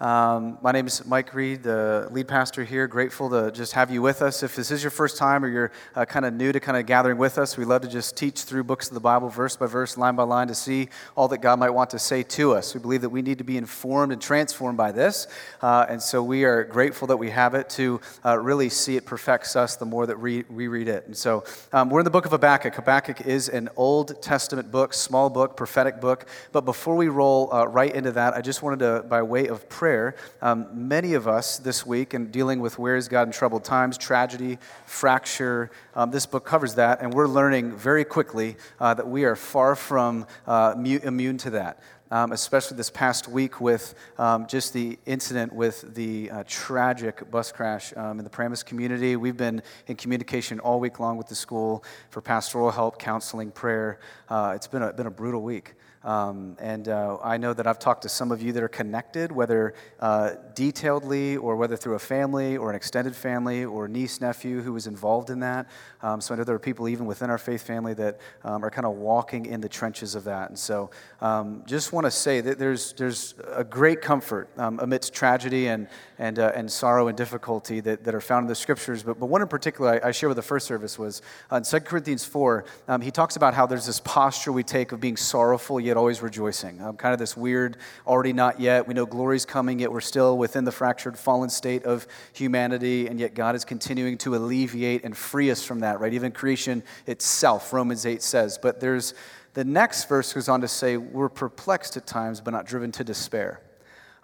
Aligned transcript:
Um, 0.00 0.58
my 0.62 0.70
name 0.70 0.86
is 0.86 1.04
Mike 1.06 1.34
Reed, 1.34 1.64
the 1.64 2.06
lead 2.12 2.28
pastor 2.28 2.62
here. 2.62 2.86
Grateful 2.86 3.28
to 3.30 3.50
just 3.50 3.72
have 3.72 3.90
you 3.90 4.00
with 4.00 4.22
us. 4.22 4.44
If 4.44 4.54
this 4.54 4.70
is 4.70 4.80
your 4.80 4.92
first 4.92 5.16
time 5.16 5.44
or 5.44 5.48
you're 5.48 5.72
uh, 5.96 6.04
kind 6.04 6.24
of 6.24 6.34
new 6.34 6.52
to 6.52 6.60
kind 6.60 6.78
of 6.78 6.86
gathering 6.86 7.18
with 7.18 7.36
us, 7.36 7.56
we 7.56 7.64
love 7.64 7.82
to 7.82 7.88
just 7.88 8.16
teach 8.16 8.42
through 8.42 8.62
books 8.62 8.86
of 8.86 8.94
the 8.94 9.00
Bible, 9.00 9.28
verse 9.28 9.56
by 9.56 9.66
verse, 9.66 9.98
line 9.98 10.14
by 10.14 10.22
line, 10.22 10.46
to 10.46 10.54
see 10.54 10.88
all 11.16 11.26
that 11.26 11.38
God 11.38 11.58
might 11.58 11.70
want 11.70 11.90
to 11.90 11.98
say 11.98 12.22
to 12.22 12.54
us. 12.54 12.74
We 12.74 12.80
believe 12.80 13.00
that 13.00 13.08
we 13.08 13.22
need 13.22 13.38
to 13.38 13.44
be 13.44 13.56
informed 13.56 14.12
and 14.12 14.22
transformed 14.22 14.78
by 14.78 14.92
this, 14.92 15.26
uh, 15.62 15.86
and 15.88 16.00
so 16.00 16.22
we 16.22 16.44
are 16.44 16.62
grateful 16.62 17.08
that 17.08 17.16
we 17.16 17.30
have 17.30 17.54
it 17.54 17.68
to 17.70 18.00
uh, 18.24 18.38
really 18.38 18.68
see 18.68 18.94
it 18.94 19.04
perfects 19.04 19.56
us 19.56 19.74
the 19.74 19.84
more 19.84 20.06
that 20.06 20.20
we, 20.20 20.44
we 20.44 20.68
read 20.68 20.86
it. 20.86 21.08
And 21.08 21.16
so 21.16 21.42
um, 21.72 21.90
we're 21.90 22.00
in 22.00 22.04
the 22.04 22.10
book 22.10 22.24
of 22.24 22.30
Habakkuk. 22.30 22.76
Habakkuk 22.76 23.22
is 23.22 23.48
an 23.48 23.68
Old 23.74 24.22
Testament 24.22 24.70
book, 24.70 24.94
small 24.94 25.28
book, 25.28 25.56
prophetic 25.56 26.00
book. 26.00 26.26
But 26.52 26.64
before 26.64 26.94
we 26.94 27.08
roll 27.08 27.52
uh, 27.52 27.64
right 27.64 27.92
into 27.92 28.12
that, 28.12 28.34
I 28.34 28.42
just 28.42 28.62
wanted 28.62 28.78
to, 28.78 29.04
by 29.08 29.22
way 29.22 29.48
of 29.48 29.68
prayer, 29.68 29.87
prayer. 29.88 30.14
Um, 30.42 30.66
many 30.74 31.14
of 31.14 31.26
us 31.26 31.56
this 31.56 31.86
week, 31.86 32.12
in 32.12 32.30
dealing 32.30 32.60
with 32.60 32.78
where 32.78 32.96
is 32.96 33.08
God 33.08 33.26
in 33.26 33.32
troubled 33.32 33.64
times, 33.64 33.96
tragedy, 33.96 34.58
fracture, 34.84 35.70
um, 35.94 36.10
this 36.10 36.26
book 36.26 36.44
covers 36.44 36.74
that, 36.74 37.00
and 37.00 37.14
we're 37.14 37.26
learning 37.26 37.74
very 37.74 38.04
quickly 38.04 38.56
uh, 38.80 38.92
that 38.92 39.08
we 39.08 39.24
are 39.24 39.34
far 39.34 39.74
from 39.74 40.26
uh, 40.46 40.74
immune 40.76 41.38
to 41.38 41.50
that. 41.50 41.80
Um, 42.10 42.32
especially 42.32 42.76
this 42.76 42.90
past 42.90 43.28
week 43.28 43.62
with 43.62 43.94
um, 44.18 44.46
just 44.46 44.74
the 44.74 44.98
incident 45.06 45.54
with 45.54 45.94
the 45.94 46.30
uh, 46.30 46.44
tragic 46.46 47.30
bus 47.30 47.50
crash 47.50 47.94
um, 47.96 48.18
in 48.18 48.24
the 48.24 48.30
Paramus 48.30 48.62
community. 48.62 49.16
We've 49.16 49.36
been 49.36 49.62
in 49.86 49.96
communication 49.96 50.60
all 50.60 50.80
week 50.80 51.00
long 51.00 51.16
with 51.16 51.28
the 51.28 51.34
school 51.34 51.82
for 52.10 52.20
pastoral 52.20 52.70
help, 52.70 52.98
counseling, 52.98 53.50
prayer. 53.50 54.00
Uh, 54.28 54.52
it's 54.54 54.66
been 54.66 54.82
a, 54.82 54.92
been 54.92 55.06
a 55.06 55.10
brutal 55.10 55.42
week. 55.42 55.74
Um, 56.04 56.56
and 56.60 56.88
uh, 56.88 57.18
I 57.22 57.38
know 57.38 57.52
that 57.52 57.66
I've 57.66 57.78
talked 57.78 58.02
to 58.02 58.08
some 58.08 58.30
of 58.30 58.40
you 58.40 58.52
that 58.52 58.62
are 58.62 58.68
connected, 58.68 59.32
whether 59.32 59.74
uh, 60.00 60.32
detailedly 60.54 61.40
or 61.40 61.56
whether 61.56 61.76
through 61.76 61.94
a 61.94 61.98
family 61.98 62.56
or 62.56 62.70
an 62.70 62.76
extended 62.76 63.16
family 63.16 63.64
or 63.64 63.88
niece, 63.88 64.20
nephew 64.20 64.62
who 64.62 64.72
was 64.72 64.86
involved 64.86 65.30
in 65.30 65.40
that. 65.40 65.68
Um, 66.00 66.20
so 66.20 66.34
I 66.34 66.38
know 66.38 66.44
there 66.44 66.54
are 66.54 66.60
people 66.60 66.88
even 66.88 67.06
within 67.06 67.30
our 67.30 67.38
faith 67.38 67.62
family 67.62 67.94
that 67.94 68.20
um, 68.44 68.64
are 68.64 68.70
kind 68.70 68.86
of 68.86 68.94
walking 68.94 69.46
in 69.46 69.60
the 69.60 69.68
trenches 69.68 70.14
of 70.14 70.24
that. 70.24 70.48
And 70.48 70.58
so 70.58 70.90
um, 71.20 71.64
just 71.66 71.92
want 71.92 72.04
to 72.04 72.10
say 72.10 72.40
that 72.40 72.58
there's, 72.58 72.92
there's 72.92 73.34
a 73.52 73.64
great 73.64 74.00
comfort 74.00 74.48
um, 74.56 74.78
amidst 74.80 75.12
tragedy 75.12 75.66
and, 75.66 75.88
and, 76.18 76.38
uh, 76.38 76.52
and 76.54 76.70
sorrow 76.70 77.08
and 77.08 77.16
difficulty 77.16 77.80
that, 77.80 78.04
that 78.04 78.14
are 78.14 78.20
found 78.20 78.44
in 78.44 78.48
the 78.48 78.54
scriptures. 78.54 79.02
But, 79.02 79.18
but 79.18 79.26
one 79.26 79.42
in 79.42 79.48
particular 79.48 80.00
I, 80.02 80.08
I 80.08 80.10
share 80.12 80.28
with 80.28 80.36
the 80.36 80.42
first 80.42 80.66
service 80.66 80.98
was 80.98 81.22
uh, 81.50 81.56
in 81.56 81.64
2 81.64 81.80
Corinthians 81.80 82.24
4, 82.24 82.64
um, 82.86 83.00
he 83.00 83.10
talks 83.10 83.34
about 83.34 83.54
how 83.54 83.66
there's 83.66 83.86
this 83.86 84.00
posture 84.00 84.52
we 84.52 84.62
take 84.62 84.92
of 84.92 85.00
being 85.00 85.16
sorrowful 85.16 85.80
yet 85.88 85.96
always 85.96 86.22
rejoicing. 86.22 86.80
Um, 86.80 86.96
kind 86.96 87.12
of 87.12 87.18
this 87.18 87.36
weird, 87.36 87.76
already 88.06 88.32
not 88.32 88.60
yet. 88.60 88.86
We 88.86 88.94
know 88.94 89.04
glory's 89.04 89.44
coming, 89.44 89.80
yet 89.80 89.90
we're 89.90 90.00
still 90.00 90.38
within 90.38 90.64
the 90.64 90.72
fractured, 90.72 91.18
fallen 91.18 91.50
state 91.50 91.84
of 91.84 92.06
humanity, 92.32 93.08
and 93.08 93.18
yet 93.18 93.34
God 93.34 93.56
is 93.56 93.64
continuing 93.64 94.16
to 94.18 94.36
alleviate 94.36 95.04
and 95.04 95.16
free 95.16 95.50
us 95.50 95.64
from 95.64 95.80
that, 95.80 96.00
right? 96.00 96.14
Even 96.14 96.30
creation 96.30 96.82
itself, 97.06 97.72
Romans 97.72 98.06
8 98.06 98.22
says. 98.22 98.58
But 98.58 98.80
there's 98.80 99.14
the 99.54 99.64
next 99.64 100.08
verse 100.08 100.32
goes 100.32 100.48
on 100.48 100.60
to 100.60 100.68
say, 100.68 100.96
We're 100.96 101.28
perplexed 101.28 101.96
at 101.96 102.06
times, 102.06 102.40
but 102.40 102.52
not 102.52 102.66
driven 102.66 102.92
to 102.92 103.04
despair. 103.04 103.60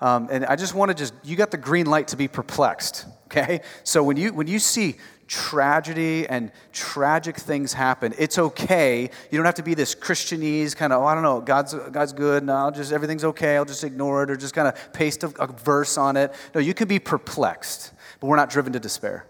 Um, 0.01 0.29
and 0.31 0.45
I 0.45 0.57
just 0.57 0.75
want 0.75 0.91
to 0.91 0.95
just, 0.95 1.15
you 1.23 1.35
got 1.35 1.51
the 1.51 1.57
green 1.57 1.87
light 1.87 2.09
to 2.09 2.17
be 2.17 2.29
perplexed, 2.29 3.07
okay? 3.27 3.61
So 3.85 4.03
when 4.03 4.17
you, 4.17 4.33
when 4.33 4.47
you 4.47 4.59
see 4.59 4.97
tragedy 5.27 6.27
and 6.29 6.53
tragic 6.73 7.37
things 7.37 7.73
happen. 7.73 8.15
It's 8.19 8.39
okay. 8.39 9.11
You 9.31 9.39
don't 9.39 9.47
have 9.47 9.55
to 9.57 9.63
be 9.63 9.75
this 9.75 9.95
Christianese 9.95 10.77
kind 10.77 10.93
of, 10.93 11.03
oh, 11.03 11.07
I 11.07 11.15
don't 11.15 11.23
know, 11.23 11.41
God's, 11.41 11.75
God's 11.75 12.13
good, 12.13 12.45
no, 12.45 12.55
I'll 12.55 12.71
just, 12.71 12.93
everything's 12.93 13.25
okay, 13.25 13.57
I'll 13.57 13.65
just 13.65 13.85
ignore 13.85 14.23
it 14.23 14.31
or 14.31 14.37
just 14.37 14.55
kind 14.55 14.69
of 14.69 14.93
paste 14.93 15.25
a, 15.25 15.29
a 15.43 15.47
verse 15.47 15.97
on 15.97 16.17
it. 16.17 16.35
No, 16.55 16.61
you 16.61 16.75
can 16.75 16.89
be 16.89 16.99
perplexed, 16.99 17.93
but 18.21 18.27
we're 18.27 18.37
not 18.37 18.51
driven 18.51 18.73
to 18.73 18.81
despair. 18.81 19.27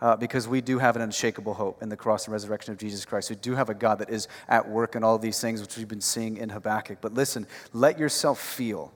Uh, 0.00 0.14
because 0.14 0.46
we 0.46 0.60
do 0.60 0.78
have 0.78 0.94
an 0.94 1.02
unshakable 1.02 1.54
hope 1.54 1.82
in 1.82 1.88
the 1.88 1.96
cross 1.96 2.26
and 2.26 2.32
resurrection 2.32 2.70
of 2.70 2.78
Jesus 2.78 3.04
Christ. 3.04 3.30
We 3.30 3.36
do 3.36 3.56
have 3.56 3.68
a 3.68 3.74
God 3.74 3.98
that 3.98 4.10
is 4.10 4.28
at 4.48 4.68
work 4.68 4.94
in 4.94 5.02
all 5.02 5.18
these 5.18 5.40
things, 5.40 5.60
which 5.60 5.76
we've 5.76 5.88
been 5.88 6.00
seeing 6.00 6.36
in 6.36 6.50
Habakkuk. 6.50 6.98
But 7.00 7.14
listen, 7.14 7.48
let 7.72 7.98
yourself 7.98 8.38
feel 8.40 8.92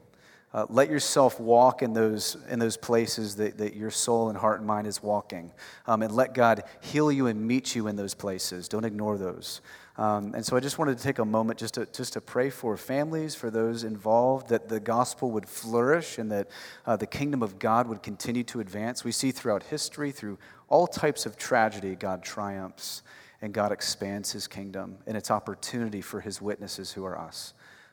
uh, 0.55 0.67
let 0.69 0.91
yourself 0.91 1.41
walk 1.41 1.83
in 1.83 1.93
those, 1.93 2.37
in 2.49 2.59
those 2.59 2.77
places 2.77 3.37
that, 3.37 3.57
that 3.59 3.75
your 3.75 3.91
soul 3.91 4.29
and 4.29 4.37
heart 4.37 4.59
and 4.59 4.67
mind 4.67 4.87
is 4.87 5.03
walking. 5.03 5.51
Um, 5.87 6.03
and 6.03 6.15
let 6.15 6.35
God 6.35 6.65
heal 6.81 7.11
you 7.11 7.27
and 7.27 7.47
meet 7.47 7.75
you 7.75 7.89
in 7.89 7.97
those 7.97 8.15
places. 8.15 8.69
Don't 8.69 8.85
ignore 8.85 9.17
those. 9.17 9.63
Um, 9.97 10.35
and 10.35 10.45
so 10.45 10.57
I 10.57 10.61
just 10.61 10.79
wanted 10.79 10.97
to 10.97 11.05
take 11.05 11.19
a 11.19 11.25
moment 11.25 11.59
just 11.59 11.75
to, 11.75 11.87
just 11.87 12.15
to 12.15 12.21
pray 12.21 12.49
for 12.51 12.77
families, 12.77 13.35
for 13.35 13.51
those 13.51 13.85
involved, 13.85 14.49
that 14.49 14.69
the 14.69 14.81
gospel 14.81 15.31
would 15.33 15.47
flourish 15.47 16.19
and 16.19 16.31
that 16.33 16.49
uh, 16.87 16.97
the 16.97 17.07
kingdom 17.07 17.43
of 17.43 17.59
God 17.59 17.87
would 17.89 18.03
continue 18.03 18.43
to 18.45 18.61
advance. 18.61 19.05
We 19.05 19.13
see 19.13 19.33
throughout 19.33 19.65
history, 19.65 20.11
through 20.11 20.39
all 20.69 20.87
types 20.87 21.27
of 21.27 21.37
tragedy, 21.37 21.95
God 21.95 22.23
triumphs 22.23 23.03
and 23.43 23.53
God 23.53 23.73
expands 23.73 24.33
his 24.33 24.47
kingdom 24.47 24.99
and 25.07 25.17
its 25.17 25.31
opportunity 25.31 26.01
for 26.01 26.21
his 26.21 26.41
witnesses 26.41 26.93
who 26.93 27.05
are 27.05 27.19
us. 27.19 27.53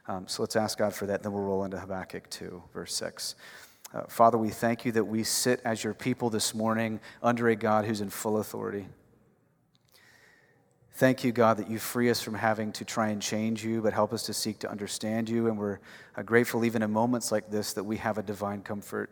Um, 0.09 0.27
so 0.27 0.41
let's 0.41 0.55
ask 0.55 0.79
God 0.79 0.91
for 0.91 1.05
that, 1.05 1.21
then 1.21 1.31
we'll 1.31 1.43
roll 1.43 1.63
into 1.63 1.77
Habakkuk 1.77 2.27
2, 2.31 2.63
verse 2.73 2.95
6. 2.95 3.35
Uh, 3.93 4.01
Father, 4.07 4.39
we 4.39 4.49
thank 4.49 4.83
you 4.83 4.91
that 4.93 5.03
we 5.03 5.23
sit 5.23 5.61
as 5.63 5.83
your 5.83 5.93
people 5.93 6.31
this 6.31 6.55
morning 6.55 6.99
under 7.21 7.47
a 7.49 7.55
God 7.55 7.85
who's 7.85 8.01
in 8.01 8.09
full 8.09 8.39
authority. 8.39 8.87
Thank 10.93 11.23
you, 11.23 11.31
God, 11.31 11.57
that 11.57 11.69
you 11.69 11.77
free 11.77 12.09
us 12.09 12.21
from 12.21 12.33
having 12.33 12.71
to 12.71 12.85
try 12.85 13.09
and 13.09 13.21
change 13.21 13.63
you, 13.63 13.83
but 13.83 13.93
help 13.93 14.11
us 14.11 14.23
to 14.23 14.33
seek 14.33 14.57
to 14.59 14.71
understand 14.71 15.29
you. 15.29 15.47
And 15.47 15.59
we're 15.59 15.77
uh, 16.17 16.23
grateful, 16.23 16.65
even 16.65 16.81
in 16.81 16.89
moments 16.89 17.31
like 17.31 17.51
this, 17.51 17.73
that 17.73 17.83
we 17.83 17.97
have 17.97 18.17
a 18.17 18.23
divine 18.23 18.63
comfort. 18.63 19.11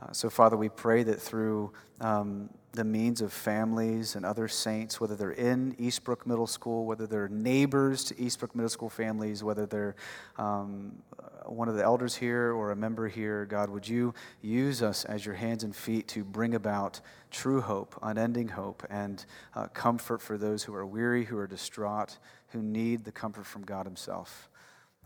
Uh, 0.00 0.12
so, 0.12 0.30
Father, 0.30 0.56
we 0.56 0.70
pray 0.70 1.02
that 1.02 1.20
through 1.20 1.70
um, 2.00 2.48
the 2.74 2.84
means 2.84 3.20
of 3.20 3.32
families 3.32 4.16
and 4.16 4.26
other 4.26 4.48
saints, 4.48 5.00
whether 5.00 5.14
they're 5.14 5.30
in 5.30 5.74
Eastbrook 5.76 6.26
Middle 6.26 6.46
School, 6.46 6.84
whether 6.84 7.06
they're 7.06 7.28
neighbors 7.28 8.04
to 8.04 8.14
Eastbrook 8.16 8.54
Middle 8.54 8.68
School 8.68 8.90
families, 8.90 9.44
whether 9.44 9.64
they're 9.64 9.94
um, 10.38 11.02
one 11.46 11.68
of 11.68 11.76
the 11.76 11.84
elders 11.84 12.16
here 12.16 12.52
or 12.52 12.72
a 12.72 12.76
member 12.76 13.06
here, 13.08 13.44
God, 13.44 13.70
would 13.70 13.86
you 13.86 14.12
use 14.42 14.82
us 14.82 15.04
as 15.04 15.24
your 15.24 15.34
hands 15.34 15.62
and 15.62 15.74
feet 15.74 16.08
to 16.08 16.24
bring 16.24 16.54
about 16.54 17.00
true 17.30 17.60
hope, 17.60 17.98
unending 18.02 18.48
hope, 18.48 18.84
and 18.90 19.24
uh, 19.54 19.68
comfort 19.68 20.20
for 20.20 20.36
those 20.36 20.64
who 20.64 20.74
are 20.74 20.86
weary, 20.86 21.24
who 21.24 21.38
are 21.38 21.46
distraught, 21.46 22.18
who 22.48 22.62
need 22.62 23.04
the 23.04 23.12
comfort 23.12 23.46
from 23.46 23.62
God 23.62 23.86
Himself. 23.86 24.48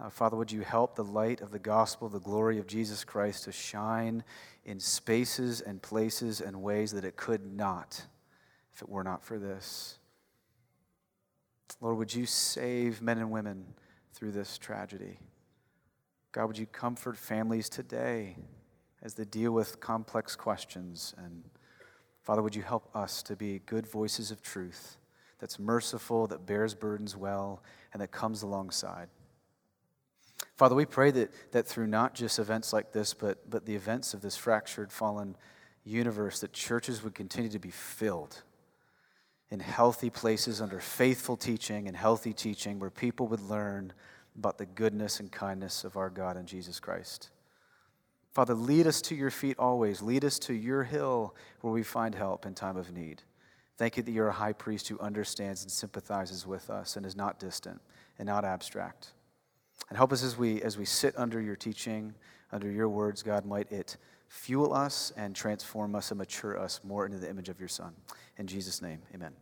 Uh, 0.01 0.09
Father, 0.09 0.37
would 0.37 0.53
you 0.53 0.61
help 0.61 0.95
the 0.95 1.05
light 1.05 1.41
of 1.41 1.51
the 1.51 1.59
gospel, 1.59 2.09
the 2.09 2.21
glory 2.21 2.59
of 2.59 2.69
Jesus 2.69 3.03
Christ 3.03 3.45
to 3.45 3.53
shine 3.53 4.23
in 4.69 4.79
spaces 4.79 5.63
and 5.63 5.81
places 5.81 6.43
and 6.43 6.63
ways 6.63 6.93
that 6.93 7.03
it 7.03 7.17
could 7.17 7.57
not 7.57 8.05
if 8.75 8.83
it 8.83 8.89
were 8.89 9.03
not 9.03 9.25
for 9.25 9.39
this? 9.39 9.99
Lord, 11.81 11.97
would 11.97 12.15
you 12.15 12.27
save 12.27 13.01
men 13.01 13.17
and 13.17 13.31
women 13.31 13.65
through 14.13 14.33
this 14.33 14.59
tragedy? 14.59 15.21
God, 16.33 16.47
would 16.49 16.59
you 16.59 16.67
comfort 16.67 17.17
families 17.17 17.71
today 17.71 18.37
as 19.03 19.15
they 19.15 19.25
deal 19.25 19.53
with 19.53 19.81
complex 19.81 20.37
questions? 20.37 21.15
And 21.17 21.45
Father, 22.23 22.43
would 22.43 22.55
you 22.55 22.63
help 22.63 22.95
us 22.95 23.23
to 23.23 23.37
be 23.37 23.61
good 23.65 23.87
voices 23.87 24.31
of 24.31 24.43
truth 24.43 24.99
that's 25.39 25.59
merciful, 25.59 26.27
that 26.27 26.45
bears 26.45 26.75
burdens 26.75 27.17
well, 27.17 27.63
and 27.95 28.03
that 28.03 28.11
comes 28.11 28.43
alongside? 28.43 29.09
Father, 30.59 30.75
we 30.75 30.87
pray 30.87 31.13
that, 31.13 31.53
that 31.53 31.69
through 31.69 31.87
not 31.87 32.15
just 32.17 32.41
events 32.41 32.73
like 32.73 32.91
this, 32.91 33.15
but, 33.15 33.49
but 33.49 33.65
the 33.65 33.77
events 33.77 34.13
of 34.13 34.23
this 34.23 34.37
fractured, 34.37 34.91
fallen 34.91 35.37
universe, 35.85 36.41
that 36.41 36.53
churches 36.53 37.01
would 37.05 37.15
continue 37.15 37.49
to 37.51 37.61
be 37.61 37.71
filled 37.71 38.43
in 39.51 39.61
healthy 39.61 40.11
places 40.11 40.61
under 40.61 40.81
faithful 40.81 41.37
teaching 41.37 41.87
and 41.87 41.97
healthy 41.97 42.33
teaching 42.33 42.81
where 42.81 42.91
people 42.91 43.29
would 43.29 43.41
learn 43.41 43.93
about 44.37 44.59
the 44.59 44.67
goodness 44.67 45.21
and 45.21 45.31
kindness 45.31 45.85
of 45.85 45.97
our 45.97 46.11
God 46.11 46.37
and 46.37 46.49
Jesus 46.49 46.81
Christ. 46.81 47.31
Father, 48.33 48.55
lead 48.55 48.89
us 48.89 49.01
to 49.03 49.15
your 49.15 49.31
feet 49.31 49.57
always. 49.61 50.03
Lead 50.03 50.25
us 50.25 50.41
to 50.41 50.55
your 50.55 50.83
hill 50.83 51.37
where 51.61 51.73
we 51.73 51.85
find 51.85 52.17
help 52.17 52.45
in 52.45 52.55
time 52.55 52.77
of 52.77 52.93
need. 52.93 53.23
Thank 53.77 53.97
you 53.97 54.03
that 54.03 54.11
you're 54.11 54.29
a 54.29 54.33
high 54.33 54.55
priest 54.55 54.89
who 54.89 54.99
understands 54.99 55.63
and 55.63 55.71
sympathizes 55.71 56.49
with 56.49 56.69
us 56.69 56.97
and 56.97 57.07
is 57.07 57.15
not 57.15 57.39
distant 57.39 57.81
and 58.19 58.27
not 58.27 58.45
abstract. 58.45 59.13
And 59.89 59.97
help 59.97 60.13
us 60.13 60.23
as 60.23 60.37
we, 60.37 60.61
as 60.63 60.77
we 60.77 60.85
sit 60.85 61.15
under 61.17 61.41
your 61.41 61.57
teaching, 61.57 62.15
under 62.53 62.71
your 62.71 62.89
words, 62.89 63.23
God, 63.23 63.47
might 63.47 63.71
it 63.73 63.97
fuel 64.29 64.75
us 64.75 65.13
and 65.17 65.35
transform 65.35 65.95
us 65.95 66.11
and 66.11 66.19
mature 66.19 66.59
us 66.59 66.81
more 66.85 67.07
into 67.07 67.19
the 67.19 67.29
image 67.29 67.49
of 67.49 67.59
your 67.59 67.69
Son. 67.69 67.93
In 68.37 68.47
Jesus' 68.47 68.83
name, 68.83 69.01
amen. 69.15 69.33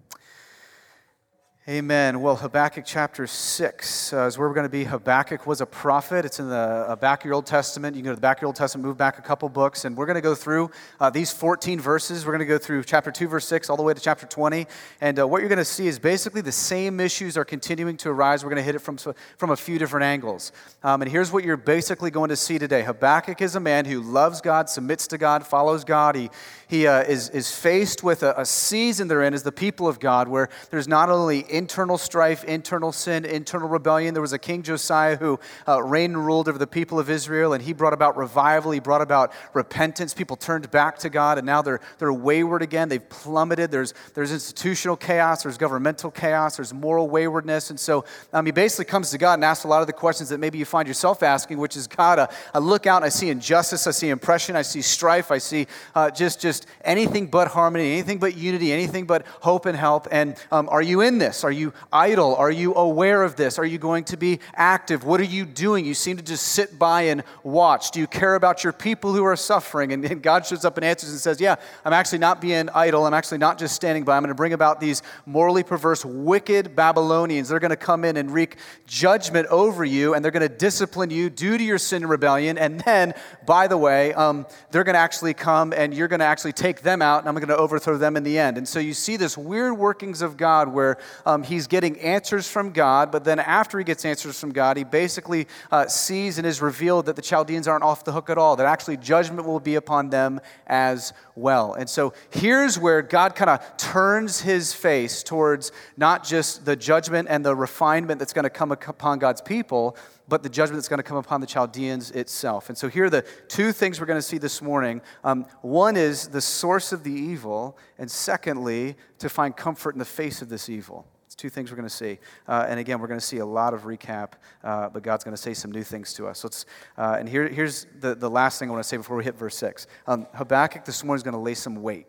Amen. 1.69 2.21
Well, 2.21 2.37
Habakkuk 2.37 2.85
chapter 2.87 3.27
6 3.27 4.13
uh, 4.13 4.27
is 4.27 4.39
where 4.39 4.47
we're 4.47 4.55
going 4.55 4.67
to 4.67 4.71
be. 4.71 4.85
Habakkuk 4.85 5.49
was 5.49 5.61
a 5.61 5.67
prophet. 5.67 6.25
It's 6.25 6.39
in 6.39 6.49
the 6.49 6.55
uh, 6.55 6.95
back 6.95 7.23
of 7.23 7.25
your 7.25 7.35
Old 7.35 7.47
Testament. 7.47 7.97
You 7.97 8.03
can 8.03 8.05
go 8.05 8.13
to 8.13 8.15
the 8.15 8.21
back 8.21 8.37
of 8.37 8.43
your 8.43 8.47
Old 8.47 8.55
Testament, 8.55 8.87
move 8.87 8.97
back 8.97 9.19
a 9.19 9.23
couple 9.23 9.49
books, 9.49 9.85
and 9.85 9.97
we're 9.97 10.07
going 10.07 10.15
to 10.15 10.21
go 10.21 10.37
through 10.37 10.71
uh, 11.01 11.11
these 11.11 11.33
14 11.33 11.81
verses. 11.81 12.25
We're 12.25 12.31
going 12.31 12.39
to 12.39 12.47
go 12.47 12.57
through 12.57 12.85
chapter 12.85 13.11
2, 13.11 13.27
verse 13.27 13.49
6, 13.49 13.69
all 13.69 13.77
the 13.77 13.83
way 13.83 13.93
to 13.93 14.01
chapter 14.01 14.27
20. 14.27 14.69
And 15.01 15.19
uh, 15.19 15.27
what 15.27 15.41
you're 15.41 15.49
going 15.49 15.59
to 15.59 15.65
see 15.65 15.89
is 15.89 15.99
basically 15.99 16.41
the 16.41 16.53
same 16.53 17.01
issues 17.01 17.37
are 17.37 17.45
continuing 17.45 17.97
to 17.97 18.11
arise. 18.11 18.45
We're 18.45 18.51
going 18.51 18.63
to 18.63 18.63
hit 18.63 18.77
it 18.77 18.79
from, 18.79 18.97
from 19.37 19.51
a 19.51 19.57
few 19.57 19.81
different 19.81 20.05
angles. 20.05 20.53
Um, 20.85 21.03
and 21.03 21.11
here's 21.11 21.33
what 21.33 21.43
you're 21.43 21.57
basically 21.57 22.13
going 22.13 22.29
to 22.29 22.37
see 22.37 22.61
today 22.61 22.85
Habakkuk 22.85 23.43
is 23.43 23.57
a 23.57 23.61
man 23.61 23.87
who 23.87 24.03
loves 24.03 24.41
God, 24.41 24.69
submits 24.69 25.09
to 25.09 25.19
God, 25.19 25.45
follows 25.45 25.83
God. 25.83 26.15
He, 26.15 26.31
he 26.69 26.87
uh, 26.87 27.03
is, 27.03 27.29
is 27.31 27.53
faced 27.53 28.05
with 28.05 28.23
a, 28.23 28.41
a 28.41 28.45
season 28.45 29.09
they're 29.09 29.25
in 29.25 29.35
as 29.35 29.43
the 29.43 29.51
people 29.51 29.89
of 29.89 29.99
God 29.99 30.29
where 30.29 30.49
there's 30.71 30.87
not 30.87 31.11
only 31.11 31.41
internal 31.57 31.99
strife, 31.99 32.45
internal 32.45 32.93
sin, 32.93 33.25
internal 33.25 33.69
rebellion. 33.69 34.15
There 34.15 34.21
was 34.21 34.33
a 34.33 34.39
king 34.39 34.63
Josiah 34.63 35.17
who 35.17 35.41
uh, 35.67 35.83
reigned 35.83 36.15
and 36.15 36.27
ruled 36.27 36.49
over 36.49 36.59
the 36.59 36.67
people 36.67 36.99
of 36.99 37.09
Israel, 37.09 37.53
and 37.53 37.63
he 37.63 37.73
brought 37.73 37.93
about 37.93 38.17
revival. 38.17 38.71
He 38.73 38.81
brought 38.81 39.01
about 39.01 39.33
repentance. 39.55 40.15
People 40.15 40.37
turned 40.37 40.71
back 40.71 40.99
to 40.99 41.09
God, 41.09 41.39
and 41.39 41.47
now 41.47 41.63
they're, 41.63 41.81
they're 41.99 42.13
wayward 42.13 42.63
again. 42.63 42.89
They've 42.89 43.09
plummeted. 43.09 43.71
There's, 43.71 43.95
there's 44.15 44.33
institutional 44.33 44.97
chaos, 44.97 45.43
there's 45.43 45.59
governmental 45.59 46.11
chaos, 46.11 46.57
there's 46.57 46.75
moral 46.75 47.09
waywardness. 47.09 47.71
And 47.71 47.81
so 47.81 48.05
um, 48.33 48.47
he 48.47 48.53
basically 48.53 48.85
comes 48.85 49.11
to 49.11 49.19
God 49.19 49.35
and 49.35 49.45
asks 49.45 49.65
a 49.65 49.69
lot 49.69 49.81
of 49.81 49.87
the 49.87 49.93
questions 49.93 50.29
that 50.29 50.39
maybe 50.39 50.59
you 50.59 50.65
find 50.65 50.87
yourself 50.87 51.23
asking, 51.23 51.59
which 51.59 51.77
is 51.77 51.87
God, 51.87 52.19
uh, 52.19 52.27
I 52.53 52.59
look 52.59 52.87
out 52.87 52.99
and 52.99 53.05
I 53.05 53.09
see 53.09 53.31
injustice, 53.31 53.87
I 53.87 53.93
see 53.93 54.11
oppression, 54.11 54.57
I 54.57 54.63
see 54.63 54.83
strife, 54.83 55.31
I 55.31 55.39
see 55.39 55.67
uh, 55.95 56.11
just, 56.11 56.41
just 56.41 56.67
anything 56.85 57.29
but 57.29 57.49
harmony, 57.49 57.93
anything 57.93 58.19
but 58.19 58.37
unity, 58.37 58.73
anything 58.73 59.07
but 59.07 59.27
hope 59.41 59.67
and 59.67 59.77
help. 59.77 60.07
And 60.11 60.37
um, 60.53 60.69
are 60.69 60.83
you 60.83 61.01
in 61.01 61.19
this? 61.19 61.45
Are 61.47 61.53
you 61.53 61.73
idle? 61.93 62.35
Are 62.35 62.51
you 62.51 62.75
aware 62.75 63.23
of 63.23 63.37
this? 63.37 63.59
Are 63.59 63.65
you 63.65 63.79
going 63.79 64.05
to 64.05 64.17
be 64.17 64.41
active? 64.55 65.05
What 65.05 65.21
are 65.21 65.25
you 65.25 65.45
doing? 65.45 65.85
You 65.85 65.95
seem 65.95 66.17
to 66.17 66.23
just 66.23 66.49
sit 66.49 66.79
by 66.79 67.03
and 67.03 67.23
watch. 67.45 67.93
Do 67.93 68.01
you 68.01 68.07
care 68.07 68.35
about 68.35 68.65
your 68.65 68.73
people 68.73 69.13
who 69.13 69.25
are 69.25 69.37
suffering? 69.37 69.93
And, 69.93 70.05
and 70.05 70.23
God 70.23 70.45
shows 70.45 70.65
up 70.65 70.77
and 70.77 70.85
answers 70.85 71.11
and 71.11 71.21
says, 71.21 71.41
Yeah, 71.41 71.57
I'm 71.85 71.93
actually 71.93 72.19
not 72.19 72.41
being 72.41 72.69
idle. 72.71 73.07
I'm 73.07 73.15
actually 73.15 73.39
not 73.39 73.59
just 73.59 73.77
standing 73.77 74.05
by. 74.05 74.17
I'm 74.17 74.23
going 74.23 74.29
to 74.29 74.35
bring 74.35 74.55
about 74.55 74.81
these 74.81 75.03
morally 75.25 75.63
perverse, 75.63 76.05
wicked 76.05 76.75
Babylonians. 76.75 77.49
They're 77.49 77.61
going 77.61 77.71
to 77.71 77.77
come 77.77 78.05
in 78.05 78.17
and 78.17 78.31
wreak 78.31 78.57
judgment 78.87 79.47
over 79.49 79.85
you, 79.85 80.15
and 80.15 80.25
they're 80.25 80.33
going 80.33 80.49
to 80.49 80.55
discipline 80.55 81.11
you 81.11 81.31
due 81.31 81.59
to 81.59 81.63
your 81.63 81.79
sin 81.79 82.03
and 82.03 82.11
rebellion. 82.11 82.59
And 82.59 82.81
then, 82.81 83.15
by 83.45 83.67
the 83.67 83.77
way, 83.77 84.13
um, 84.15 84.47
they're 84.71 84.85
going 84.85 84.95
to 84.95 85.01
actually 85.01 85.35
come 85.35 85.73
and 85.73 85.93
you're 85.93 86.09
going 86.09 86.21
to 86.21 86.27
actually 86.27 86.53
take 86.53 86.83
them 86.83 87.03
out 87.03 87.21
and 87.21 87.29
I'm 87.29 87.35
going 87.35 87.49
to 87.49 87.57
overthrow 87.57 87.97
them 87.99 88.17
in 88.17 88.23
the 88.23 88.39
end. 88.39 88.59
And 88.59 88.67
so 88.67 88.79
you 88.79 88.95
see 88.95 89.17
this 89.17 89.37
weird 89.37 89.77
workings 89.77 90.23
of 90.23 90.37
God 90.37 90.69
where 90.69 90.99
um, 91.25 91.36
he's 91.43 91.67
getting 91.67 91.99
answers 92.01 92.49
from 92.49 92.71
God, 92.71 93.11
but 93.11 93.25
then 93.25 93.39
after 93.39 93.79
he 93.79 93.85
gets 93.85 94.05
answers 94.05 94.39
from 94.39 94.53
God, 94.53 94.77
he 94.77 94.85
basically 94.85 95.47
uh, 95.71 95.87
sees 95.87 96.39
and 96.39 96.47
is 96.47 96.61
revealed 96.61 97.07
that 97.07 97.17
the 97.17 97.23
Chaldeans 97.23 97.67
aren't 97.67 97.85
off 97.85 98.05
the 98.05 98.13
hook 98.13 98.31
at 98.31 98.39
all, 98.39 98.57
that 98.57 98.67
actually 98.67 98.97
judgment 98.97 99.47
will 99.47 99.61
be 99.61 99.75
upon 99.75 100.11
them 100.11 100.41
as 100.67 101.13
well. 101.35 101.75
And 101.75 101.89
so 101.89 102.13
here's 102.31 102.79
where 102.79 103.03
God 103.03 103.35
kind 103.35 103.51
of 103.51 103.77
turns 103.77 104.41
his 104.41 104.73
face 104.73 105.23
towards 105.23 105.73
not 105.97 106.25
just 106.25 106.65
the 106.65 106.77
judgment 106.77 107.29
and 107.31 107.45
the 107.45 107.55
refinement 107.55 108.19
that's 108.19 108.33
going 108.33 108.45
to 108.45 108.51
come 108.51 108.73
upon 108.73 109.19
God's 109.19 109.41
people 109.41 109.97
but 110.29 110.43
the 110.43 110.49
judgment 110.49 110.79
that's 110.79 110.89
going 110.89 110.99
to 110.99 111.05
come 111.05 111.17
upon 111.17 111.41
the 111.41 111.47
Chaldeans 111.47 112.11
itself. 112.11 112.69
And 112.69 112.77
so 112.77 112.89
here 112.89 113.05
are 113.05 113.11
the 113.11 113.25
two 113.49 113.73
things 113.73 114.01
we're 114.01 114.07
going 114.07 114.19
to 114.19 114.23
see 114.23 114.39
this 114.39 114.61
morning. 114.61 115.01
Um, 115.25 115.47
one 115.63 115.97
is 115.97 116.29
the 116.29 116.41
source 116.41 116.93
of 116.93 117.05
the 117.05 117.13
evil, 117.13 117.79
and 117.99 118.11
secondly, 118.11 118.97
to 119.19 119.29
find 119.29 119.57
comfort 119.57 119.95
in 119.95 119.99
the 119.99 120.05
face 120.05 120.43
of 120.43 120.49
this 120.49 120.69
evil. 120.69 121.07
Two 121.37 121.51
things 121.51 121.71
we're 121.71 121.77
going 121.77 121.89
to 121.89 121.95
see. 121.95 122.19
Uh, 122.49 122.67
and 122.69 122.81
again, 122.81 122.99
we're 122.99 123.09
going 123.09 123.21
to 123.21 123.27
see 123.27 123.39
a 123.39 123.47
lot 123.47 123.75
of 123.75 123.83
recap, 123.83 124.33
uh, 124.65 124.89
but 124.89 125.03
God's 125.03 125.23
going 125.23 125.37
to 125.37 125.43
say 125.43 125.53
some 125.53 125.71
new 125.71 125.83
things 125.83 126.15
to 126.15 126.27
us. 126.27 126.65
Uh, 126.97 127.17
and 127.19 127.29
here, 127.29 127.47
here's 127.47 127.87
the, 128.01 128.15
the 128.15 128.31
last 128.31 128.59
thing 128.59 128.71
I 128.71 128.73
want 128.73 128.83
to 128.83 128.89
say 128.89 128.97
before 128.97 129.17
we 129.17 129.25
hit 129.25 129.37
verse 129.37 129.57
6. 129.57 129.87
Um, 130.07 130.27
Habakkuk 130.35 130.87
this 130.87 131.05
morning 131.05 131.19
is 131.19 131.23
going 131.23 131.35
to 131.35 131.41
lay 131.41 131.55
some 131.55 131.83
weight. 131.83 132.07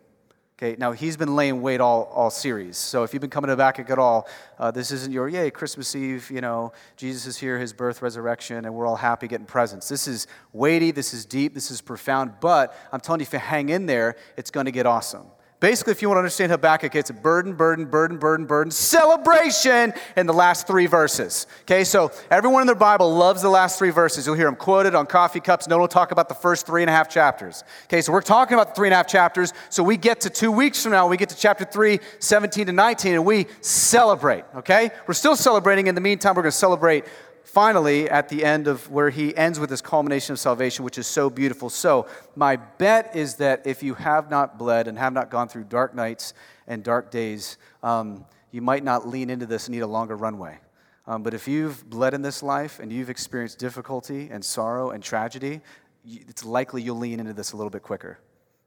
Okay, 0.60 0.74
now 0.76 0.90
he's 0.90 1.16
been 1.16 1.36
laying 1.36 1.62
weight 1.62 1.80
all, 1.80 2.04
all 2.12 2.30
series. 2.30 2.76
So 2.76 3.04
if 3.04 3.12
you've 3.12 3.20
been 3.20 3.30
coming 3.30 3.46
to 3.46 3.52
Habakkuk 3.52 3.90
at 3.90 3.98
all, 3.98 4.26
uh, 4.58 4.72
this 4.72 4.90
isn't 4.90 5.12
your, 5.12 5.28
yay, 5.28 5.52
Christmas 5.52 5.94
Eve, 5.94 6.28
you 6.32 6.40
know, 6.40 6.72
Jesus 6.96 7.26
is 7.26 7.36
here, 7.36 7.60
his 7.60 7.72
birth, 7.72 8.02
resurrection, 8.02 8.64
and 8.64 8.74
we're 8.74 8.86
all 8.86 8.96
happy 8.96 9.28
getting 9.28 9.46
presents. 9.46 9.88
This 9.88 10.08
is 10.08 10.26
weighty, 10.52 10.90
this 10.90 11.14
is 11.14 11.24
deep, 11.24 11.54
this 11.54 11.70
is 11.70 11.80
profound, 11.80 12.32
but 12.40 12.74
I'm 12.90 12.98
telling 12.98 13.20
you, 13.20 13.26
if 13.26 13.32
you 13.32 13.38
hang 13.38 13.68
in 13.68 13.86
there, 13.86 14.16
it's 14.36 14.50
going 14.50 14.66
to 14.66 14.72
get 14.72 14.84
awesome. 14.84 15.26
Basically, 15.60 15.90
if 15.90 16.02
you 16.02 16.08
want 16.08 16.18
to 16.18 16.20
understand 16.20 16.52
Habakkuk, 16.52 16.94
it's 16.94 17.10
burden, 17.10 17.52
burden, 17.52 17.86
burden, 17.86 18.16
burden, 18.16 18.46
burden, 18.46 18.70
celebration 18.70 19.92
in 20.16 20.26
the 20.26 20.32
last 20.32 20.68
three 20.68 20.86
verses. 20.86 21.48
Okay, 21.62 21.82
so 21.82 22.12
everyone 22.30 22.60
in 22.60 22.68
their 22.68 22.76
Bible 22.76 23.12
loves 23.12 23.42
the 23.42 23.48
last 23.48 23.76
three 23.76 23.90
verses. 23.90 24.24
You'll 24.24 24.36
hear 24.36 24.46
them 24.46 24.54
quoted 24.54 24.94
on 24.94 25.06
coffee 25.06 25.40
cups. 25.40 25.66
No 25.66 25.74
one 25.74 25.80
will 25.80 25.88
talk 25.88 26.12
about 26.12 26.28
the 26.28 26.34
first 26.36 26.64
three 26.64 26.82
and 26.82 26.88
a 26.88 26.92
half 26.92 27.08
chapters. 27.08 27.64
Okay, 27.86 28.02
so 28.02 28.12
we're 28.12 28.20
talking 28.20 28.54
about 28.54 28.68
the 28.68 28.74
three 28.74 28.86
and 28.86 28.94
a 28.94 28.98
half 28.98 29.08
chapters. 29.08 29.52
So 29.68 29.82
we 29.82 29.96
get 29.96 30.20
to 30.20 30.30
two 30.30 30.52
weeks 30.52 30.80
from 30.84 30.92
now, 30.92 31.08
we 31.08 31.16
get 31.16 31.30
to 31.30 31.36
chapter 31.36 31.64
3, 31.64 31.98
17 32.20 32.66
to 32.66 32.72
19, 32.72 33.14
and 33.14 33.26
we 33.26 33.46
celebrate. 33.60 34.44
Okay, 34.58 34.90
we're 35.08 35.14
still 35.14 35.34
celebrating. 35.34 35.88
In 35.88 35.96
the 35.96 36.00
meantime, 36.00 36.36
we're 36.36 36.42
going 36.42 36.52
to 36.52 36.56
celebrate 36.56 37.04
finally, 37.48 38.08
at 38.10 38.28
the 38.28 38.44
end 38.44 38.68
of 38.68 38.90
where 38.90 39.10
he 39.10 39.36
ends 39.36 39.58
with 39.58 39.70
this 39.70 39.80
culmination 39.80 40.32
of 40.32 40.38
salvation, 40.38 40.84
which 40.84 40.98
is 40.98 41.06
so 41.06 41.30
beautiful. 41.30 41.70
So, 41.70 42.06
my 42.36 42.56
bet 42.56 43.16
is 43.16 43.36
that 43.36 43.66
if 43.66 43.82
you 43.82 43.94
have 43.94 44.30
not 44.30 44.58
bled 44.58 44.86
and 44.86 44.98
have 44.98 45.12
not 45.12 45.30
gone 45.30 45.48
through 45.48 45.64
dark 45.64 45.94
nights 45.94 46.34
and 46.66 46.84
dark 46.84 47.10
days, 47.10 47.56
um, 47.82 48.24
you 48.50 48.60
might 48.60 48.84
not 48.84 49.08
lean 49.08 49.30
into 49.30 49.46
this 49.46 49.66
and 49.66 49.74
need 49.74 49.80
a 49.80 49.86
longer 49.86 50.16
runway. 50.16 50.58
Um, 51.06 51.22
but 51.22 51.32
if 51.32 51.48
you've 51.48 51.88
bled 51.88 52.12
in 52.12 52.22
this 52.22 52.42
life 52.42 52.80
and 52.80 52.92
you've 52.92 53.10
experienced 53.10 53.58
difficulty 53.58 54.28
and 54.30 54.44
sorrow 54.44 54.90
and 54.90 55.02
tragedy, 55.02 55.60
it's 56.06 56.44
likely 56.44 56.82
you'll 56.82 56.98
lean 56.98 57.18
into 57.18 57.32
this 57.32 57.52
a 57.52 57.56
little 57.56 57.70
bit 57.70 57.82
quicker 57.82 58.18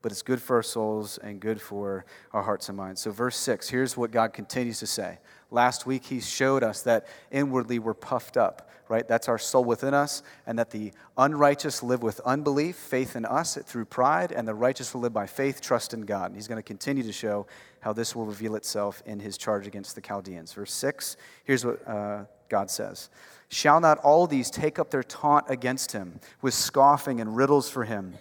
but 0.01 0.11
it's 0.11 0.21
good 0.21 0.41
for 0.41 0.55
our 0.55 0.63
souls 0.63 1.17
and 1.19 1.39
good 1.39 1.61
for 1.61 2.05
our 2.33 2.41
hearts 2.41 2.69
and 2.69 2.77
minds. 2.77 3.01
So, 3.01 3.11
verse 3.11 3.37
6, 3.37 3.69
here's 3.69 3.95
what 3.95 4.11
God 4.11 4.33
continues 4.33 4.79
to 4.79 4.87
say. 4.87 5.19
Last 5.51 5.85
week, 5.85 6.05
He 6.05 6.19
showed 6.19 6.63
us 6.63 6.81
that 6.83 7.07
inwardly 7.31 7.79
we're 7.79 7.93
puffed 7.93 8.37
up, 8.37 8.69
right? 8.91 9.07
That's 9.07 9.29
our 9.29 9.37
soul 9.37 9.63
within 9.63 9.93
us, 9.93 10.21
and 10.45 10.59
that 10.59 10.69
the 10.69 10.91
unrighteous 11.17 11.81
live 11.81 12.03
with 12.03 12.19
unbelief, 12.25 12.75
faith 12.75 13.15
in 13.15 13.23
us 13.25 13.57
through 13.65 13.85
pride, 13.85 14.33
and 14.33 14.45
the 14.45 14.53
righteous 14.53 14.93
will 14.93 14.99
live 14.99 15.13
by 15.13 15.27
faith, 15.27 15.61
trust 15.61 15.93
in 15.93 16.01
God. 16.01 16.25
And 16.25 16.35
He's 16.35 16.49
going 16.49 16.57
to 16.57 16.63
continue 16.63 17.01
to 17.03 17.13
show 17.13 17.47
how 17.79 17.93
this 17.93 18.15
will 18.15 18.25
reveal 18.25 18.55
itself 18.55 19.01
in 19.05 19.21
His 19.21 19.37
charge 19.37 19.65
against 19.65 19.95
the 19.95 20.01
Chaldeans. 20.01 20.51
Verse 20.51 20.73
6, 20.73 21.15
here's 21.45 21.65
what 21.65 21.87
uh, 21.87 22.25
God 22.49 22.69
says 22.69 23.09
Shall 23.47 23.79
not 23.79 23.97
all 23.99 24.27
these 24.27 24.51
take 24.51 24.77
up 24.77 24.91
their 24.91 25.03
taunt 25.03 25.45
against 25.47 25.93
Him 25.93 26.19
with 26.41 26.53
scoffing 26.53 27.21
and 27.21 27.37
riddles 27.37 27.69
for 27.69 27.85
Him? 27.85 28.15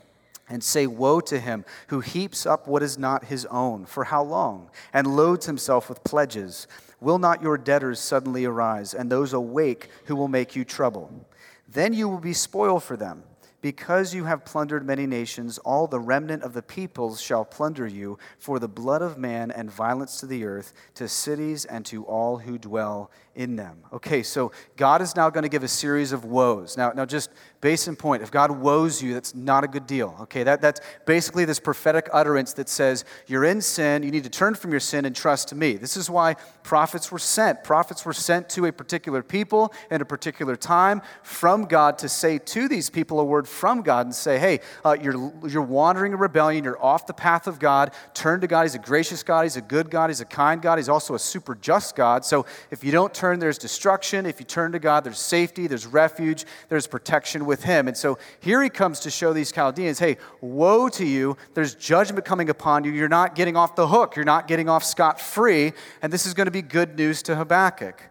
And 0.50 0.62
say, 0.62 0.86
Woe 0.86 1.20
to 1.20 1.40
him 1.40 1.64
who 1.86 2.00
heaps 2.00 2.44
up 2.44 2.66
what 2.66 2.82
is 2.82 2.98
not 2.98 3.24
his 3.26 3.46
own. 3.46 3.86
For 3.86 4.04
how 4.04 4.22
long? 4.22 4.70
And 4.92 5.16
loads 5.16 5.46
himself 5.46 5.88
with 5.88 6.04
pledges. 6.04 6.66
Will 7.00 7.18
not 7.18 7.40
your 7.40 7.56
debtors 7.56 7.98
suddenly 7.98 8.44
arise, 8.44 8.92
and 8.92 9.10
those 9.10 9.32
awake 9.32 9.88
who 10.04 10.16
will 10.16 10.28
make 10.28 10.54
you 10.54 10.64
trouble? 10.64 11.26
Then 11.66 11.94
you 11.94 12.08
will 12.08 12.18
be 12.18 12.34
spoil 12.34 12.80
for 12.80 12.96
them. 12.96 13.22
Because 13.62 14.14
you 14.14 14.24
have 14.24 14.46
plundered 14.46 14.86
many 14.86 15.06
nations, 15.06 15.58
all 15.58 15.86
the 15.86 16.00
remnant 16.00 16.42
of 16.42 16.54
the 16.54 16.62
peoples 16.62 17.20
shall 17.20 17.44
plunder 17.44 17.86
you 17.86 18.18
for 18.38 18.58
the 18.58 18.68
blood 18.68 19.02
of 19.02 19.18
man 19.18 19.50
and 19.50 19.70
violence 19.70 20.18
to 20.20 20.26
the 20.26 20.44
earth, 20.44 20.72
to 20.94 21.06
cities 21.06 21.66
and 21.66 21.84
to 21.86 22.04
all 22.04 22.38
who 22.38 22.56
dwell 22.56 23.10
in 23.34 23.56
them. 23.56 23.78
Okay, 23.92 24.22
so 24.22 24.50
God 24.76 25.00
is 25.00 25.14
now 25.14 25.30
going 25.30 25.42
to 25.42 25.48
give 25.48 25.62
a 25.62 25.68
series 25.68 26.12
of 26.12 26.24
woes. 26.24 26.76
Now, 26.76 26.90
now 26.90 27.04
just 27.04 27.30
base 27.60 27.86
in 27.86 27.94
point, 27.94 28.22
if 28.22 28.30
God 28.30 28.50
woes 28.50 29.02
you, 29.02 29.14
that's 29.14 29.34
not 29.34 29.64
a 29.64 29.68
good 29.68 29.86
deal. 29.86 30.16
Okay, 30.22 30.42
that, 30.42 30.60
that's 30.60 30.80
basically 31.06 31.44
this 31.44 31.60
prophetic 31.60 32.08
utterance 32.12 32.52
that 32.54 32.68
says, 32.68 33.04
You're 33.26 33.44
in 33.44 33.60
sin, 33.60 34.02
you 34.02 34.10
need 34.10 34.24
to 34.24 34.30
turn 34.30 34.54
from 34.54 34.70
your 34.72 34.80
sin 34.80 35.04
and 35.04 35.14
trust 35.14 35.48
to 35.48 35.54
me. 35.54 35.74
This 35.74 35.96
is 35.96 36.10
why 36.10 36.34
prophets 36.62 37.12
were 37.12 37.18
sent. 37.18 37.62
Prophets 37.62 38.04
were 38.04 38.12
sent 38.12 38.48
to 38.50 38.66
a 38.66 38.72
particular 38.72 39.22
people 39.22 39.72
in 39.90 40.00
a 40.00 40.04
particular 40.04 40.56
time 40.56 41.02
from 41.22 41.64
God 41.64 41.98
to 41.98 42.08
say 42.08 42.38
to 42.38 42.68
these 42.68 42.90
people 42.90 43.20
a 43.20 43.24
word 43.24 43.46
from 43.46 43.82
God 43.82 44.06
and 44.06 44.14
say, 44.14 44.38
Hey, 44.38 44.60
uh, 44.84 44.96
you're, 45.00 45.32
you're 45.46 45.62
wandering 45.62 46.12
in 46.12 46.18
rebellion, 46.18 46.64
you're 46.64 46.82
off 46.82 47.06
the 47.06 47.14
path 47.14 47.46
of 47.46 47.58
God, 47.58 47.92
turn 48.14 48.40
to 48.40 48.46
God. 48.46 48.62
He's 48.62 48.74
a 48.74 48.78
gracious 48.78 49.22
God, 49.22 49.42
He's 49.42 49.56
a 49.56 49.62
good 49.62 49.90
God, 49.90 50.10
He's 50.10 50.20
a 50.20 50.24
kind 50.24 50.60
God, 50.60 50.78
He's 50.78 50.88
also 50.88 51.14
a 51.14 51.18
super 51.18 51.54
just 51.54 51.94
God. 51.94 52.24
So 52.24 52.46
if 52.70 52.82
you 52.82 52.90
don't 52.90 53.14
turn, 53.20 53.38
there's 53.38 53.58
destruction. 53.58 54.24
If 54.24 54.40
you 54.40 54.46
turn 54.46 54.72
to 54.72 54.78
God, 54.78 55.04
there's 55.04 55.18
safety, 55.18 55.66
there's 55.66 55.86
refuge, 55.86 56.46
there's 56.70 56.86
protection 56.86 57.44
with 57.44 57.62
Him. 57.62 57.86
And 57.86 57.96
so 57.96 58.18
here 58.40 58.62
He 58.62 58.70
comes 58.70 59.00
to 59.00 59.10
show 59.10 59.32
these 59.34 59.52
Chaldeans 59.52 59.98
hey, 59.98 60.16
woe 60.40 60.88
to 60.88 61.04
you. 61.04 61.36
There's 61.52 61.74
judgment 61.74 62.24
coming 62.24 62.48
upon 62.48 62.84
you. 62.84 62.92
You're 62.92 63.08
not 63.08 63.34
getting 63.34 63.56
off 63.56 63.76
the 63.76 63.88
hook, 63.88 64.16
you're 64.16 64.24
not 64.24 64.48
getting 64.48 64.68
off 64.68 64.84
scot 64.84 65.20
free. 65.20 65.72
And 66.00 66.10
this 66.12 66.24
is 66.24 66.32
going 66.32 66.46
to 66.46 66.50
be 66.50 66.62
good 66.62 66.96
news 66.96 67.22
to 67.24 67.36
Habakkuk 67.36 68.02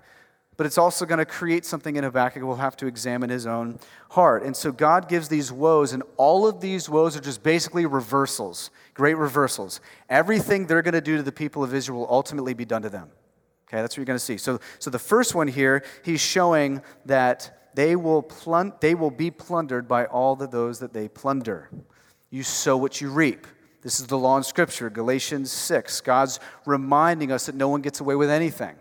but 0.58 0.66
it's 0.66 0.78
also 0.78 1.06
going 1.06 1.20
to 1.20 1.25
create 1.25 1.63
something 1.63 1.96
in 1.96 2.04
Habakkuk. 2.04 2.44
We'll 2.44 2.58
have 2.58 2.75
to 2.78 2.86
examine 2.86 3.30
his 3.30 3.48
own 3.48 3.80
heart. 4.10 4.44
And 4.44 4.54
so 4.54 4.74
God 4.74 5.08
gives 5.08 5.30
these 5.30 5.54
woes, 5.54 5.94
and 5.94 6.04
all 6.18 6.46
of 6.46 6.60
these 6.60 6.89
woes 6.89 7.16
are 7.16 7.22
just 7.22 7.44
basically 7.44 7.86
reversals, 7.86 8.70
great 8.94 9.13
reversals. 9.13 9.80
Everything 10.10 10.66
they're 10.66 10.82
going 10.82 10.96
to 10.96 11.00
do 11.00 11.16
to 11.16 11.24
the 11.24 11.32
people 11.32 11.63
of 11.63 11.74
Israel 11.74 12.00
will 12.00 12.12
ultimately 12.12 12.54
be 12.54 12.66
done 12.66 12.82
to 12.82 12.89
them. 12.89 13.10
Okay, 13.70 13.82
that's 13.82 13.94
what 13.94 13.98
you're 13.98 14.06
going 14.06 14.18
to 14.18 14.26
see. 14.26 14.38
So, 14.38 14.60
so 14.80 14.90
the 14.90 14.98
first 14.98 15.36
one 15.36 15.48
here, 15.48 15.84
he's 16.04 16.20
showing 16.20 16.82
that 17.06 17.70
they 17.76 17.96
will, 17.96 18.24
plun- 18.24 18.74
they 18.80 18.96
will 18.96 19.12
be 19.12 19.30
plundered 19.30 19.88
by 19.88 20.06
all 20.06 20.42
of 20.42 20.50
those 20.50 20.80
that 20.80 20.92
they 20.92 21.08
plunder. 21.08 21.70
You 22.32 22.42
sow 22.42 22.78
what 22.78 23.00
you 23.00 23.12
reap. 23.12 23.46
This 23.84 24.00
is 24.00 24.08
the 24.08 24.18
law 24.18 24.38
in 24.38 24.44
Scripture, 24.44 24.90
Galatians 24.90 25.52
6. 25.52 26.02
God's 26.02 26.40
reminding 26.66 27.32
us 27.32 27.46
that 27.46 27.54
no 27.54 27.70
one 27.70 27.82
gets 27.82 28.00
away 28.00 28.16
with 28.16 28.30
anything 28.32 28.76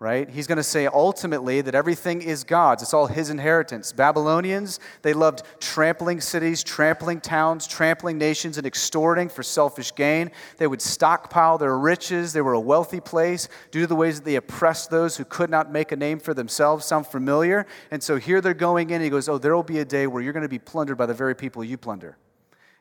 right? 0.00 0.30
He's 0.30 0.46
going 0.46 0.56
to 0.56 0.64
say 0.64 0.86
ultimately 0.86 1.60
that 1.60 1.74
everything 1.74 2.22
is 2.22 2.42
God's. 2.42 2.82
It's 2.82 2.94
all 2.94 3.06
his 3.06 3.28
inheritance. 3.28 3.92
Babylonians, 3.92 4.80
they 5.02 5.12
loved 5.12 5.42
trampling 5.60 6.22
cities, 6.22 6.64
trampling 6.64 7.20
towns, 7.20 7.66
trampling 7.66 8.16
nations, 8.16 8.56
and 8.56 8.66
extorting 8.66 9.28
for 9.28 9.42
selfish 9.42 9.94
gain. 9.94 10.30
They 10.56 10.66
would 10.66 10.80
stockpile 10.80 11.58
their 11.58 11.76
riches. 11.76 12.32
They 12.32 12.40
were 12.40 12.54
a 12.54 12.60
wealthy 12.60 13.00
place 13.00 13.50
due 13.70 13.82
to 13.82 13.86
the 13.86 13.94
ways 13.94 14.16
that 14.16 14.24
they 14.24 14.36
oppressed 14.36 14.90
those 14.90 15.18
who 15.18 15.26
could 15.26 15.50
not 15.50 15.70
make 15.70 15.92
a 15.92 15.96
name 15.96 16.18
for 16.18 16.32
themselves. 16.32 16.86
Sound 16.86 17.06
familiar? 17.06 17.66
And 17.90 18.02
so 18.02 18.16
here 18.16 18.40
they're 18.40 18.54
going 18.54 18.88
in. 18.88 19.02
he 19.02 19.10
goes, 19.10 19.28
Oh, 19.28 19.36
there 19.36 19.54
will 19.54 19.62
be 19.62 19.80
a 19.80 19.84
day 19.84 20.06
where 20.06 20.22
you're 20.22 20.32
going 20.32 20.42
to 20.44 20.48
be 20.48 20.58
plundered 20.58 20.96
by 20.96 21.04
the 21.04 21.14
very 21.14 21.36
people 21.36 21.62
you 21.62 21.76
plunder. 21.76 22.16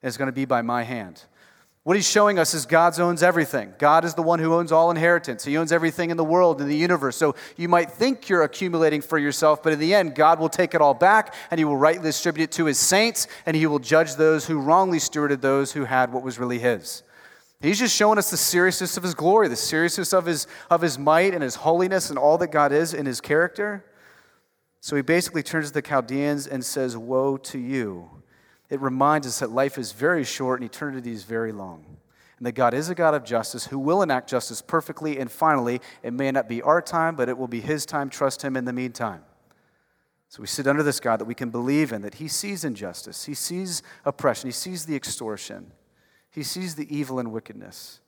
And 0.01 0.07
it's 0.07 0.15
going 0.15 0.29
to 0.29 0.31
be 0.31 0.45
by 0.45 0.61
my 0.61 0.83
hand. 0.83 1.25
What 1.89 1.95
he's 1.95 2.07
showing 2.07 2.37
us 2.37 2.53
is 2.53 2.67
God 2.67 2.99
owns 2.99 3.23
everything. 3.23 3.73
God 3.79 4.05
is 4.05 4.13
the 4.13 4.21
one 4.21 4.37
who 4.37 4.53
owns 4.53 4.71
all 4.71 4.91
inheritance. 4.91 5.43
He 5.43 5.57
owns 5.57 5.71
everything 5.71 6.11
in 6.11 6.17
the 6.17 6.23
world, 6.23 6.61
in 6.61 6.67
the 6.67 6.77
universe. 6.77 7.17
So 7.17 7.33
you 7.57 7.67
might 7.67 7.89
think 7.89 8.29
you're 8.29 8.43
accumulating 8.43 9.01
for 9.01 9.17
yourself, 9.17 9.63
but 9.63 9.73
in 9.73 9.79
the 9.79 9.95
end, 9.95 10.13
God 10.13 10.39
will 10.39 10.49
take 10.49 10.75
it 10.75 10.81
all 10.81 10.93
back 10.93 11.33
and 11.49 11.57
he 11.57 11.65
will 11.65 11.77
rightly 11.77 12.03
distribute 12.03 12.43
it 12.43 12.51
to 12.51 12.65
his 12.65 12.77
saints 12.77 13.25
and 13.47 13.57
he 13.57 13.65
will 13.65 13.79
judge 13.79 14.17
those 14.17 14.45
who 14.45 14.59
wrongly 14.59 14.99
stewarded 14.99 15.41
those 15.41 15.71
who 15.71 15.83
had 15.83 16.13
what 16.13 16.21
was 16.21 16.37
really 16.37 16.59
his. 16.59 17.01
He's 17.59 17.79
just 17.79 17.95
showing 17.95 18.19
us 18.19 18.29
the 18.29 18.37
seriousness 18.37 18.95
of 18.95 19.01
his 19.01 19.15
glory, 19.15 19.47
the 19.47 19.55
seriousness 19.55 20.13
of 20.13 20.27
his, 20.27 20.45
of 20.69 20.81
his 20.81 20.99
might 20.99 21.33
and 21.33 21.41
his 21.41 21.55
holiness 21.55 22.11
and 22.11 22.19
all 22.19 22.37
that 22.37 22.51
God 22.51 22.71
is 22.71 22.93
in 22.93 23.07
his 23.07 23.19
character. 23.19 23.83
So 24.79 24.95
he 24.95 25.01
basically 25.01 25.41
turns 25.41 25.69
to 25.69 25.73
the 25.73 25.81
Chaldeans 25.81 26.45
and 26.45 26.63
says, 26.63 26.95
Woe 26.95 27.37
to 27.37 27.57
you 27.57 28.18
it 28.69 28.79
reminds 28.79 29.25
us 29.25 29.39
that 29.39 29.51
life 29.51 29.77
is 29.77 29.91
very 29.91 30.23
short 30.23 30.61
and 30.61 30.69
eternity 30.69 31.11
is 31.11 31.23
very 31.23 31.51
long. 31.51 31.85
And 32.37 32.45
that 32.45 32.53
God 32.53 32.73
is 32.73 32.89
a 32.89 32.95
God 32.95 33.13
of 33.13 33.25
justice 33.25 33.67
who 33.67 33.77
will 33.77 34.01
enact 34.01 34.29
justice 34.29 34.61
perfectly. 34.61 35.19
And 35.19 35.29
finally, 35.29 35.81
it 36.03 36.13
may 36.13 36.31
not 36.31 36.47
be 36.47 36.61
our 36.61 36.81
time, 36.81 37.15
but 37.15 37.27
it 37.27 37.37
will 37.37 37.49
be 37.49 37.59
His 37.59 37.85
time. 37.85 38.09
Trust 38.09 38.43
Him 38.43 38.55
in 38.55 38.63
the 38.63 38.71
meantime. 38.71 39.23
So 40.29 40.41
we 40.41 40.47
sit 40.47 40.67
under 40.67 40.83
this 40.83 40.99
God 40.99 41.19
that 41.19 41.25
we 41.25 41.33
can 41.33 41.49
believe 41.49 41.91
in, 41.91 42.01
that 42.03 42.15
He 42.15 42.27
sees 42.27 42.63
injustice, 42.63 43.25
He 43.25 43.33
sees 43.33 43.81
oppression, 44.05 44.47
He 44.47 44.53
sees 44.53 44.85
the 44.85 44.95
extortion, 44.95 45.71
He 46.29 46.43
sees 46.43 46.75
the 46.75 46.95
evil 46.95 47.19
and 47.19 47.31
wickedness. 47.31 47.99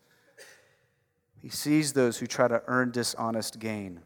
He 1.42 1.50
sees 1.50 1.94
those 1.94 2.20
who 2.20 2.28
try 2.28 2.48
to 2.48 2.62
earn 2.68 2.92
dishonest 2.92 3.58
gain 3.58 4.02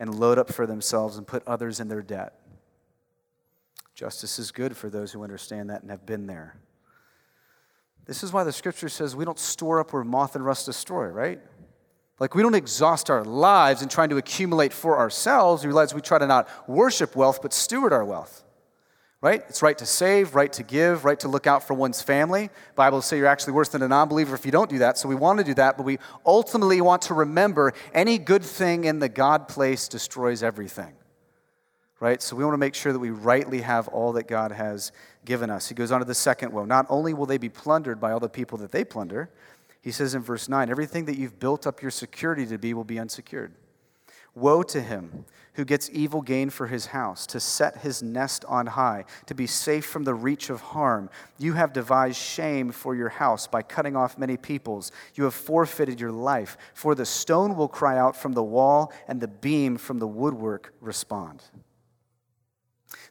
and 0.00 0.18
load 0.18 0.38
up 0.38 0.52
for 0.52 0.66
themselves 0.66 1.16
and 1.16 1.24
put 1.24 1.46
others 1.46 1.78
in 1.78 1.86
their 1.86 2.02
debt. 2.02 2.39
Justice 4.00 4.38
is 4.38 4.50
good 4.50 4.74
for 4.74 4.88
those 4.88 5.12
who 5.12 5.22
understand 5.22 5.68
that 5.68 5.82
and 5.82 5.90
have 5.90 6.06
been 6.06 6.26
there. 6.26 6.56
This 8.06 8.22
is 8.22 8.32
why 8.32 8.44
the 8.44 8.52
scripture 8.52 8.88
says 8.88 9.14
we 9.14 9.26
don't 9.26 9.38
store 9.38 9.78
up 9.78 9.92
where 9.92 10.04
moth 10.04 10.34
and 10.34 10.42
rust 10.42 10.64
destroy, 10.64 11.08
right? 11.08 11.38
Like 12.18 12.34
we 12.34 12.40
don't 12.40 12.54
exhaust 12.54 13.10
our 13.10 13.26
lives 13.26 13.82
in 13.82 13.90
trying 13.90 14.08
to 14.08 14.16
accumulate 14.16 14.72
for 14.72 14.96
ourselves. 14.96 15.64
We 15.64 15.66
realize 15.66 15.92
we 15.92 16.00
try 16.00 16.16
to 16.16 16.26
not 16.26 16.48
worship 16.66 17.14
wealth, 17.14 17.42
but 17.42 17.52
steward 17.52 17.92
our 17.92 18.02
wealth. 18.02 18.42
Right? 19.20 19.44
It's 19.50 19.60
right 19.60 19.76
to 19.76 19.84
save, 19.84 20.34
right 20.34 20.50
to 20.54 20.62
give, 20.62 21.04
right 21.04 21.20
to 21.20 21.28
look 21.28 21.46
out 21.46 21.66
for 21.66 21.74
one's 21.74 22.00
family. 22.00 22.48
Bible 22.76 23.02
say 23.02 23.18
you're 23.18 23.26
actually 23.26 23.52
worse 23.52 23.68
than 23.68 23.82
a 23.82 23.88
non-believer 23.88 24.34
if 24.34 24.46
you 24.46 24.50
don't 24.50 24.70
do 24.70 24.78
that. 24.78 24.96
So 24.96 25.10
we 25.10 25.14
want 25.14 25.40
to 25.40 25.44
do 25.44 25.52
that, 25.54 25.76
but 25.76 25.82
we 25.82 25.98
ultimately 26.24 26.80
want 26.80 27.02
to 27.02 27.12
remember 27.12 27.74
any 27.92 28.16
good 28.16 28.44
thing 28.44 28.84
in 28.84 28.98
the 28.98 29.10
God 29.10 29.46
place 29.46 29.88
destroys 29.88 30.42
everything 30.42 30.94
right? 32.00 32.20
So 32.22 32.34
we 32.34 32.42
want 32.44 32.54
to 32.54 32.58
make 32.58 32.74
sure 32.74 32.92
that 32.92 32.98
we 32.98 33.10
rightly 33.10 33.60
have 33.60 33.86
all 33.88 34.12
that 34.14 34.26
God 34.26 34.52
has 34.52 34.90
given 35.24 35.50
us. 35.50 35.68
He 35.68 35.74
goes 35.74 35.92
on 35.92 36.00
to 36.00 36.06
the 36.06 36.14
second 36.14 36.52
woe. 36.52 36.64
Not 36.64 36.86
only 36.88 37.14
will 37.14 37.26
they 37.26 37.38
be 37.38 37.50
plundered 37.50 38.00
by 38.00 38.10
all 38.10 38.20
the 38.20 38.28
people 38.28 38.58
that 38.58 38.72
they 38.72 38.84
plunder, 38.84 39.30
he 39.82 39.92
says 39.92 40.14
in 40.14 40.22
verse 40.22 40.48
9, 40.48 40.70
everything 40.70 41.04
that 41.04 41.16
you've 41.16 41.38
built 41.38 41.66
up 41.66 41.80
your 41.82 41.90
security 41.90 42.46
to 42.46 42.58
be 42.58 42.74
will 42.74 42.84
be 42.84 42.98
unsecured. 42.98 43.52
Woe 44.34 44.62
to 44.62 44.80
him 44.80 45.24
who 45.54 45.64
gets 45.64 45.90
evil 45.92 46.22
gain 46.22 46.48
for 46.48 46.68
his 46.68 46.86
house, 46.86 47.26
to 47.26 47.40
set 47.40 47.78
his 47.78 48.02
nest 48.02 48.44
on 48.46 48.66
high, 48.66 49.04
to 49.26 49.34
be 49.34 49.46
safe 49.46 49.84
from 49.84 50.04
the 50.04 50.14
reach 50.14 50.48
of 50.48 50.60
harm. 50.60 51.10
You 51.38 51.54
have 51.54 51.72
devised 51.72 52.16
shame 52.16 52.70
for 52.70 52.94
your 52.94 53.08
house 53.08 53.46
by 53.46 53.62
cutting 53.62 53.96
off 53.96 54.16
many 54.16 54.36
peoples. 54.36 54.92
You 55.16 55.24
have 55.24 55.34
forfeited 55.34 56.00
your 56.00 56.12
life, 56.12 56.56
for 56.72 56.94
the 56.94 57.04
stone 57.04 57.56
will 57.56 57.68
cry 57.68 57.98
out 57.98 58.16
from 58.16 58.32
the 58.32 58.44
wall, 58.44 58.92
and 59.08 59.20
the 59.20 59.28
beam 59.28 59.76
from 59.76 59.98
the 59.98 60.06
woodwork 60.06 60.72
respond. 60.80 61.42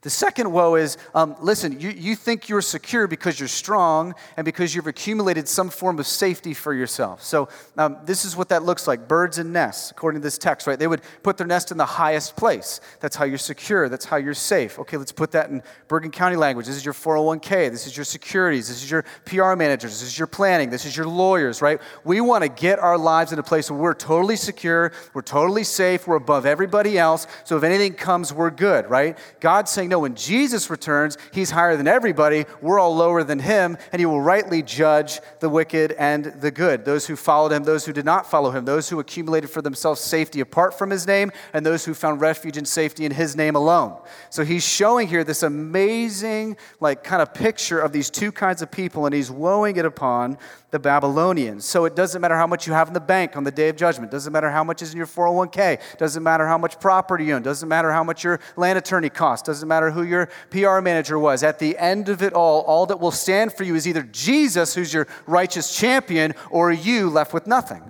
The 0.01 0.09
second 0.09 0.49
woe 0.53 0.75
is 0.75 0.97
um, 1.13 1.35
listen, 1.41 1.77
you, 1.81 1.89
you 1.89 2.15
think 2.15 2.47
you're 2.47 2.61
secure 2.61 3.05
because 3.05 3.37
you're 3.37 3.49
strong 3.49 4.15
and 4.37 4.45
because 4.45 4.73
you've 4.73 4.87
accumulated 4.87 5.45
some 5.45 5.69
form 5.69 5.99
of 5.99 6.07
safety 6.07 6.53
for 6.53 6.73
yourself. 6.73 7.21
So, 7.21 7.49
um, 7.77 7.97
this 8.05 8.23
is 8.23 8.37
what 8.37 8.47
that 8.47 8.63
looks 8.63 8.87
like 8.87 9.09
birds 9.09 9.39
and 9.39 9.51
nests, 9.51 9.91
according 9.91 10.21
to 10.21 10.23
this 10.23 10.37
text, 10.37 10.67
right? 10.67 10.79
They 10.79 10.87
would 10.87 11.01
put 11.21 11.35
their 11.35 11.47
nest 11.47 11.71
in 11.71 11.77
the 11.77 11.85
highest 11.85 12.37
place. 12.37 12.79
That's 13.01 13.17
how 13.17 13.25
you're 13.25 13.37
secure. 13.37 13.89
That's 13.89 14.05
how 14.05 14.15
you're 14.15 14.33
safe. 14.33 14.79
Okay, 14.79 14.95
let's 14.95 15.11
put 15.11 15.31
that 15.31 15.49
in 15.49 15.61
Bergen 15.89 16.11
County 16.11 16.37
language. 16.37 16.65
This 16.65 16.77
is 16.77 16.85
your 16.85 16.93
401k. 16.93 17.69
This 17.69 17.85
is 17.85 17.97
your 17.97 18.05
securities. 18.05 18.69
This 18.69 18.81
is 18.81 18.89
your 18.89 19.03
PR 19.25 19.55
managers. 19.55 19.99
This 19.99 20.03
is 20.03 20.17
your 20.17 20.27
planning. 20.27 20.69
This 20.69 20.85
is 20.85 20.95
your 20.95 21.07
lawyers, 21.07 21.61
right? 21.61 21.81
We 22.05 22.21
want 22.21 22.45
to 22.45 22.49
get 22.49 22.79
our 22.79 22.97
lives 22.97 23.33
in 23.33 23.39
a 23.39 23.43
place 23.43 23.69
where 23.69 23.79
we're 23.79 23.93
totally 23.93 24.37
secure, 24.37 24.93
we're 25.13 25.23
totally 25.23 25.65
safe, 25.65 26.07
we're 26.07 26.15
above 26.15 26.45
everybody 26.45 26.97
else. 26.97 27.27
So, 27.43 27.57
if 27.57 27.63
anything 27.63 27.95
comes, 27.95 28.31
we're 28.31 28.49
good, 28.49 28.89
right? 28.89 29.17
God's 29.41 29.71
saying, 29.71 29.88
no, 29.89 29.99
when 29.99 30.15
Jesus 30.15 30.69
returns, 30.69 31.17
he's 31.33 31.51
higher 31.51 31.75
than 31.75 31.87
everybody. 31.87 32.45
We're 32.61 32.79
all 32.79 32.95
lower 32.95 33.23
than 33.23 33.39
him, 33.39 33.77
and 33.91 33.99
he 33.99 34.05
will 34.05 34.21
rightly 34.21 34.61
judge 34.61 35.19
the 35.39 35.49
wicked 35.49 35.91
and 35.93 36.25
the 36.25 36.51
good, 36.51 36.85
those 36.85 37.07
who 37.07 37.15
followed 37.15 37.51
him, 37.51 37.63
those 37.63 37.85
who 37.85 37.93
did 37.93 38.05
not 38.05 38.29
follow 38.29 38.51
him, 38.51 38.65
those 38.65 38.89
who 38.89 38.99
accumulated 38.99 39.49
for 39.49 39.61
themselves 39.61 39.99
safety 39.99 40.39
apart 40.39 40.77
from 40.77 40.89
his 40.89 41.05
name, 41.05 41.31
and 41.53 41.65
those 41.65 41.83
who 41.83 41.93
found 41.93 42.21
refuge 42.21 42.55
and 42.55 42.67
safety 42.67 43.05
in 43.05 43.11
his 43.11 43.35
name 43.35 43.55
alone. 43.55 43.99
So 44.29 44.45
he's 44.45 44.65
showing 44.65 45.07
here 45.07 45.23
this 45.23 45.43
amazing, 45.43 46.57
like, 46.79 47.03
kind 47.03 47.21
of 47.21 47.33
picture 47.33 47.79
of 47.79 47.91
these 47.91 48.09
two 48.09 48.31
kinds 48.31 48.61
of 48.61 48.71
people, 48.71 49.05
and 49.05 49.15
he's 49.15 49.31
woeing 49.31 49.77
it 49.77 49.85
upon 49.85 50.37
the 50.71 50.79
Babylonians. 50.79 51.65
So 51.65 51.85
it 51.85 51.95
doesn't 51.95 52.21
matter 52.21 52.35
how 52.35 52.47
much 52.47 52.67
you 52.67 52.73
have 52.73 52.87
in 52.87 52.93
the 52.93 52.99
bank 52.99 53.35
on 53.35 53.43
the 53.43 53.51
day 53.51 53.69
of 53.69 53.75
judgment. 53.75 54.11
Doesn't 54.11 54.31
matter 54.31 54.49
how 54.49 54.63
much 54.63 54.81
is 54.81 54.91
in 54.91 54.97
your 54.97 55.07
401k. 55.07 55.79
Doesn't 55.97 56.21
matter 56.21 56.47
how 56.47 56.57
much 56.57 56.79
property 56.79 57.25
you 57.25 57.33
own. 57.33 57.41
Doesn't 57.41 57.67
matter 57.67 57.91
how 57.91 58.03
much 58.03 58.23
your 58.23 58.39
land 58.55 58.77
attorney 58.77 59.09
costs. 59.09 59.45
Doesn't 59.45 59.67
matter 59.67 59.91
who 59.91 60.03
your 60.03 60.29
PR 60.51 60.79
manager 60.79 61.17
was. 61.17 61.43
At 61.43 61.59
the 61.59 61.77
end 61.77 62.09
of 62.09 62.21
it 62.21 62.33
all, 62.33 62.61
all 62.61 62.85
that 62.87 62.99
will 62.99 63.11
stand 63.11 63.53
for 63.53 63.63
you 63.63 63.75
is 63.75 63.87
either 63.87 64.03
Jesus, 64.03 64.75
who's 64.75 64.93
your 64.93 65.07
righteous 65.25 65.75
champion, 65.75 66.35
or 66.51 66.71
you 66.71 67.09
left 67.09 67.33
with 67.33 67.47
nothing. 67.47 67.83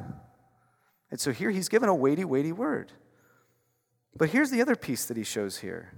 And 1.12 1.20
so 1.20 1.32
here 1.32 1.50
he's 1.50 1.70
given 1.70 1.90
a 1.90 1.96
weighty, 1.96 2.24
weighty 2.24 2.52
word. 2.52 2.92
But 4.16 4.30
here's 4.30 4.52
the 4.52 4.62
other 4.62 4.76
piece 4.76 5.06
that 5.06 5.18
he 5.18 5.24
shows 5.24 5.58
here. 5.58 5.94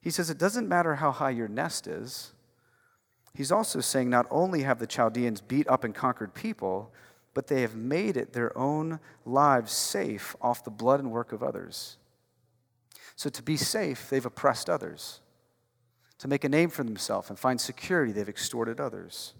He 0.00 0.10
says 0.10 0.30
it 0.30 0.38
doesn't 0.38 0.68
matter 0.68 0.96
how 0.96 1.10
high 1.10 1.30
your 1.30 1.48
nest 1.48 1.86
is. 1.86 2.32
He's 3.38 3.52
also 3.52 3.80
saying 3.80 4.10
not 4.10 4.26
only 4.32 4.62
have 4.62 4.80
the 4.80 4.86
Chaldeans 4.88 5.40
beat 5.40 5.68
up 5.68 5.84
and 5.84 5.94
conquered 5.94 6.34
people, 6.34 6.90
but 7.34 7.46
they 7.46 7.62
have 7.62 7.76
made 7.76 8.16
it 8.16 8.32
their 8.32 8.56
own 8.58 8.98
lives 9.24 9.70
safe 9.70 10.34
off 10.42 10.64
the 10.64 10.72
blood 10.72 10.98
and 10.98 11.12
work 11.12 11.30
of 11.30 11.40
others. 11.40 11.98
So 13.14 13.30
to 13.30 13.40
be 13.40 13.56
safe, 13.56 14.10
they've 14.10 14.26
oppressed 14.26 14.68
others. 14.68 15.20
To 16.18 16.26
make 16.26 16.42
a 16.42 16.48
name 16.48 16.68
for 16.68 16.82
themselves 16.82 17.30
and 17.30 17.38
find 17.38 17.60
security, 17.60 18.10
they've 18.10 18.28
extorted 18.28 18.80
others. 18.80 19.34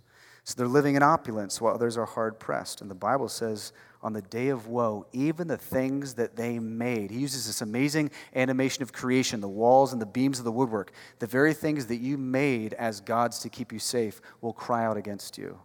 So 0.48 0.54
they're 0.56 0.66
living 0.66 0.94
in 0.94 1.02
opulence 1.02 1.60
while 1.60 1.74
others 1.74 1.98
are 1.98 2.06
hard 2.06 2.40
pressed. 2.40 2.80
And 2.80 2.90
the 2.90 2.94
Bible 2.94 3.28
says 3.28 3.74
on 4.02 4.14
the 4.14 4.22
day 4.22 4.48
of 4.48 4.66
woe, 4.66 5.06
even 5.12 5.46
the 5.46 5.58
things 5.58 6.14
that 6.14 6.36
they 6.36 6.58
made. 6.58 7.10
He 7.10 7.18
uses 7.18 7.46
this 7.46 7.60
amazing 7.60 8.10
animation 8.34 8.82
of 8.82 8.90
creation, 8.90 9.42
the 9.42 9.48
walls 9.48 9.92
and 9.92 10.00
the 10.00 10.06
beams 10.06 10.38
of 10.38 10.46
the 10.46 10.50
woodwork. 10.50 10.92
The 11.18 11.26
very 11.26 11.52
things 11.52 11.84
that 11.88 11.96
you 11.96 12.16
made 12.16 12.72
as 12.72 13.02
gods 13.02 13.40
to 13.40 13.50
keep 13.50 13.74
you 13.74 13.78
safe 13.78 14.22
will 14.40 14.54
cry 14.54 14.86
out 14.86 14.96
against 14.96 15.36
you. 15.36 15.58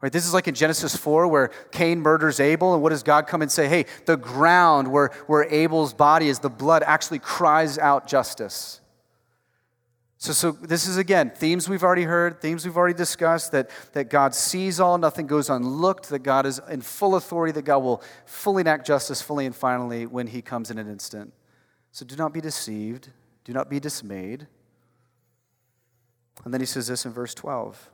Right, 0.00 0.10
this 0.10 0.26
is 0.26 0.32
like 0.32 0.48
in 0.48 0.54
Genesis 0.54 0.96
4 0.96 1.28
where 1.28 1.48
Cain 1.70 2.00
murders 2.00 2.40
Abel, 2.40 2.72
and 2.72 2.82
what 2.82 2.88
does 2.88 3.02
God 3.02 3.26
come 3.26 3.42
and 3.42 3.52
say? 3.52 3.68
Hey, 3.68 3.84
the 4.06 4.16
ground 4.16 4.90
where, 4.90 5.08
where 5.26 5.44
Abel's 5.44 5.92
body 5.92 6.30
is, 6.30 6.38
the 6.38 6.48
blood 6.48 6.82
actually 6.82 7.18
cries 7.18 7.76
out 7.76 8.06
justice. 8.06 8.79
So, 10.20 10.34
so 10.34 10.50
this 10.52 10.86
is 10.86 10.98
again 10.98 11.30
themes 11.34 11.66
we've 11.66 11.82
already 11.82 12.02
heard, 12.02 12.42
themes 12.42 12.66
we've 12.66 12.76
already 12.76 12.96
discussed 12.96 13.52
that, 13.52 13.70
that 13.94 14.10
God 14.10 14.34
sees 14.34 14.78
all, 14.78 14.98
nothing 14.98 15.26
goes 15.26 15.48
unlooked, 15.48 16.10
that 16.10 16.18
God 16.18 16.44
is 16.44 16.60
in 16.68 16.82
full 16.82 17.14
authority, 17.14 17.52
that 17.52 17.62
God 17.62 17.78
will 17.78 18.02
fully 18.26 18.60
enact 18.60 18.86
justice 18.86 19.22
fully 19.22 19.46
and 19.46 19.56
finally 19.56 20.04
when 20.04 20.26
He 20.26 20.42
comes 20.42 20.70
in 20.70 20.76
an 20.76 20.90
instant. 20.90 21.32
So 21.90 22.04
do 22.04 22.16
not 22.16 22.34
be 22.34 22.42
deceived, 22.42 23.08
do 23.44 23.54
not 23.54 23.70
be 23.70 23.80
dismayed. 23.80 24.46
And 26.44 26.52
then 26.52 26.60
he 26.60 26.66
says 26.66 26.86
this 26.86 27.06
in 27.06 27.12
verse 27.12 27.32
12 27.32 27.90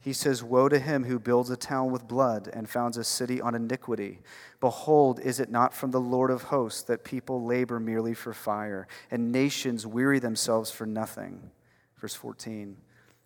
He 0.00 0.12
says, 0.12 0.42
Woe 0.42 0.68
to 0.68 0.80
him 0.80 1.04
who 1.04 1.20
builds 1.20 1.48
a 1.48 1.56
town 1.56 1.92
with 1.92 2.08
blood 2.08 2.50
and 2.52 2.68
founds 2.68 2.96
a 2.96 3.04
city 3.04 3.40
on 3.40 3.54
iniquity. 3.54 4.18
Behold, 4.60 5.20
is 5.20 5.38
it 5.38 5.48
not 5.48 5.74
from 5.74 5.92
the 5.92 6.00
Lord 6.00 6.32
of 6.32 6.42
hosts 6.44 6.82
that 6.82 7.04
people 7.04 7.44
labor 7.44 7.78
merely 7.78 8.14
for 8.14 8.32
fire, 8.34 8.88
and 9.12 9.30
nations 9.30 9.86
weary 9.86 10.18
themselves 10.18 10.72
for 10.72 10.84
nothing? 10.84 11.52
Verse 12.00 12.14
14 12.14 12.76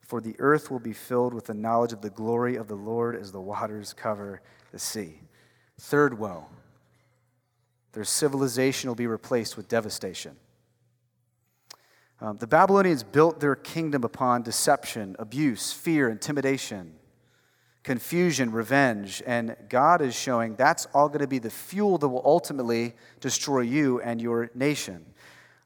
For 0.01 0.21
the 0.21 0.35
earth 0.39 0.71
will 0.71 0.81
be 0.81 0.93
filled 0.93 1.35
with 1.35 1.47
the 1.47 1.55
knowledge 1.55 1.93
of 1.93 2.01
the 2.01 2.11
glory 2.11 2.57
of 2.57 2.69
the 2.69 2.75
Lord 2.75 3.17
as 3.17 3.33
the 3.33 3.41
waters 3.41 3.93
cover 3.93 4.43
the 4.73 4.79
sea. 4.79 5.21
Third 5.79 6.19
woe 6.19 6.47
their 7.93 8.05
civilization 8.05 8.89
will 8.89 8.95
be 8.95 9.07
replaced 9.07 9.57
with 9.57 9.69
devastation. 9.69 10.37
Um, 12.21 12.39
the 12.39 12.47
Babylonians 12.47 13.03
built 13.03 13.41
their 13.41 13.55
kingdom 13.55 14.05
upon 14.05 14.43
deception, 14.43 15.17
abuse, 15.19 15.73
fear, 15.73 16.09
intimidation, 16.09 16.95
confusion, 17.83 18.53
revenge. 18.53 19.23
And 19.27 19.57
God 19.69 20.01
is 20.01 20.15
showing 20.15 20.55
that's 20.55 20.87
all 20.95 21.09
going 21.09 21.21
to 21.21 21.27
be 21.27 21.41
the 21.41 21.51
fuel 21.51 21.99
that 21.99 22.09
will 22.09 22.23
ultimately 22.25 22.95
destroy 23.21 23.61
you 23.61 24.01
and 24.01 24.23
your 24.23 24.51
nation. 24.55 25.05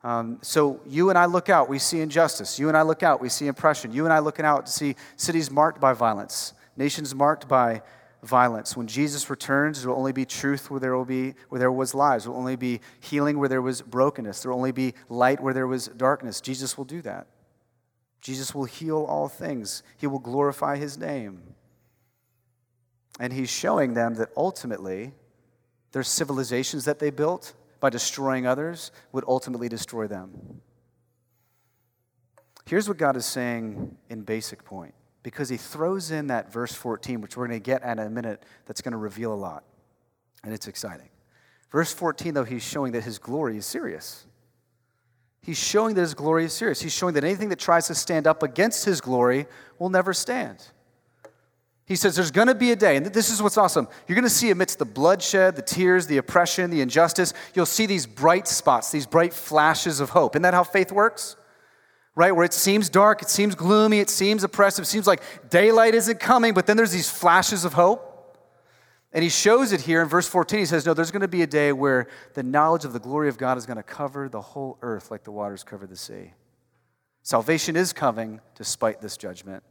Um, 0.02 0.38
so 0.42 0.80
you 0.86 1.10
and 1.10 1.18
I 1.18 1.24
look 1.24 1.48
out, 1.48 1.68
we 1.68 1.78
see 1.78 2.00
injustice. 2.00 2.58
You 2.58 2.68
and 2.68 2.76
I 2.76 2.82
look 2.82 3.02
out, 3.02 3.20
we 3.20 3.28
see 3.28 3.48
oppression. 3.48 3.92
You 3.92 4.04
and 4.04 4.12
I 4.12 4.20
looking 4.20 4.44
out 4.44 4.66
to 4.66 4.72
see 4.72 4.96
cities 5.16 5.50
marked 5.50 5.80
by 5.80 5.92
violence, 5.94 6.52
nations 6.76 7.14
marked 7.14 7.48
by 7.48 7.82
violence. 8.22 8.76
When 8.76 8.86
Jesus 8.86 9.28
returns, 9.30 9.80
there 9.80 9.90
will 9.90 9.98
only 9.98 10.12
be 10.12 10.24
truth 10.24 10.70
where 10.70 10.80
there 10.80 10.96
will 10.96 11.04
be 11.04 11.34
where 11.48 11.58
there 11.58 11.72
was 11.72 11.94
lies. 11.94 12.24
There 12.24 12.32
will 12.32 12.38
only 12.38 12.56
be 12.56 12.80
healing 13.00 13.38
where 13.38 13.48
there 13.48 13.62
was 13.62 13.82
brokenness. 13.82 14.42
There 14.42 14.50
will 14.50 14.58
only 14.58 14.72
be 14.72 14.94
light 15.08 15.40
where 15.40 15.54
there 15.54 15.66
was 15.66 15.88
darkness. 15.88 16.40
Jesus 16.40 16.76
will 16.76 16.84
do 16.84 17.02
that. 17.02 17.26
Jesus 18.20 18.54
will 18.54 18.64
heal 18.64 19.04
all 19.08 19.28
things. 19.28 19.82
He 19.96 20.06
will 20.06 20.18
glorify 20.18 20.76
his 20.76 20.98
name. 20.98 21.42
And 23.18 23.32
he's 23.32 23.50
showing 23.50 23.94
them 23.94 24.14
that 24.16 24.30
ultimately 24.36 25.14
their 25.92 26.02
civilizations 26.02 26.84
that 26.84 26.98
they 26.98 27.10
built 27.10 27.54
by 27.87 27.90
destroying 27.90 28.49
others 28.49 28.90
would 29.12 29.23
ultimately 29.28 29.69
destroy 29.69 30.09
them. 30.09 30.61
Here's 32.64 32.88
what 32.88 32.99
God 32.99 33.16
is 33.16 33.25
saying 33.25 33.97
in 34.11 34.23
basic 34.23 34.64
point 34.64 34.93
because 35.23 35.49
he 35.49 35.57
throws 35.57 36.11
in 36.11 36.26
that 36.26 36.52
verse 36.52 36.73
14, 36.73 37.21
which 37.21 37.37
we're 37.37 37.47
going 37.47 37.61
to 37.61 37.64
get 37.64 37.85
at 37.85 38.00
in 38.00 38.07
a 38.07 38.11
minute, 38.11 38.43
that's 38.64 38.81
going 38.81 38.90
to 38.90 38.99
reveal 38.99 39.33
a 39.33 39.38
lot. 39.38 39.62
And 40.43 40.52
it's 40.52 40.66
exciting. 40.66 41.09
Verse 41.71 41.95
14, 41.95 42.35
though, 42.35 42.43
he's 42.43 42.64
showing 42.64 42.90
that 42.90 43.05
his 43.05 43.21
glory 43.21 43.57
is 43.57 43.66
serious. 43.66 44.26
He's 45.40 45.57
showing 45.57 45.95
that 45.95 46.00
his 46.00 46.14
glory 46.14 46.47
is 46.47 46.52
serious. 46.52 46.81
He's 46.81 46.93
showing 46.93 47.14
that 47.14 47.23
anything 47.23 47.50
that 47.50 47.61
tries 47.61 47.87
to 47.87 47.95
stand 47.95 48.26
up 48.26 48.43
against 48.43 48.85
his 48.85 49.00
glory 49.00 49.47
will 49.78 49.90
never 49.90 50.12
stand. 50.12 50.59
He 51.87 51.97
says 51.97 52.16
there's 52.16 52.33
going 52.33 52.49
to 52.49 52.55
be 52.55 52.73
a 52.73 52.76
day, 52.76 52.97
and 52.97 53.07
this 53.07 53.31
is 53.31 53.40
what's 53.40 53.57
awesome. 53.57 53.88
You're 54.07 54.16
going 54.16 54.25
to 54.25 54.31
see 54.31 54.50
amidst 54.50 54.78
the 54.78 54.85
bloodshed, 54.85 55.57
the 55.57 55.62
tears, 55.62 56.07
the 56.07 56.19
oppression, 56.19 56.71
the 56.71 56.81
injustice, 56.81 57.33
you'll 57.55 57.64
see 57.64 57.87
these 57.87 58.07
bright 58.07 58.49
spots, 58.49 58.90
these 58.90 59.07
bright 59.07 59.33
flashes 59.33 60.00
of 60.00 60.11
hope. 60.11 60.35
Isn't 60.35 60.43
that 60.43 60.55
how 60.55 60.64
faith 60.64 60.90
works? 60.90 61.37
right? 62.16 62.35
Where 62.35 62.45
it 62.45 62.55
seems 62.55 62.88
dark, 62.88 63.23
it 63.23 63.28
seems 63.28 63.55
gloomy, 63.55 64.00
it 64.00 64.11
seems 64.11 64.43
oppressive, 64.43 64.85
it 64.85 64.88
seems 64.88 65.07
like 65.07 65.23
daylight 65.50 65.95
isn't 65.95 66.19
coming, 66.19 66.55
but 66.55 66.66
then 66.66 66.76
there's 66.76 66.90
these 66.90 67.11
flashes 67.11 67.64
of 67.64 67.75
hope. 67.75 68.14
And 69.12 69.23
he 69.23 69.28
shows 69.28 69.73
it 69.73 69.83
here 69.83 70.02
in 70.02 70.09
verse 70.09 70.26
14. 70.26 70.59
He 70.59 70.66
says, 70.66 70.85
No, 70.85 70.93
there's 70.93 71.11
going 71.11 71.23
to 71.23 71.28
be 71.28 71.43
a 71.43 71.47
day 71.47 71.73
where 71.73 72.09
the 72.35 72.43
knowledge 72.43 72.85
of 72.85 72.93
the 72.93 72.99
glory 72.99 73.28
of 73.28 73.38
God 73.38 73.57
is 73.57 73.64
going 73.64 73.76
to 73.76 73.83
cover 73.83 74.28
the 74.28 74.40
whole 74.40 74.78
earth 74.83 75.11
like 75.11 75.25
the 75.25 75.31
waters 75.31 75.62
cover 75.62 75.87
the 75.87 75.97
sea. 75.97 76.33
Salvation 77.23 77.76
is 77.76 77.93
coming 77.93 78.40
despite 78.57 79.00
this 79.00 79.16
judgment. 79.16 79.62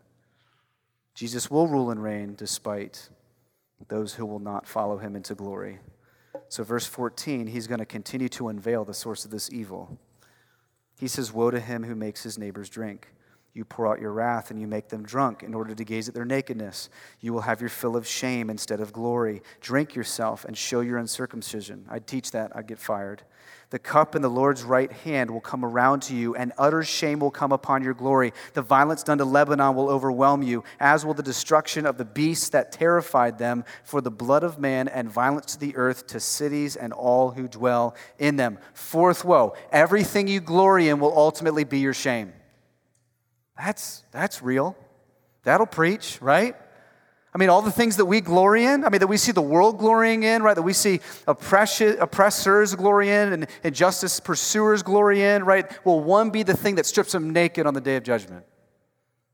Jesus 1.16 1.50
will 1.50 1.68
rule 1.68 1.90
and 1.90 2.04
reign 2.04 2.36
despite 2.36 3.10
those 3.88 4.14
who 4.14 4.26
will 4.26 4.40
not 4.40 4.68
follow 4.68 4.98
him 4.98 5.16
into 5.16 5.34
glory. 5.34 5.80
So, 6.50 6.64
verse 6.64 6.86
14, 6.86 7.48
he's 7.48 7.68
going 7.68 7.80
to 7.80 7.86
continue 7.86 8.30
to 8.30 8.50
unveil 8.50 8.86
the 8.86 8.94
source 8.94 9.26
of 9.26 9.32
this 9.32 9.52
evil. 9.52 9.98
He 11.00 11.08
says, 11.08 11.34
Woe 11.34 11.52
to 11.52 11.60
him 11.60 11.84
who 11.84 11.96
makes 11.96 12.24
his 12.24 12.38
neighbors 12.38 12.70
drink. 12.70 13.08
You 13.54 13.64
pour 13.64 13.88
out 13.88 14.02
your 14.02 14.12
wrath 14.12 14.52
and 14.52 14.60
you 14.60 14.68
make 14.68 14.90
them 14.90 15.04
drunk 15.04 15.42
in 15.42 15.54
order 15.54 15.74
to 15.74 15.84
gaze 15.86 16.10
at 16.10 16.14
their 16.14 16.26
nakedness. 16.26 16.90
You 17.22 17.32
will 17.32 17.42
have 17.42 17.62
your 17.62 17.70
fill 17.70 17.96
of 17.96 18.06
shame 18.06 18.50
instead 18.50 18.82
of 18.82 18.92
glory. 18.92 19.42
Drink 19.62 19.96
yourself 19.96 20.44
and 20.44 20.58
show 20.58 20.82
your 20.82 20.98
uncircumcision. 20.98 21.86
I'd 21.90 22.06
teach 22.06 22.32
that, 22.32 22.52
I'd 22.54 22.68
get 22.68 22.80
fired. 22.80 23.24
The 23.70 23.80
cup 23.80 24.16
in 24.16 24.22
the 24.22 24.30
Lord's 24.30 24.64
right 24.64 24.92
hand 24.92 25.32
will 25.32 25.42
come 25.42 25.66
around 25.66 26.02
to 26.04 26.16
you, 26.16 26.36
and 26.36 26.54
utter 26.58 26.84
shame 26.84 27.20
will 27.20 27.32
come 27.32 27.52
upon 27.52 27.84
your 27.84 27.94
glory. 27.94 28.34
The 28.54 28.62
violence 28.62 29.04
done 29.04 29.18
to 29.18 29.26
Lebanon 29.26 29.76
will 29.76 29.90
overwhelm 29.90 30.44
you, 30.44 30.64
as 30.80 31.06
will 31.06 31.14
the 31.14 31.24
destruction 31.24 31.86
of 31.86 31.98
the 31.98 32.06
beasts 32.06 32.50
that 32.50 32.72
terrified 32.72 33.38
them, 33.38 33.66
for 33.84 34.02
the 34.02 34.12
blood 34.12 34.44
of 34.44 34.60
man 34.60 34.88
and 34.88 35.10
violence 35.10 35.54
to 35.54 35.60
the 35.60 35.76
earth, 35.76 36.08
to 36.08 36.20
cities 36.20 36.76
and 36.76 36.94
all 36.94 37.32
who 37.32 37.48
dwell 37.48 37.96
in 38.20 38.36
them. 38.36 38.60
Fourth 38.74 39.26
woe 39.26 39.56
everything 39.72 40.28
you 40.28 40.40
glory 40.40 40.90
in 40.90 41.00
will 41.00 41.18
ultimately 41.18 41.64
be 41.64 41.80
your 41.80 41.94
shame. 41.94 42.34
That's, 43.58 44.04
that's 44.12 44.42
real. 44.42 44.76
That'll 45.44 45.66
preach, 45.66 46.22
right? 46.22 46.56
I 47.36 47.38
mean, 47.38 47.50
all 47.50 47.62
the 47.62 47.70
things 47.70 47.98
that 47.98 48.06
we 48.06 48.22
glory 48.22 48.64
in, 48.64 48.86
I 48.86 48.90
mean, 48.90 49.00
that 49.00 49.08
we 49.08 49.18
see 49.18 49.34
the 49.34 49.42
world 49.42 49.78
glorying 49.78 50.24
in, 50.24 50.42
right? 50.42 50.54
That 50.54 50.62
we 50.62 50.72
see 50.72 51.02
oppressors 51.28 52.76
glory 52.76 53.10
in 53.10 53.34
and 53.34 53.48
injustice 53.62 54.22
pursuers 54.22 54.82
glory 54.82 55.22
in, 55.22 55.44
right? 55.44 55.70
Will 55.86 56.00
one 56.00 56.30
be 56.30 56.44
the 56.44 56.56
thing 56.56 56.76
that 56.76 56.86
strips 56.86 57.12
them 57.12 57.32
naked 57.32 57.68
on 57.68 57.74
the 57.74 57.82
day 57.82 57.98
of 57.98 58.04
judgment? 58.04 58.46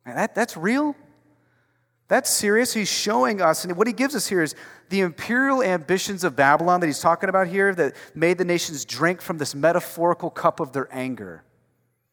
Man, 0.04 0.16
that, 0.16 0.34
that's 0.34 0.58
real. 0.58 0.96
That's 2.08 2.28
serious. 2.28 2.74
He's 2.74 2.92
showing 2.92 3.40
us, 3.40 3.66
and 3.66 3.78
what 3.78 3.86
he 3.86 3.94
gives 3.94 4.16
us 4.16 4.26
here 4.26 4.42
is 4.42 4.56
the 4.90 5.02
imperial 5.02 5.62
ambitions 5.62 6.24
of 6.24 6.36
Babylon 6.36 6.80
that 6.80 6.88
he's 6.88 7.02
talking 7.02 7.30
about 7.30 7.50
here 7.50 7.76
that 7.76 7.96
made 8.16 8.40
the 8.40 8.46
nations 8.46 8.84
drink 8.84 9.22
from 9.22 9.38
this 9.38 9.54
metaphorical 9.54 10.32
cup 10.32 10.60
of 10.60 10.74
their 10.74 10.90
anger. 10.92 11.44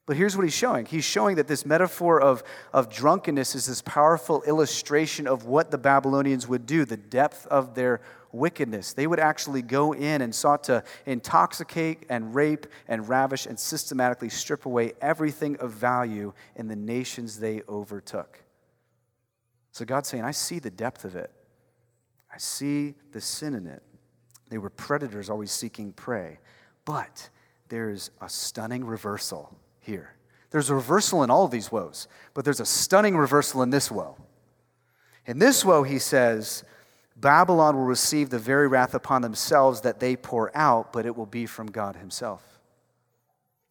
But 0.08 0.16
here's 0.16 0.38
what 0.38 0.44
he's 0.44 0.54
showing 0.54 0.86
he's 0.86 1.04
showing 1.04 1.36
that 1.36 1.48
this 1.48 1.66
metaphor 1.66 2.18
of, 2.18 2.42
of 2.72 2.88
drunkenness 2.88 3.54
is 3.54 3.66
this 3.66 3.82
powerful 3.82 4.42
illustration 4.44 5.26
of 5.26 5.44
what 5.44 5.70
the 5.70 5.76
Babylonians 5.76 6.48
would 6.48 6.64
do, 6.64 6.86
the 6.86 6.96
depth 6.96 7.46
of 7.48 7.74
their 7.74 8.00
wickedness. 8.32 8.94
They 8.94 9.06
would 9.06 9.20
actually 9.20 9.60
go 9.60 9.92
in 9.92 10.22
and 10.22 10.34
sought 10.34 10.64
to 10.64 10.82
intoxicate 11.04 12.06
and 12.08 12.34
rape 12.34 12.66
and 12.88 13.06
ravish 13.06 13.44
and 13.44 13.60
systematically 13.60 14.30
strip 14.30 14.64
away 14.64 14.94
everything 15.02 15.58
of 15.58 15.72
value 15.72 16.32
in 16.56 16.68
the 16.68 16.76
nations 16.76 17.38
they 17.38 17.60
overtook. 17.68 18.42
So 19.72 19.84
God's 19.84 20.08
saying, 20.08 20.24
I 20.24 20.30
see 20.30 20.58
the 20.58 20.70
depth 20.70 21.04
of 21.04 21.16
it, 21.16 21.30
I 22.32 22.38
see 22.38 22.94
the 23.12 23.20
sin 23.20 23.52
in 23.52 23.66
it. 23.66 23.82
They 24.48 24.56
were 24.56 24.70
predators 24.70 25.28
always 25.28 25.50
seeking 25.50 25.92
prey. 25.92 26.38
But 26.86 27.28
there's 27.68 28.10
a 28.22 28.30
stunning 28.30 28.86
reversal 28.86 29.54
here. 29.88 30.14
There's 30.50 30.70
a 30.70 30.74
reversal 30.74 31.22
in 31.24 31.30
all 31.30 31.44
of 31.44 31.50
these 31.50 31.72
woes, 31.72 32.06
but 32.34 32.44
there's 32.44 32.60
a 32.60 32.66
stunning 32.66 33.16
reversal 33.16 33.62
in 33.62 33.70
this 33.70 33.90
woe. 33.90 34.16
In 35.26 35.38
this 35.38 35.64
woe, 35.64 35.82
he 35.82 35.98
says, 35.98 36.64
Babylon 37.16 37.76
will 37.76 37.84
receive 37.84 38.30
the 38.30 38.38
very 38.38 38.68
wrath 38.68 38.94
upon 38.94 39.22
themselves 39.22 39.80
that 39.80 39.98
they 39.98 40.14
pour 40.16 40.56
out, 40.56 40.92
but 40.92 41.04
it 41.04 41.16
will 41.16 41.26
be 41.26 41.46
from 41.46 41.66
God 41.66 41.96
Himself 41.96 42.42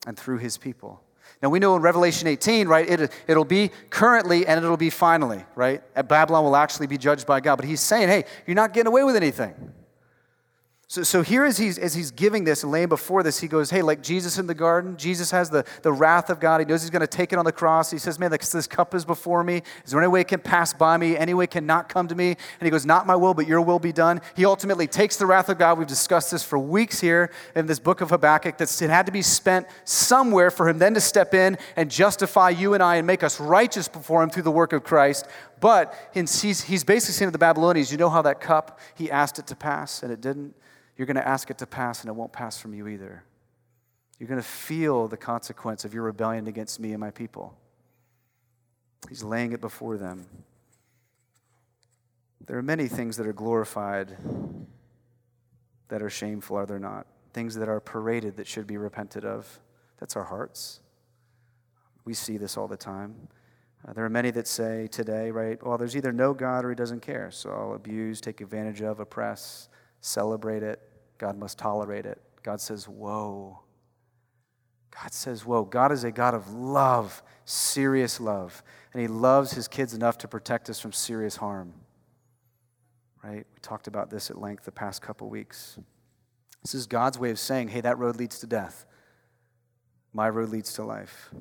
and 0.06 0.18
through 0.18 0.40
His 0.40 0.58
people. 0.58 1.02
Now 1.42 1.50
we 1.50 1.60
know 1.60 1.76
in 1.76 1.82
Revelation 1.82 2.28
18, 2.28 2.68
right, 2.68 2.90
it, 2.90 3.12
it'll 3.28 3.46
be 3.46 3.70
currently 3.90 4.46
and 4.46 4.64
it'll 4.64 4.76
be 4.76 4.90
finally, 4.90 5.46
right? 5.56 5.82
Babylon 6.08 6.44
will 6.44 6.56
actually 6.56 6.88
be 6.88 6.98
judged 6.98 7.28
by 7.28 7.40
God. 7.40 7.58
But 7.58 7.66
he's 7.66 7.82
saying, 7.82 8.08
hey, 8.08 8.26
you're 8.46 8.56
not 8.56 8.74
getting 8.74 8.88
away 8.88 9.04
with 9.04 9.16
anything. 9.16 9.54
So, 10.90 11.04
so 11.04 11.22
here, 11.22 11.44
as 11.44 11.58
he's, 11.58 11.78
as 11.78 11.94
he's 11.94 12.12
giving 12.12 12.46
this 12.46 12.64
and 12.64 12.72
laying 12.72 12.88
before 12.88 13.22
this, 13.22 13.42
he 13.42 13.50
goes, 13.50 13.70
Hey, 13.70 13.82
like 13.82 14.02
Jesus 14.02 14.38
in 14.38 14.48
the 14.48 14.54
garden, 14.54 14.96
Jesus 14.96 15.32
has 15.32 15.50
the, 15.50 15.66
the 15.82 15.92
wrath 15.92 16.30
of 16.30 16.40
God. 16.40 16.62
He 16.62 16.66
knows 16.66 16.82
he's 16.82 16.90
going 16.90 17.02
to 17.02 17.08
take 17.08 17.34
it 17.34 17.40
on 17.40 17.44
the 17.44 17.52
cross. 17.52 17.92
He 17.92 17.98
says, 17.98 18.18
Man, 18.18 18.32
this, 18.32 18.54
this 18.54 18.68
cup 18.68 18.96
is 18.96 19.04
before 19.04 19.44
me. 19.44 19.64
Is 19.84 19.92
there 19.92 20.00
any 20.00 20.08
way 20.08 20.22
it 20.22 20.30
can 20.30 20.40
pass 20.40 20.72
by 20.72 20.96
me? 20.96 21.18
Any 21.18 21.34
way 21.34 21.44
it 21.44 21.52
cannot 21.52 21.90
come 21.90 22.08
to 22.08 22.16
me? 22.16 22.30
And 22.30 22.62
he 22.62 22.70
goes, 22.70 22.86
Not 22.86 23.06
my 23.06 23.18
will, 23.18 23.34
but 23.34 23.48
your 23.48 23.60
will 23.60 23.80
be 23.80 23.92
done. 23.92 24.22
He 24.38 24.46
ultimately 24.46 24.88
takes 24.88 25.18
the 25.18 25.26
wrath 25.26 25.50
of 25.50 25.58
God. 25.58 25.78
We've 25.78 25.86
discussed 25.86 26.32
this 26.32 26.42
for 26.42 26.58
weeks 26.58 27.02
here 27.02 27.32
in 27.54 27.66
this 27.66 27.80
book 27.80 28.00
of 28.00 28.12
Habakkuk 28.12 28.58
that 28.58 28.82
it 28.82 28.90
had 28.90 29.08
to 29.08 29.12
be 29.12 29.22
spent 29.22 29.68
somewhere 29.84 30.50
for 30.50 30.70
him 30.70 30.80
then 30.80 30.94
to 30.94 31.02
step 31.02 31.34
in 31.34 31.58
and 31.76 31.92
justify 31.92 32.52
you 32.52 32.76
and 32.76 32.82
I 32.82 32.96
and 32.96 33.06
make 33.06 33.24
us 33.24 33.42
righteous 33.42 33.90
before 33.90 34.24
him 34.24 34.30
through 34.30 34.44
the 34.44 34.52
work 34.52 34.72
of 34.72 34.86
Christ. 34.86 35.28
But 35.60 35.94
he's, 36.14 36.64
he's 36.64 36.86
basically 36.86 37.14
saying 37.14 37.28
to 37.28 37.34
the 37.34 37.40
Babylonians, 37.40 37.92
You 37.92 37.98
know 37.98 38.10
how 38.10 38.22
that 38.22 38.40
cup, 38.40 38.80
he 38.96 39.12
asked 39.12 39.38
it 39.38 39.48
to 39.48 39.56
pass 39.58 40.02
and 40.02 40.14
it 40.14 40.22
didn't? 40.22 40.56
You're 40.98 41.06
going 41.06 41.16
to 41.16 41.28
ask 41.28 41.50
it 41.50 41.60
to 41.60 41.68
pass 41.68 42.02
and 42.02 42.10
it 42.10 42.14
won't 42.14 42.34
pass 42.34 42.60
from 42.60 42.74
you 42.74 42.88
either. 42.88 43.24
You're 44.20 44.28
going 44.28 44.42
to 44.42 44.48
feel 44.48 45.08
the 45.08 45.18
consequence 45.18 45.86
of 45.86 45.94
your 45.94 46.04
rebellion 46.04 46.48
against 46.48 46.80
me 46.80 46.92
and 46.92 47.00
my 47.00 47.12
people. 47.12 47.56
He's 49.08 49.24
laying 49.24 49.54
it 49.54 49.62
before 49.62 49.98
them. 49.98 50.26
There 52.46 52.58
are 52.58 52.64
many 52.64 52.88
things 52.88 53.18
that 53.18 53.28
are 53.28 53.34
glorified 53.34 54.18
that 55.90 56.02
are 56.02 56.10
shameful, 56.10 56.58
are 56.58 56.66
there 56.66 56.80
not? 56.80 57.06
Things 57.34 57.56
that 57.56 57.70
are 57.70 57.80
paraded 57.80 58.38
that 58.38 58.48
should 58.48 58.66
be 58.66 58.78
repented 58.78 59.24
of. 59.24 59.60
That's 60.00 60.16
our 60.16 60.24
hearts. 60.24 60.80
We 62.06 62.14
see 62.14 62.38
this 62.38 62.58
all 62.58 62.68
the 62.68 62.78
time. 62.78 63.16
Uh, 63.88 63.94
there 63.94 64.06
are 64.06 64.10
many 64.10 64.32
that 64.32 64.48
say 64.48 64.88
today, 64.88 65.30
right, 65.30 65.64
well, 65.64 65.78
there's 65.78 65.96
either 65.96 66.12
no 66.12 66.34
God 66.34 66.66
or 66.66 66.70
he 66.70 66.76
doesn't 66.76 67.02
care. 67.02 67.30
So 67.32 67.52
I'll 67.52 67.74
abuse, 67.74 68.20
take 68.20 68.42
advantage 68.42 68.82
of, 68.82 69.00
oppress, 69.00 69.70
celebrate 70.02 70.64
it. 70.64 70.82
God 71.18 71.38
must 71.38 71.58
tolerate 71.58 72.06
it. 72.06 72.22
God 72.44 72.62
says, 72.62 72.88
whoa. 72.88 73.60
God 74.92 75.14
says, 75.14 75.46
whoa. 75.46 75.64
God 75.64 75.92
is 75.92 76.04
a 76.04 76.12
God 76.12 76.34
of 76.34 76.54
love, 76.54 77.22
serious 77.46 78.20
love. 78.20 78.64
And 78.94 79.02
he 79.02 79.08
loves 79.08 79.52
his 79.52 79.68
kids 79.68 79.94
enough 79.94 80.18
to 80.20 80.28
protect 80.28 80.70
us 80.70 80.80
from 80.80 80.92
serious 80.92 81.36
harm. 81.36 81.74
Right? 83.24 83.46
We 83.54 83.60
talked 83.62 83.88
about 83.88 84.10
this 84.10 84.30
at 84.30 84.40
length 84.40 84.66
the 84.66 84.72
past 84.72 85.02
couple 85.02 85.30
weeks. 85.30 85.78
This 86.64 86.74
is 86.74 86.88
God's 86.88 87.20
way 87.20 87.30
of 87.30 87.40
saying, 87.40 87.70
hey, 87.70 87.82
that 87.82 87.98
road 87.98 88.18
leads 88.18 88.40
to 88.40 88.48
death. 88.48 88.86
My 90.14 90.30
road 90.30 90.50
leads 90.50 90.74
to 90.74 90.84
life. 90.84 91.32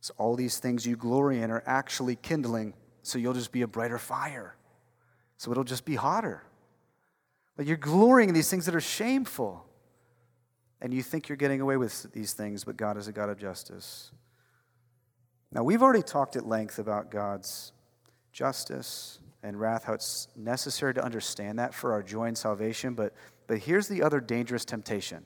So 0.00 0.14
all 0.18 0.34
these 0.34 0.58
things 0.58 0.86
you 0.86 0.96
glory 0.96 1.40
in 1.40 1.50
are 1.50 1.62
actually 1.66 2.16
kindling, 2.16 2.74
so 3.02 3.18
you'll 3.18 3.34
just 3.34 3.52
be 3.52 3.62
a 3.62 3.68
brighter 3.68 3.98
fire. 3.98 4.56
So 5.36 5.50
it'll 5.50 5.64
just 5.64 5.84
be 5.84 5.94
hotter. 5.94 6.42
Like 7.58 7.66
you're 7.66 7.76
glorying 7.76 8.28
in 8.28 8.34
these 8.34 8.50
things 8.50 8.66
that 8.66 8.74
are 8.74 8.80
shameful. 8.80 9.66
And 10.80 10.92
you 10.92 11.02
think 11.02 11.28
you're 11.28 11.36
getting 11.36 11.60
away 11.60 11.76
with 11.76 12.12
these 12.12 12.32
things, 12.32 12.64
but 12.64 12.76
God 12.76 12.96
is 12.96 13.06
a 13.06 13.12
God 13.12 13.28
of 13.28 13.38
justice. 13.38 14.10
Now, 15.52 15.62
we've 15.62 15.82
already 15.82 16.02
talked 16.02 16.34
at 16.34 16.46
length 16.46 16.78
about 16.78 17.10
God's 17.10 17.72
justice 18.32 19.20
and 19.42 19.60
wrath, 19.60 19.84
how 19.84 19.92
it's 19.92 20.28
necessary 20.34 20.94
to 20.94 21.04
understand 21.04 21.58
that 21.58 21.74
for 21.74 21.92
our 21.92 22.02
joy 22.02 22.24
and 22.24 22.36
salvation. 22.36 22.94
But, 22.94 23.12
but 23.46 23.58
here's 23.58 23.86
the 23.86 24.02
other 24.02 24.20
dangerous 24.20 24.64
temptation 24.64 25.24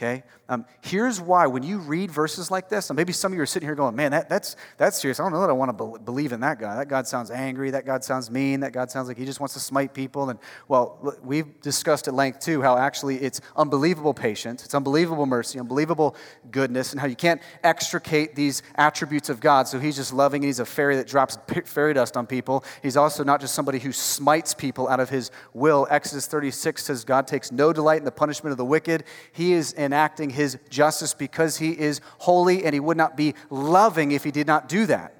Okay? 0.00 0.22
Um, 0.48 0.64
here's 0.80 1.20
why 1.20 1.46
when 1.46 1.62
you 1.62 1.78
read 1.78 2.10
verses 2.10 2.50
like 2.50 2.70
this, 2.70 2.88
and 2.88 2.96
maybe 2.96 3.12
some 3.12 3.32
of 3.32 3.36
you 3.36 3.42
are 3.42 3.46
sitting 3.46 3.68
here 3.68 3.74
going, 3.74 3.94
man, 3.94 4.12
that, 4.12 4.30
that's, 4.30 4.56
that's 4.78 4.98
serious. 4.98 5.20
I 5.20 5.24
don't 5.24 5.32
know 5.32 5.42
that 5.42 5.50
I 5.50 5.52
want 5.52 5.76
to 5.76 5.84
be- 5.84 6.04
believe 6.04 6.32
in 6.32 6.40
that 6.40 6.58
God. 6.58 6.78
That 6.78 6.88
God 6.88 7.06
sounds 7.06 7.30
angry. 7.30 7.70
That 7.70 7.84
God 7.84 8.02
sounds 8.02 8.30
mean. 8.30 8.60
That 8.60 8.72
God 8.72 8.90
sounds 8.90 9.08
like 9.08 9.18
he 9.18 9.26
just 9.26 9.40
wants 9.40 9.52
to 9.54 9.60
smite 9.60 9.92
people. 9.92 10.30
And, 10.30 10.38
well, 10.68 11.14
we've 11.22 11.60
discussed 11.60 12.08
at 12.08 12.14
length, 12.14 12.40
too, 12.40 12.62
how 12.62 12.78
actually 12.78 13.18
it's 13.18 13.42
unbelievable 13.56 14.14
patience, 14.14 14.64
it's 14.64 14.74
unbelievable 14.74 15.26
mercy, 15.26 15.60
unbelievable 15.60 16.16
goodness, 16.50 16.92
and 16.92 17.00
how 17.00 17.06
you 17.06 17.14
can't 17.14 17.42
extricate 17.62 18.34
these 18.34 18.62
attributes 18.76 19.28
of 19.28 19.38
God. 19.38 19.68
So 19.68 19.78
he's 19.78 19.96
just 19.96 20.14
loving, 20.14 20.42
and 20.42 20.48
he's 20.48 20.60
a 20.60 20.64
fairy 20.64 20.96
that 20.96 21.08
drops 21.08 21.36
fairy 21.66 21.92
dust 21.92 22.16
on 22.16 22.26
people. 22.26 22.64
He's 22.82 22.96
also 22.96 23.22
not 23.22 23.42
just 23.42 23.54
somebody 23.54 23.78
who 23.78 23.92
smites 23.92 24.54
people 24.54 24.88
out 24.88 24.98
of 24.98 25.10
his 25.10 25.30
will. 25.52 25.86
Exodus 25.90 26.26
36 26.26 26.82
says 26.82 27.04
God 27.04 27.26
takes 27.26 27.52
no 27.52 27.72
delight 27.74 27.98
in 27.98 28.06
the 28.06 28.10
punishment 28.10 28.50
of 28.50 28.56
the 28.56 28.64
wicked. 28.64 29.04
He 29.32 29.52
is 29.52 29.74
an 29.74 29.89
enacting 29.90 30.30
his 30.30 30.56
justice 30.68 31.14
because 31.14 31.56
he 31.56 31.72
is 31.72 32.00
holy 32.18 32.64
and 32.64 32.74
he 32.74 32.78
would 32.78 32.96
not 32.96 33.16
be 33.16 33.34
loving 33.50 34.12
if 34.12 34.22
he 34.22 34.30
did 34.30 34.46
not 34.46 34.68
do 34.68 34.86
that. 34.86 35.16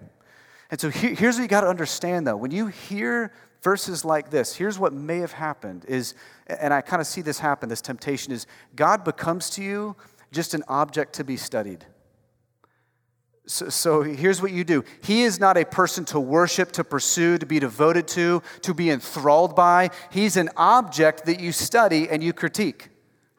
And 0.71 0.81
so 0.81 0.91
here's 0.91 1.35
what 1.35 1.43
you 1.43 1.49
got 1.49 1.63
to 1.63 1.69
understand 1.69 2.25
though. 2.25 2.37
When 2.37 2.53
you 2.53 2.69
hear 2.69 3.33
verses 3.63 4.05
like 4.05 4.31
this, 4.31 4.55
here's 4.55 4.79
what 4.79 4.93
may 4.93 5.19
have 5.19 5.33
happened 5.33 5.85
is, 5.89 6.15
and 6.47 6.73
I 6.73 6.83
kind 6.83 7.01
of 7.01 7.09
see 7.09 7.21
this 7.21 7.41
happen, 7.41 7.69
this 7.69 7.81
temptation 7.81 8.33
is 8.33 8.47
God 8.77 9.03
becomes 9.03 9.51
to 9.51 9.63
you 9.63 9.97
just 10.31 10.55
an 10.55 10.63
object 10.69 11.15
to 11.15 11.25
be 11.25 11.37
studied. 11.37 11.85
So, 13.47 13.69
so, 13.69 14.03
here's 14.03 14.41
what 14.41 14.53
you 14.53 14.63
do 14.63 14.85
He 15.03 15.23
is 15.23 15.41
not 15.41 15.57
a 15.57 15.65
person 15.65 16.05
to 16.07 16.21
worship, 16.21 16.71
to 16.73 16.85
pursue, 16.85 17.37
to 17.39 17.47
be 17.47 17.59
devoted 17.59 18.07
to, 18.09 18.45
to 18.63 18.73
be 18.73 18.91
enthralled 18.91 19.57
by. 19.57 19.91
He's 20.13 20.37
an 20.37 20.51
object 20.57 21.27
that 21.27 21.41
you 21.41 21.51
study 21.51 22.09
and 22.09 22.23
you 22.23 22.33
critique 22.33 22.90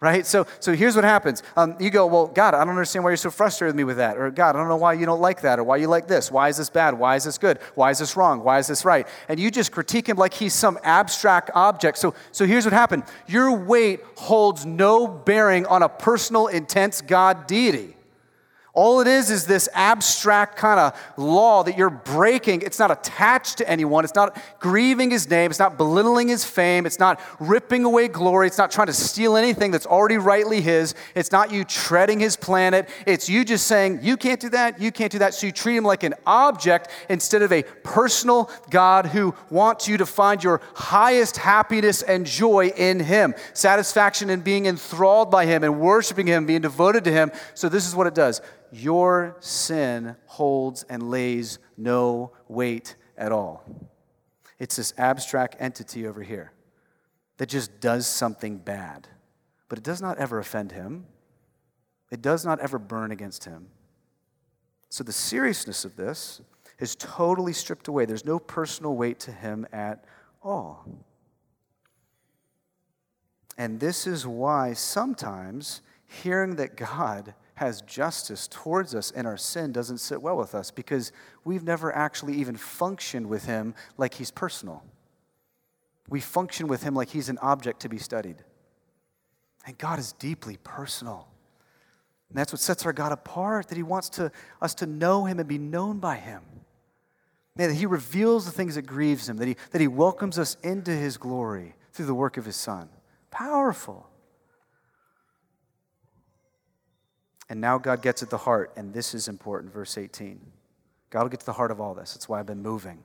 right? 0.01 0.25
So, 0.25 0.47
so 0.59 0.73
here's 0.73 0.95
what 0.95 1.05
happens. 1.05 1.43
Um, 1.55 1.75
you 1.79 1.91
go, 1.91 2.07
well, 2.07 2.25
God, 2.25 2.55
I 2.55 2.59
don't 2.59 2.69
understand 2.69 3.03
why 3.03 3.11
you're 3.11 3.17
so 3.17 3.29
frustrated 3.29 3.69
with 3.69 3.77
me 3.77 3.83
with 3.83 3.97
that. 3.97 4.17
Or, 4.17 4.31
God, 4.31 4.55
I 4.55 4.59
don't 4.59 4.67
know 4.67 4.75
why 4.75 4.93
you 4.93 5.05
don't 5.05 5.21
like 5.21 5.41
that. 5.41 5.59
Or 5.59 5.63
why 5.63 5.77
you 5.77 5.87
like 5.87 6.07
this. 6.07 6.31
Why 6.31 6.49
is 6.49 6.57
this 6.57 6.71
bad? 6.71 6.97
Why 6.97 7.15
is 7.15 7.23
this 7.23 7.37
good? 7.37 7.59
Why 7.75 7.91
is 7.91 7.99
this 7.99 8.17
wrong? 8.17 8.43
Why 8.43 8.57
is 8.57 8.65
this 8.65 8.83
right? 8.83 9.07
And 9.29 9.39
you 9.39 9.51
just 9.51 9.71
critique 9.71 10.09
him 10.09 10.17
like 10.17 10.33
he's 10.33 10.55
some 10.55 10.79
abstract 10.83 11.51
object. 11.53 11.99
So, 11.99 12.15
so 12.31 12.45
here's 12.45 12.65
what 12.65 12.73
happened 12.73 13.03
your 13.27 13.51
weight 13.55 14.01
holds 14.15 14.65
no 14.65 15.07
bearing 15.07 15.67
on 15.67 15.83
a 15.83 15.89
personal, 15.89 16.47
intense 16.47 17.01
God 17.01 17.45
deity. 17.45 17.95
All 18.73 19.01
it 19.01 19.07
is 19.07 19.29
is 19.29 19.45
this 19.45 19.67
abstract 19.73 20.55
kind 20.55 20.79
of 20.79 20.97
law 21.17 21.61
that 21.63 21.77
you're 21.77 21.89
breaking. 21.89 22.61
It's 22.61 22.79
not 22.79 22.89
attached 22.89 23.57
to 23.57 23.69
anyone. 23.69 24.05
It's 24.05 24.15
not 24.15 24.41
grieving 24.59 25.11
his 25.11 25.29
name. 25.29 25.51
It's 25.51 25.59
not 25.59 25.77
belittling 25.77 26.29
his 26.29 26.45
fame. 26.45 26.85
It's 26.85 26.99
not 26.99 27.19
ripping 27.41 27.83
away 27.83 28.07
glory. 28.07 28.47
It's 28.47 28.57
not 28.57 28.71
trying 28.71 28.87
to 28.87 28.93
steal 28.93 29.35
anything 29.35 29.71
that's 29.71 29.85
already 29.85 30.17
rightly 30.17 30.61
his. 30.61 30.95
It's 31.15 31.33
not 31.33 31.51
you 31.51 31.65
treading 31.65 32.21
his 32.21 32.37
planet. 32.37 32.87
It's 33.05 33.27
you 33.27 33.43
just 33.43 33.67
saying, 33.67 33.99
you 34.03 34.15
can't 34.15 34.39
do 34.39 34.47
that, 34.49 34.79
you 34.79 34.91
can't 34.93 35.11
do 35.11 35.19
that. 35.19 35.33
So 35.33 35.47
you 35.47 35.51
treat 35.51 35.75
him 35.75 35.83
like 35.83 36.03
an 36.03 36.13
object 36.25 36.87
instead 37.09 37.41
of 37.41 37.51
a 37.51 37.63
personal 37.83 38.49
God 38.69 39.05
who 39.05 39.35
wants 39.49 39.89
you 39.89 39.97
to 39.97 40.05
find 40.05 40.41
your 40.41 40.61
highest 40.75 41.35
happiness 41.35 42.03
and 42.03 42.25
joy 42.25 42.67
in 42.77 43.01
him, 43.01 43.35
satisfaction 43.53 44.29
in 44.29 44.39
being 44.39 44.65
enthralled 44.65 45.29
by 45.29 45.45
him 45.45 45.65
and 45.65 45.81
worshiping 45.81 46.25
him, 46.25 46.45
being 46.45 46.61
devoted 46.61 47.03
to 47.03 47.11
him. 47.11 47.33
So 47.53 47.67
this 47.67 47.85
is 47.85 47.93
what 47.93 48.07
it 48.07 48.15
does 48.15 48.39
your 48.71 49.37
sin 49.39 50.15
holds 50.25 50.83
and 50.83 51.09
lays 51.09 51.59
no 51.77 52.31
weight 52.47 52.95
at 53.17 53.31
all. 53.31 53.89
It's 54.59 54.75
this 54.75 54.93
abstract 54.97 55.55
entity 55.59 56.07
over 56.07 56.21
here 56.21 56.51
that 57.37 57.49
just 57.49 57.79
does 57.79 58.07
something 58.07 58.57
bad, 58.57 59.07
but 59.69 59.77
it 59.77 59.83
does 59.83 60.01
not 60.01 60.17
ever 60.17 60.39
offend 60.39 60.71
him. 60.71 61.05
It 62.11 62.21
does 62.21 62.45
not 62.45 62.59
ever 62.59 62.77
burn 62.77 63.11
against 63.11 63.45
him. 63.45 63.67
So 64.89 65.03
the 65.03 65.13
seriousness 65.13 65.85
of 65.85 65.95
this 65.95 66.41
is 66.79 66.95
totally 66.95 67.53
stripped 67.53 67.87
away. 67.87 68.05
There's 68.05 68.25
no 68.25 68.39
personal 68.39 68.95
weight 68.95 69.19
to 69.21 69.31
him 69.31 69.65
at 69.71 70.05
all. 70.43 70.85
And 73.57 73.79
this 73.79 74.07
is 74.07 74.25
why 74.27 74.73
sometimes 74.73 75.81
hearing 76.07 76.55
that 76.57 76.75
God 76.75 77.33
has 77.61 77.81
justice 77.83 78.47
towards 78.47 78.95
us 78.95 79.11
and 79.11 79.27
our 79.27 79.37
sin 79.37 79.71
doesn't 79.71 79.99
sit 79.99 80.19
well 80.19 80.35
with 80.35 80.55
us 80.55 80.71
because 80.71 81.11
we've 81.45 81.63
never 81.63 81.95
actually 81.95 82.33
even 82.33 82.55
functioned 82.57 83.27
with 83.27 83.45
him 83.45 83.75
like 83.99 84.15
he's 84.15 84.31
personal. 84.31 84.83
We 86.09 86.21
function 86.21 86.67
with 86.67 86.81
him 86.81 86.95
like 86.95 87.09
he's 87.09 87.29
an 87.29 87.37
object 87.39 87.81
to 87.81 87.89
be 87.89 87.99
studied. 87.99 88.37
And 89.67 89.77
God 89.77 89.99
is 89.99 90.13
deeply 90.13 90.57
personal. 90.63 91.27
And 92.29 92.37
that's 92.39 92.51
what 92.51 92.59
sets 92.59 92.83
our 92.87 92.93
God 92.93 93.11
apart, 93.11 93.67
that 93.67 93.75
he 93.75 93.83
wants 93.83 94.09
to, 94.09 94.31
us 94.59 94.73
to 94.75 94.87
know 94.87 95.25
him 95.25 95.37
and 95.37 95.47
be 95.47 95.59
known 95.59 95.99
by 95.99 96.15
him. 96.15 96.41
Man, 97.55 97.69
that 97.69 97.75
he 97.75 97.85
reveals 97.85 98.45
the 98.45 98.51
things 98.51 98.73
that 98.73 98.87
grieves 98.87 99.29
him, 99.29 99.37
that 99.37 99.47
he, 99.47 99.55
that 99.69 99.81
he 99.81 99.87
welcomes 99.87 100.39
us 100.39 100.57
into 100.63 100.89
his 100.89 101.15
glory 101.15 101.75
through 101.93 102.07
the 102.07 102.15
work 102.15 102.37
of 102.37 102.45
his 102.45 102.55
son. 102.55 102.89
Powerful. 103.29 104.09
And 107.51 107.59
now 107.59 107.77
God 107.77 108.01
gets 108.01 108.23
at 108.23 108.29
the 108.29 108.37
heart, 108.37 108.71
and 108.77 108.93
this 108.93 109.13
is 109.13 109.27
important, 109.27 109.73
verse 109.73 109.97
18. 109.97 110.39
God 111.09 111.23
will 111.23 111.29
get 111.29 111.41
to 111.41 111.45
the 111.45 111.51
heart 111.51 111.69
of 111.69 111.81
all 111.81 111.93
this. 111.93 112.13
That's 112.13 112.29
why 112.29 112.39
I've 112.39 112.45
been 112.45 112.61
moving. 112.61 113.03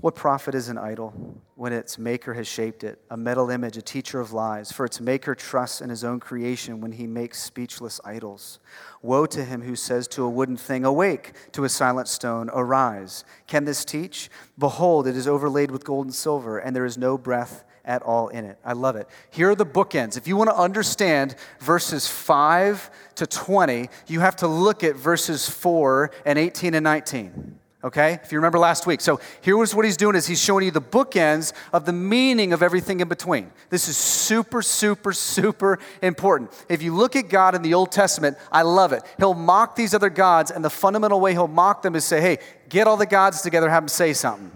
What 0.00 0.14
profit 0.14 0.54
is 0.54 0.70
an 0.70 0.78
idol 0.78 1.42
when 1.54 1.74
its 1.74 1.98
maker 1.98 2.32
has 2.32 2.48
shaped 2.48 2.82
it, 2.82 2.98
a 3.10 3.16
metal 3.16 3.50
image, 3.50 3.76
a 3.76 3.82
teacher 3.82 4.20
of 4.20 4.32
lies? 4.32 4.72
For 4.72 4.86
its 4.86 5.02
maker 5.02 5.34
trusts 5.34 5.82
in 5.82 5.90
his 5.90 6.02
own 6.02 6.18
creation 6.18 6.80
when 6.80 6.92
he 6.92 7.06
makes 7.06 7.42
speechless 7.42 8.00
idols. 8.06 8.58
Woe 9.02 9.26
to 9.26 9.44
him 9.44 9.60
who 9.60 9.76
says 9.76 10.08
to 10.08 10.24
a 10.24 10.30
wooden 10.30 10.56
thing, 10.56 10.86
Awake, 10.86 11.34
to 11.52 11.64
a 11.64 11.68
silent 11.68 12.08
stone, 12.08 12.48
Arise. 12.54 13.26
Can 13.46 13.66
this 13.66 13.84
teach? 13.84 14.30
Behold, 14.56 15.06
it 15.06 15.14
is 15.14 15.28
overlaid 15.28 15.70
with 15.70 15.84
gold 15.84 16.06
and 16.06 16.14
silver, 16.14 16.58
and 16.58 16.74
there 16.74 16.86
is 16.86 16.96
no 16.96 17.18
breath 17.18 17.64
at 17.86 18.02
all 18.02 18.28
in 18.28 18.44
it. 18.44 18.58
I 18.64 18.72
love 18.72 18.96
it. 18.96 19.08
Here 19.30 19.50
are 19.50 19.54
the 19.54 19.64
bookends. 19.64 20.16
If 20.16 20.26
you 20.26 20.36
want 20.36 20.50
to 20.50 20.56
understand 20.56 21.36
verses 21.60 22.08
5 22.08 22.90
to 23.16 23.26
20, 23.26 23.88
you 24.08 24.20
have 24.20 24.36
to 24.36 24.48
look 24.48 24.84
at 24.84 24.96
verses 24.96 25.48
4 25.48 26.10
and 26.24 26.38
18 26.38 26.74
and 26.74 26.84
19 26.84 27.60
okay? 27.86 28.18
If 28.24 28.32
you 28.32 28.38
remember 28.38 28.58
last 28.58 28.86
week. 28.86 29.00
So 29.00 29.20
here 29.40 29.56
was 29.56 29.74
what 29.74 29.84
he's 29.84 29.96
doing 29.96 30.16
is 30.16 30.26
he's 30.26 30.42
showing 30.42 30.64
you 30.64 30.72
the 30.72 30.80
bookends 30.80 31.52
of 31.72 31.86
the 31.86 31.92
meaning 31.92 32.52
of 32.52 32.62
everything 32.62 33.00
in 33.00 33.08
between. 33.08 33.52
This 33.70 33.88
is 33.88 33.96
super 33.96 34.60
super 34.60 35.12
super 35.12 35.78
important. 36.02 36.52
If 36.68 36.82
you 36.82 36.94
look 36.94 37.16
at 37.16 37.28
god 37.28 37.54
in 37.54 37.62
the 37.62 37.74
old 37.74 37.92
testament 37.92 38.36
i 38.50 38.62
love 38.62 38.92
it. 38.92 39.02
He'll 39.18 39.34
mock 39.34 39.76
these 39.76 39.94
other 39.94 40.10
gods 40.10 40.50
and 40.50 40.64
the 40.64 40.70
fundamental 40.70 41.20
way 41.20 41.32
he'll 41.32 41.48
mock 41.48 41.82
them 41.82 41.94
is 41.94 42.04
say 42.04 42.20
hey 42.20 42.38
get 42.68 42.86
all 42.86 42.96
the 42.96 43.06
gods 43.06 43.40
together 43.40 43.70
have 43.70 43.84
them 43.84 43.88
say 43.88 44.12
something. 44.12 44.50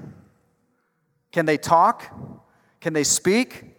Can 1.33 1.47
they 1.47 1.57
talk 1.57 2.05
can 2.81 2.93
they 2.93 3.05
speak? 3.05 3.71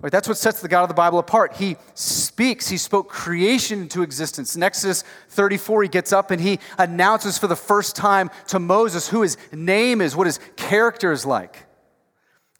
Right, 0.00 0.12
that's 0.12 0.28
what 0.28 0.36
sets 0.36 0.60
the 0.60 0.68
God 0.68 0.82
of 0.82 0.88
the 0.88 0.94
Bible 0.94 1.18
apart. 1.18 1.54
He 1.54 1.76
speaks. 1.94 2.68
He 2.68 2.76
spoke 2.76 3.08
creation 3.08 3.82
into 3.82 4.02
existence. 4.02 4.54
In 4.54 4.62
Exodus 4.62 5.02
34, 5.30 5.82
he 5.82 5.88
gets 5.88 6.12
up 6.12 6.30
and 6.30 6.40
he 6.40 6.60
announces 6.78 7.36
for 7.36 7.48
the 7.48 7.56
first 7.56 7.96
time 7.96 8.30
to 8.48 8.60
Moses 8.60 9.08
who 9.08 9.22
his 9.22 9.36
name 9.52 10.00
is, 10.00 10.14
what 10.14 10.28
his 10.28 10.38
character 10.54 11.10
is 11.10 11.26
like. 11.26 11.66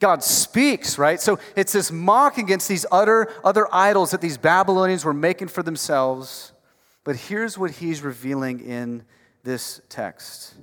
God 0.01 0.25
speaks, 0.25 0.99
right? 0.99 1.21
So 1.21 1.39
it's 1.55 1.73
this 1.73 1.93
mock 1.93 2.39
against 2.39 2.69
these 2.69 2.85
other, 2.91 3.29
other 3.45 3.73
idols 3.73 4.11
that 4.11 4.21
these 4.21 4.37
Babylonians 4.37 5.05
were 5.05 5.15
making 5.15 5.49
for 5.49 5.63
themselves. 5.63 6.53
But 7.05 7.15
here's 7.15 7.57
what 7.57 7.71
he's 7.73 8.03
revealing 8.03 8.59
in 8.61 9.05
this 9.45 9.81
text. 9.89 10.55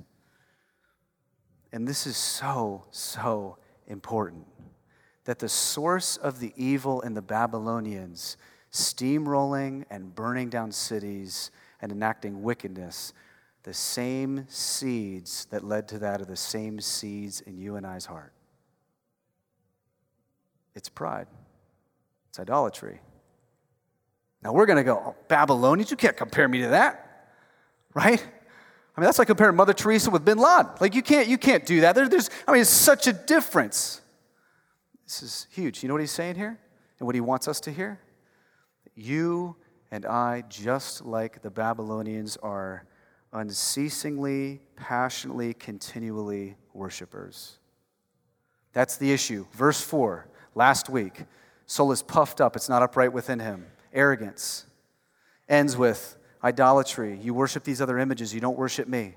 And 1.72 1.88
this 1.88 2.06
is 2.06 2.18
so, 2.18 2.84
so 2.90 3.56
important 3.86 4.46
that 5.26 5.40
the 5.40 5.48
source 5.48 6.16
of 6.16 6.40
the 6.40 6.52
evil 6.56 7.00
in 7.02 7.14
the 7.14 7.22
Babylonians, 7.22 8.36
steamrolling 8.72 9.84
and 9.90 10.14
burning 10.14 10.48
down 10.48 10.72
cities 10.72 11.50
and 11.82 11.92
enacting 11.92 12.42
wickedness, 12.42 13.12
the 13.64 13.74
same 13.74 14.46
seeds 14.48 15.46
that 15.46 15.64
led 15.64 15.88
to 15.88 15.98
that 15.98 16.20
are 16.20 16.24
the 16.24 16.36
same 16.36 16.80
seeds 16.80 17.40
in 17.40 17.58
you 17.58 17.76
and 17.76 17.86
I's 17.86 18.06
heart. 18.06 18.32
It's 20.74 20.88
pride, 20.88 21.26
it's 22.30 22.38
idolatry. 22.38 23.00
Now 24.42 24.52
we're 24.52 24.66
going 24.66 24.76
to 24.76 24.84
go, 24.84 25.02
oh, 25.04 25.16
Babylonians, 25.26 25.90
you 25.90 25.96
can't 25.96 26.16
compare 26.16 26.46
me 26.46 26.62
to 26.62 26.68
that, 26.68 27.32
right? 27.94 28.20
I 28.96 29.00
mean, 29.00 29.04
that's 29.04 29.18
like 29.18 29.26
comparing 29.26 29.56
Mother 29.56 29.74
Teresa 29.74 30.10
with 30.10 30.24
Bin 30.24 30.38
Laden. 30.38 30.70
Like, 30.80 30.94
you 30.94 31.02
can't, 31.02 31.26
you 31.26 31.36
can't 31.36 31.66
do 31.66 31.80
that. 31.80 31.96
There, 31.96 32.08
there's, 32.08 32.30
I 32.46 32.52
mean, 32.52 32.60
it's 32.60 32.70
such 32.70 33.08
a 33.08 33.12
difference. 33.12 34.00
This 35.06 35.22
is 35.22 35.46
huge. 35.50 35.82
You 35.82 35.88
know 35.88 35.94
what 35.94 36.00
he's 36.00 36.10
saying 36.10 36.34
here? 36.34 36.58
And 36.98 37.06
what 37.06 37.14
he 37.14 37.20
wants 37.20 37.46
us 37.48 37.60
to 37.60 37.70
hear? 37.70 38.00
You 38.94 39.56
and 39.90 40.04
I, 40.04 40.42
just 40.48 41.04
like 41.04 41.42
the 41.42 41.50
Babylonians, 41.50 42.36
are 42.38 42.84
unceasingly, 43.32 44.60
passionately, 44.74 45.54
continually 45.54 46.56
worshipers. 46.72 47.58
That's 48.72 48.96
the 48.96 49.12
issue. 49.12 49.46
Verse 49.52 49.80
4, 49.80 50.28
last 50.54 50.88
week. 50.88 51.24
Soul 51.66 51.92
is 51.92 52.02
puffed 52.02 52.40
up, 52.40 52.56
it's 52.56 52.68
not 52.68 52.82
upright 52.82 53.12
within 53.12 53.38
him. 53.38 53.66
Arrogance. 53.92 54.66
Ends 55.48 55.76
with 55.76 56.16
idolatry. 56.42 57.18
You 57.22 57.34
worship 57.34 57.64
these 57.64 57.80
other 57.80 57.98
images, 57.98 58.34
you 58.34 58.40
don't 58.40 58.58
worship 58.58 58.88
me. 58.88 59.14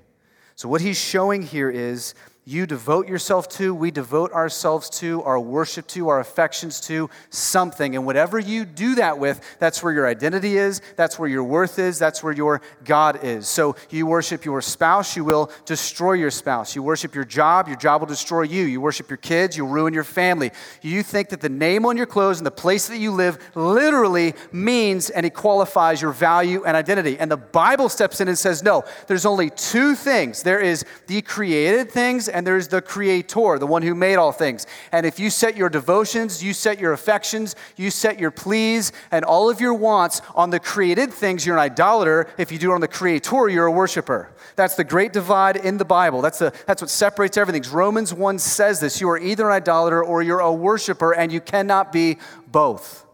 So, 0.54 0.68
what 0.68 0.80
he's 0.80 1.00
showing 1.00 1.42
here 1.42 1.70
is 1.70 2.14
you 2.50 2.66
devote 2.66 3.06
yourself 3.06 3.48
to, 3.48 3.72
we 3.72 3.92
devote 3.92 4.32
ourselves 4.32 4.90
to, 4.90 5.22
our 5.22 5.38
worship 5.38 5.86
to, 5.86 6.08
our 6.08 6.18
affections 6.18 6.80
to 6.80 7.08
something. 7.28 7.94
And 7.94 8.04
whatever 8.04 8.40
you 8.40 8.64
do 8.64 8.96
that 8.96 9.20
with, 9.20 9.40
that's 9.60 9.84
where 9.84 9.92
your 9.92 10.08
identity 10.08 10.56
is, 10.56 10.82
that's 10.96 11.16
where 11.16 11.28
your 11.28 11.44
worth 11.44 11.78
is, 11.78 11.96
that's 11.96 12.24
where 12.24 12.32
your 12.32 12.60
God 12.84 13.22
is. 13.22 13.46
So 13.46 13.76
you 13.88 14.04
worship 14.04 14.44
your 14.44 14.60
spouse, 14.62 15.14
you 15.14 15.22
will 15.22 15.52
destroy 15.64 16.14
your 16.14 16.32
spouse. 16.32 16.74
You 16.74 16.82
worship 16.82 17.14
your 17.14 17.24
job, 17.24 17.68
your 17.68 17.76
job 17.76 18.00
will 18.00 18.08
destroy 18.08 18.42
you. 18.42 18.64
You 18.64 18.80
worship 18.80 19.08
your 19.08 19.16
kids, 19.18 19.56
you'll 19.56 19.68
ruin 19.68 19.94
your 19.94 20.02
family. 20.02 20.50
You 20.82 21.04
think 21.04 21.28
that 21.28 21.40
the 21.40 21.48
name 21.48 21.86
on 21.86 21.96
your 21.96 22.06
clothes 22.06 22.38
and 22.38 22.46
the 22.46 22.50
place 22.50 22.88
that 22.88 22.98
you 22.98 23.12
live 23.12 23.38
literally 23.54 24.34
means 24.50 25.08
and 25.08 25.24
it 25.24 25.34
qualifies 25.34 26.02
your 26.02 26.12
value 26.12 26.64
and 26.64 26.76
identity. 26.76 27.16
And 27.16 27.30
the 27.30 27.36
Bible 27.36 27.88
steps 27.88 28.20
in 28.20 28.26
and 28.26 28.36
says, 28.36 28.64
no, 28.64 28.82
there's 29.06 29.24
only 29.24 29.50
two 29.50 29.94
things 29.94 30.42
there 30.42 30.58
is 30.58 30.84
the 31.06 31.22
created 31.22 31.92
things 31.92 32.28
and 32.28 32.39
there's 32.46 32.68
the 32.68 32.80
creator, 32.80 33.58
the 33.58 33.66
one 33.66 33.82
who 33.82 33.94
made 33.94 34.16
all 34.16 34.32
things. 34.32 34.66
And 34.92 35.06
if 35.06 35.18
you 35.18 35.30
set 35.30 35.56
your 35.56 35.68
devotions, 35.68 36.42
you 36.42 36.52
set 36.52 36.78
your 36.78 36.92
affections, 36.92 37.56
you 37.76 37.90
set 37.90 38.18
your 38.18 38.30
pleas, 38.30 38.92
and 39.10 39.24
all 39.24 39.50
of 39.50 39.60
your 39.60 39.74
wants 39.74 40.22
on 40.34 40.50
the 40.50 40.60
created 40.60 41.12
things, 41.12 41.44
you're 41.44 41.56
an 41.56 41.62
idolater. 41.62 42.28
If 42.38 42.52
you 42.52 42.58
do 42.58 42.72
it 42.72 42.74
on 42.74 42.80
the 42.80 42.88
creator, 42.88 43.48
you're 43.48 43.66
a 43.66 43.72
worshiper. 43.72 44.30
That's 44.56 44.74
the 44.74 44.84
great 44.84 45.12
divide 45.12 45.56
in 45.56 45.78
the 45.78 45.84
Bible. 45.84 46.22
That's, 46.22 46.38
the, 46.38 46.52
that's 46.66 46.82
what 46.82 46.90
separates 46.90 47.36
everything. 47.36 47.64
Romans 47.72 48.12
1 48.12 48.38
says 48.38 48.80
this 48.80 49.00
you 49.00 49.08
are 49.08 49.18
either 49.18 49.48
an 49.48 49.56
idolater 49.56 50.02
or 50.02 50.22
you're 50.22 50.40
a 50.40 50.52
worshiper, 50.52 51.12
and 51.12 51.32
you 51.32 51.40
cannot 51.40 51.92
be 51.92 52.18
both. 52.46 53.06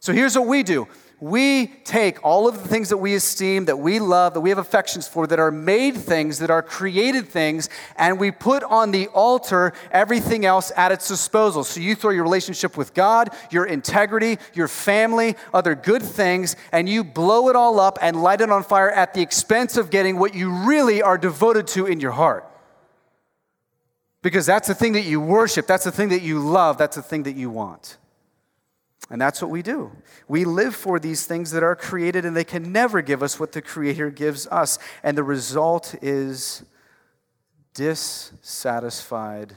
So 0.00 0.12
here's 0.12 0.36
what 0.36 0.46
we 0.46 0.62
do 0.62 0.86
we 1.20 1.68
take 1.84 2.24
all 2.24 2.48
of 2.48 2.62
the 2.62 2.68
things 2.68 2.88
that 2.88 2.96
we 2.96 3.14
esteem, 3.14 3.66
that 3.66 3.78
we 3.78 3.98
love, 3.98 4.34
that 4.34 4.40
we 4.40 4.50
have 4.50 4.58
affections 4.58 5.06
for, 5.06 5.26
that 5.26 5.38
are 5.38 5.50
made 5.50 5.96
things, 5.96 6.38
that 6.40 6.50
are 6.50 6.62
created 6.62 7.28
things, 7.28 7.68
and 7.96 8.18
we 8.18 8.30
put 8.30 8.62
on 8.64 8.90
the 8.90 9.06
altar 9.08 9.72
everything 9.90 10.44
else 10.44 10.72
at 10.76 10.92
its 10.92 11.08
disposal. 11.08 11.64
So 11.64 11.80
you 11.80 11.94
throw 11.94 12.10
your 12.10 12.24
relationship 12.24 12.76
with 12.76 12.94
God, 12.94 13.30
your 13.50 13.64
integrity, 13.64 14.38
your 14.54 14.68
family, 14.68 15.36
other 15.52 15.74
good 15.74 16.02
things, 16.02 16.56
and 16.72 16.88
you 16.88 17.04
blow 17.04 17.48
it 17.48 17.56
all 17.56 17.80
up 17.80 17.98
and 18.02 18.22
light 18.22 18.40
it 18.40 18.50
on 18.50 18.62
fire 18.62 18.90
at 18.90 19.14
the 19.14 19.22
expense 19.22 19.76
of 19.76 19.90
getting 19.90 20.18
what 20.18 20.34
you 20.34 20.50
really 20.50 21.00
are 21.00 21.16
devoted 21.16 21.66
to 21.68 21.86
in 21.86 22.00
your 22.00 22.12
heart. 22.12 22.50
Because 24.20 24.46
that's 24.46 24.68
the 24.68 24.74
thing 24.74 24.94
that 24.94 25.04
you 25.04 25.20
worship, 25.20 25.66
that's 25.66 25.84
the 25.84 25.92
thing 25.92 26.08
that 26.08 26.22
you 26.22 26.40
love, 26.40 26.78
that's 26.78 26.96
the 26.96 27.02
thing 27.02 27.24
that 27.24 27.36
you 27.36 27.50
want. 27.50 27.98
And 29.10 29.20
that's 29.20 29.42
what 29.42 29.50
we 29.50 29.62
do. 29.62 29.92
We 30.28 30.44
live 30.44 30.74
for 30.74 30.98
these 30.98 31.26
things 31.26 31.50
that 31.50 31.62
are 31.62 31.76
created, 31.76 32.24
and 32.24 32.34
they 32.34 32.44
can 32.44 32.72
never 32.72 33.02
give 33.02 33.22
us 33.22 33.38
what 33.38 33.52
the 33.52 33.60
Creator 33.60 34.10
gives 34.10 34.46
us. 34.46 34.78
And 35.02 35.16
the 35.16 35.22
result 35.22 35.94
is 36.00 36.64
dissatisfied, 37.74 39.56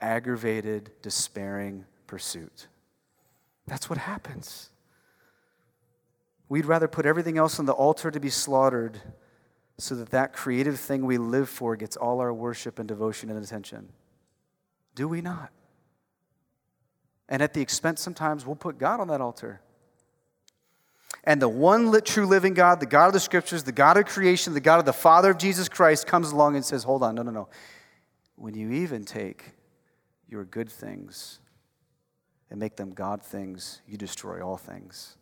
aggravated, 0.00 0.92
despairing 1.02 1.86
pursuit. 2.06 2.68
That's 3.66 3.88
what 3.90 3.98
happens. 3.98 4.70
We'd 6.48 6.66
rather 6.66 6.86
put 6.86 7.06
everything 7.06 7.38
else 7.38 7.58
on 7.58 7.66
the 7.66 7.72
altar 7.72 8.10
to 8.10 8.20
be 8.20 8.30
slaughtered 8.30 9.00
so 9.78 9.96
that 9.96 10.10
that 10.10 10.32
creative 10.32 10.78
thing 10.78 11.04
we 11.04 11.18
live 11.18 11.48
for 11.48 11.74
gets 11.74 11.96
all 11.96 12.20
our 12.20 12.32
worship 12.32 12.78
and 12.78 12.86
devotion 12.86 13.28
and 13.30 13.42
attention. 13.42 13.88
Do 14.94 15.08
we 15.08 15.20
not? 15.20 15.50
And 17.28 17.42
at 17.42 17.54
the 17.54 17.60
expense, 17.60 18.00
sometimes 18.00 18.44
we'll 18.46 18.56
put 18.56 18.78
God 18.78 19.00
on 19.00 19.08
that 19.08 19.20
altar. 19.20 19.60
And 21.24 21.40
the 21.40 21.48
one 21.48 22.00
true 22.02 22.26
living 22.26 22.52
God, 22.52 22.80
the 22.80 22.86
God 22.86 23.06
of 23.06 23.12
the 23.14 23.20
scriptures, 23.20 23.62
the 23.62 23.72
God 23.72 23.96
of 23.96 24.04
creation, 24.04 24.52
the 24.52 24.60
God 24.60 24.78
of 24.78 24.84
the 24.84 24.92
Father 24.92 25.30
of 25.30 25.38
Jesus 25.38 25.68
Christ 25.68 26.06
comes 26.06 26.32
along 26.32 26.56
and 26.56 26.64
says, 26.64 26.84
Hold 26.84 27.02
on, 27.02 27.14
no, 27.14 27.22
no, 27.22 27.30
no. 27.30 27.48
When 28.36 28.54
you 28.54 28.72
even 28.72 29.04
take 29.04 29.52
your 30.28 30.44
good 30.44 30.68
things 30.68 31.38
and 32.50 32.60
make 32.60 32.76
them 32.76 32.90
God 32.90 33.22
things, 33.22 33.80
you 33.86 33.96
destroy 33.96 34.42
all 34.42 34.58
things. 34.58 35.16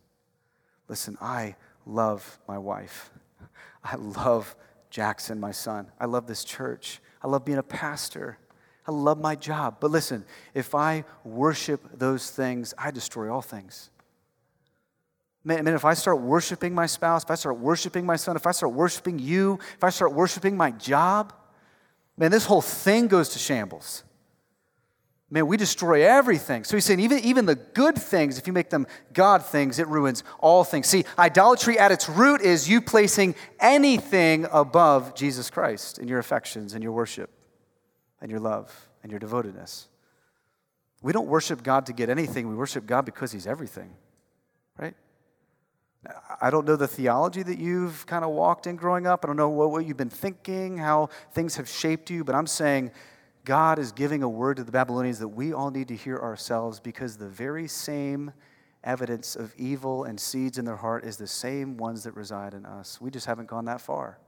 Listen, 0.89 1.17
I 1.21 1.55
love 1.87 2.39
my 2.49 2.59
wife. 2.59 3.11
I 3.85 3.95
love 3.97 4.57
Jackson, 4.91 5.39
my 5.39 5.53
son. 5.53 5.91
I 6.01 6.07
love 6.07 6.27
this 6.27 6.43
church. 6.43 7.01
I 7.23 7.29
love 7.29 7.45
being 7.45 7.59
a 7.59 7.63
pastor. 7.63 8.39
I 8.87 8.91
love 8.91 9.21
my 9.21 9.37
job. 9.37 9.77
But 9.81 9.91
listen, 9.91 10.25
if 10.55 10.75
I 10.75 11.05
worship 11.25 11.81
those 11.99 12.31
things, 12.31 12.75
I 12.77 12.91
destroy 12.91 13.33
all 13.33 13.43
things. 13.43 13.91
Man, 15.45 15.65
man, 15.65 15.75
if 15.75 15.85
I 15.85 15.95
start 15.95 16.21
worshiping 16.21 16.75
my 16.75 16.87
spouse, 16.87 17.25
if 17.25 17.31
I 17.31 17.35
start 17.35 17.59
worshiping 17.59 18.07
my 18.07 18.17
son, 18.17 18.37
if 18.37 18.47
I 18.47 18.53
start 18.53 18.73
worshiping 18.73 19.19
you, 19.19 19.59
if 19.77 19.85
I 19.85 19.91
start 19.91 20.13
worshiping 20.13 20.57
my 20.57 20.71
job, 20.71 21.33
man, 22.17 22.31
this 22.31 22.45
whole 22.45 22.63
thing 22.63 23.09
goes 23.09 23.31
to 23.31 23.39
shambles. 23.39 24.05
Man, 25.31 25.47
we 25.47 25.57
destroy 25.57 26.07
everything. 26.07 26.63
So 26.63 26.77
he's 26.77 26.85
saying 26.85 27.01
even, 27.01 27.21
even 27.21 27.47
the 27.47 27.55
good 27.55 27.97
things, 27.97 28.37
if 28.37 28.47
you 28.47 28.53
make 28.53 28.69
them 28.69 28.87
God 29.15 29.45
things, 29.45 29.79
it 29.79 29.89
ruins 29.89 30.23
all 30.39 30.63
things. 30.63 30.87
See, 30.89 31.05
idolatry 31.19 31.79
at 31.79 31.91
its 31.91 32.09
root 32.09 32.43
is 32.43 32.69
you 32.69 32.81
placing 32.81 33.35
anything 33.59 34.47
above 34.53 35.15
Jesus 35.15 35.51
Christ 35.51 35.99
in 35.99 36.07
your 36.07 36.19
affections 36.19 36.75
and 36.75 36.83
your 36.83 36.93
worship 36.93 37.31
and 38.23 38.31
your 38.31 38.41
love 38.41 38.89
and 39.03 39.13
your 39.13 39.21
devotedness. 39.21 39.89
We 41.03 41.13
don't 41.13 41.27
worship 41.27 41.63
God 41.63 41.87
to 41.87 41.93
get 41.93 42.09
anything, 42.09 42.49
we 42.49 42.55
worship 42.55 42.87
God 42.87 43.05
because 43.05 43.33
He's 43.33 43.47
everything, 43.47 43.91
right? 44.79 44.95
I 46.41 46.51
don't 46.51 46.67
know 46.67 46.77
the 46.77 46.89
theology 46.89 47.43
that 47.43 47.59
you've 47.59 48.07
kind 48.07 48.25
of 48.25 48.31
walked 48.31 48.67
in 48.67 48.75
growing 48.77 49.07
up. 49.07 49.25
I 49.25 49.29
don't 49.29 49.37
know 49.37 49.51
what, 49.51 49.71
what 49.71 49.87
you've 49.87 49.97
been 49.97 50.11
thinking, 50.11 50.79
how 50.79 51.11
things 51.33 51.57
have 51.57 51.69
shaped 51.69 52.11
you, 52.11 52.25
but 52.25 52.35
I'm 52.35 52.47
saying 52.47 52.91
God 53.45 53.79
is 53.79 53.93
giving 53.93 54.23
a 54.23 54.29
word 54.29 54.57
to 54.57 54.65
the 54.65 54.73
Babylonians 54.73 55.19
that 55.21 55.29
we 55.29 55.53
all 55.53 55.71
need 55.71 55.89
to 55.89 55.97
hear 55.97 56.19
ourselves 56.19 56.81
because 56.81 57.17
the 57.17 57.29
very 57.29 57.69
same 57.69 58.33
evidence 58.85 59.37
of 59.37 59.55
evil 59.57 60.05
and 60.05 60.19
seeds 60.19 60.59
in 60.59 60.65
their 60.65 60.77
heart 60.77 61.05
is 61.05 61.17
the 61.17 61.27
same 61.27 61.77
ones 61.77 62.03
that 62.03 62.17
reside 62.17 62.55
in 62.55 62.67
us. 62.67 63.01
We 63.01 63.11
just 63.11 63.27
haven't 63.27 63.47
gone 63.47 63.65
that 63.67 63.81
far. 63.81 64.19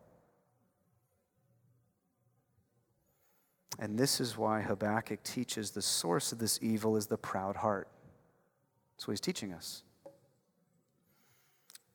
And 3.78 3.98
this 3.98 4.20
is 4.20 4.37
why 4.37 4.62
Habakkuk 4.62 5.22
teaches 5.22 5.70
the 5.72 5.82
source 5.82 6.32
of 6.32 6.38
this 6.38 6.58
evil 6.62 6.96
is 6.96 7.06
the 7.06 7.16
proud 7.16 7.56
heart. 7.56 7.88
That's 8.96 9.08
what 9.08 9.12
he's 9.12 9.20
teaching 9.20 9.52
us. 9.52 9.82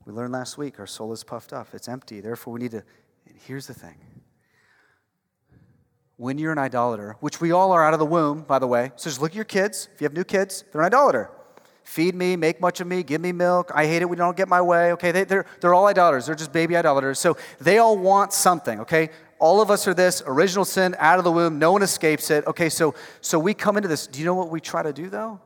We 0.06 0.14
learned 0.14 0.34
last 0.34 0.58
week 0.58 0.80
our 0.80 0.88
soul 0.88 1.14
is 1.14 1.24
puffed 1.24 1.54
up, 1.54 1.68
it's 1.74 1.88
empty. 1.88 2.20
Therefore, 2.20 2.54
we 2.54 2.60
need 2.62 2.72
to. 2.72 2.84
And 3.28 3.38
here's 3.46 3.68
the 3.68 3.74
thing 3.74 3.96
when 6.20 6.38
you're 6.38 6.52
an 6.52 6.58
idolater, 6.58 7.16
which 7.22 7.40
we 7.40 7.54
all 7.54 7.72
are 7.72 7.86
out 7.86 7.94
of 7.94 8.00
the 8.00 8.06
womb, 8.06 8.42
by 8.42 8.60
the 8.60 8.68
way, 8.68 8.92
so 8.98 9.10
just 9.10 9.22
look 9.22 9.32
at 9.32 9.36
your 9.36 9.46
kids. 9.46 9.88
If 9.96 10.02
you 10.02 10.06
have 10.06 10.14
new 10.14 10.26
kids, 10.26 10.66
they're 10.72 10.82
an 10.82 10.88
idolater. 10.88 11.32
Feed 11.84 12.14
me, 12.14 12.36
make 12.36 12.60
much 12.60 12.82
of 12.82 12.88
me, 12.88 13.04
give 13.04 13.22
me 13.22 13.32
milk. 13.32 13.72
I 13.74 13.86
hate 13.88 14.02
it 14.02 14.06
when 14.06 14.18
don't 14.18 14.36
get 14.36 14.50
my 14.50 14.62
way. 14.62 14.92
Okay, 14.92 15.14
they, 15.14 15.24
they're, 15.24 15.46
they're 15.62 15.74
all 15.74 15.88
idolaters. 15.88 16.26
They're 16.26 16.36
just 16.36 16.52
baby 16.52 16.76
idolaters. 16.76 17.20
So 17.20 17.38
they 17.62 17.78
all 17.78 17.98
want 17.98 18.34
something, 18.34 18.82
okay? 18.82 19.10
All 19.40 19.62
of 19.62 19.72
us 19.72 19.88
are 19.88 19.94
this 19.94 20.22
original 20.26 20.66
sin 20.66 20.96
out 21.00 21.18
of 21.18 21.24
the 21.24 21.32
womb 21.32 21.60
no 21.60 21.72
one 21.72 21.82
escapes 21.82 22.30
it 22.30 22.46
okay 22.46 22.70
so 22.70 22.94
so 23.22 23.40
we 23.40 23.54
come 23.54 23.78
into 23.78 23.90
this 23.90 24.08
do 24.08 24.20
you 24.20 24.26
know 24.26 24.36
what 24.36 24.50
we 24.50 24.60
try 24.60 24.84
to 24.84 24.94
do 24.94 25.10
though 25.10 25.40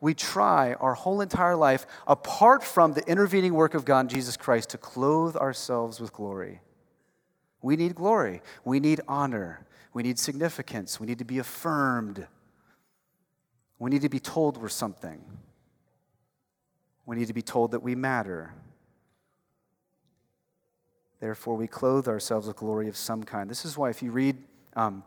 we 0.00 0.14
try 0.14 0.74
our 0.74 0.94
whole 0.94 1.20
entire 1.20 1.56
life 1.56 1.86
apart 2.06 2.62
from 2.62 2.92
the 2.92 3.06
intervening 3.08 3.54
work 3.54 3.74
of 3.74 3.84
god 3.84 4.08
jesus 4.08 4.36
christ 4.36 4.70
to 4.70 4.78
clothe 4.78 5.36
ourselves 5.36 6.00
with 6.00 6.12
glory 6.12 6.60
We 7.60 7.76
need 7.76 7.94
glory. 7.94 8.42
We 8.64 8.80
need 8.80 9.00
honor. 9.08 9.66
We 9.92 10.02
need 10.02 10.18
significance. 10.18 11.00
We 11.00 11.06
need 11.06 11.18
to 11.18 11.24
be 11.24 11.38
affirmed. 11.38 12.26
We 13.78 13.90
need 13.90 14.02
to 14.02 14.08
be 14.08 14.20
told 14.20 14.56
we're 14.56 14.68
something. 14.68 15.20
We 17.06 17.16
need 17.16 17.26
to 17.28 17.34
be 17.34 17.42
told 17.42 17.72
that 17.72 17.80
we 17.80 17.94
matter. 17.94 18.54
Therefore, 21.20 21.56
we 21.56 21.66
clothe 21.66 22.08
ourselves 22.08 22.46
with 22.46 22.56
glory 22.56 22.88
of 22.88 22.96
some 22.96 23.24
kind. 23.24 23.50
This 23.50 23.64
is 23.64 23.76
why, 23.76 23.90
if 23.90 24.02
you 24.02 24.12
read 24.12 24.36
um, 24.76 25.02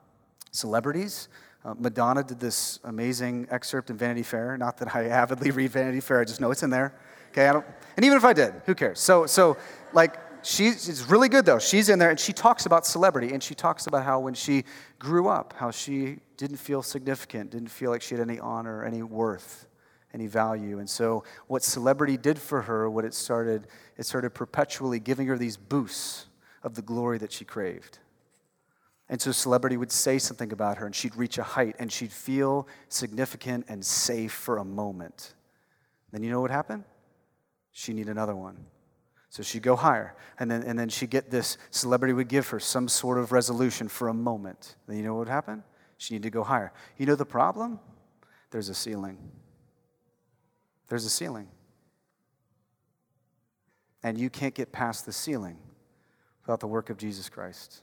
celebrities, 0.51 1.29
uh, 1.63 1.73
Madonna 1.77 2.23
did 2.23 2.39
this 2.39 2.79
amazing 2.83 3.47
excerpt 3.49 3.89
in 3.89 3.97
Vanity 3.97 4.23
Fair. 4.23 4.57
Not 4.57 4.77
that 4.77 4.95
I 4.95 5.05
avidly 5.05 5.51
read 5.51 5.71
Vanity 5.71 6.01
Fair, 6.01 6.19
I 6.19 6.25
just 6.25 6.41
know 6.41 6.51
it's 6.51 6.63
in 6.63 6.69
there. 6.69 6.95
Okay, 7.31 7.47
I 7.47 7.53
don't, 7.53 7.65
and 7.95 8.05
even 8.05 8.17
if 8.17 8.25
I 8.25 8.33
did, 8.33 8.53
who 8.65 8.75
cares? 8.75 8.99
So, 8.99 9.25
so 9.25 9.55
like, 9.93 10.17
she's 10.43 10.89
it's 10.89 11.09
really 11.09 11.29
good 11.29 11.45
though. 11.45 11.59
She's 11.59 11.87
in 11.87 11.99
there 11.99 12.09
and 12.09 12.19
she 12.19 12.33
talks 12.33 12.65
about 12.65 12.85
celebrity 12.85 13.33
and 13.33 13.41
she 13.41 13.55
talks 13.55 13.87
about 13.87 14.03
how 14.03 14.19
when 14.19 14.33
she 14.33 14.65
grew 14.99 15.27
up, 15.27 15.53
how 15.55 15.71
she 15.71 16.17
didn't 16.35 16.57
feel 16.57 16.81
significant, 16.81 17.51
didn't 17.51 17.69
feel 17.69 17.91
like 17.91 18.01
she 18.01 18.15
had 18.15 18.21
any 18.21 18.39
honor, 18.39 18.83
any 18.83 19.03
worth, 19.03 19.67
any 20.13 20.27
value. 20.27 20.79
And 20.79 20.89
so, 20.89 21.23
what 21.47 21.63
celebrity 21.63 22.17
did 22.17 22.37
for 22.39 22.63
her, 22.63 22.89
what 22.89 23.05
it 23.05 23.13
started, 23.13 23.67
it 23.97 24.05
started 24.05 24.31
perpetually 24.31 24.99
giving 24.99 25.27
her 25.27 25.37
these 25.37 25.57
boosts 25.57 26.27
of 26.63 26.75
the 26.75 26.81
glory 26.81 27.17
that 27.19 27.31
she 27.31 27.45
craved. 27.45 27.99
And 29.09 29.21
so, 29.21 29.31
celebrity 29.31 29.77
would 29.77 29.91
say 29.91 30.19
something 30.19 30.51
about 30.51 30.77
her 30.77 30.85
and 30.85 30.95
she'd 30.95 31.15
reach 31.15 31.37
a 31.37 31.43
height 31.43 31.75
and 31.79 31.91
she'd 31.91 32.11
feel 32.11 32.67
significant 32.89 33.65
and 33.67 33.85
safe 33.85 34.31
for 34.31 34.57
a 34.57 34.65
moment. 34.65 35.33
Then, 36.11 36.23
you 36.23 36.29
know 36.29 36.41
what 36.41 36.51
happened? 36.51 36.83
She 37.71 37.93
needed 37.93 38.11
another 38.11 38.35
one. 38.35 38.65
So 39.29 39.43
she'd 39.43 39.63
go 39.63 39.77
higher. 39.77 40.13
And 40.39 40.51
then, 40.51 40.63
and 40.63 40.77
then 40.77 40.89
she'd 40.89 41.09
get 41.09 41.31
this 41.31 41.57
celebrity 41.69 42.13
would 42.13 42.27
give 42.27 42.49
her 42.49 42.59
some 42.59 42.89
sort 42.89 43.17
of 43.17 43.31
resolution 43.31 43.87
for 43.87 44.09
a 44.09 44.13
moment. 44.13 44.75
Then 44.87 44.97
you 44.97 45.03
know 45.03 45.13
what 45.13 45.19
would 45.19 45.29
happen? 45.29 45.63
She 45.97 46.13
needed 46.13 46.23
to 46.23 46.29
go 46.31 46.43
higher. 46.43 46.73
You 46.97 47.05
know 47.05 47.15
the 47.15 47.25
problem? 47.25 47.79
There's 48.49 48.67
a 48.67 48.75
ceiling. 48.75 49.17
There's 50.91 51.05
a 51.05 51.09
ceiling. 51.09 51.47
And 54.03 54.15
you 54.19 54.29
can't 54.29 54.53
get 54.53 54.71
past 54.71 55.07
the 55.07 55.13
ceiling 55.13 55.57
without 56.43 56.59
the 56.59 56.67
work 56.67 56.91
of 56.91 56.97
Jesus 56.97 57.27
Christ 57.27 57.81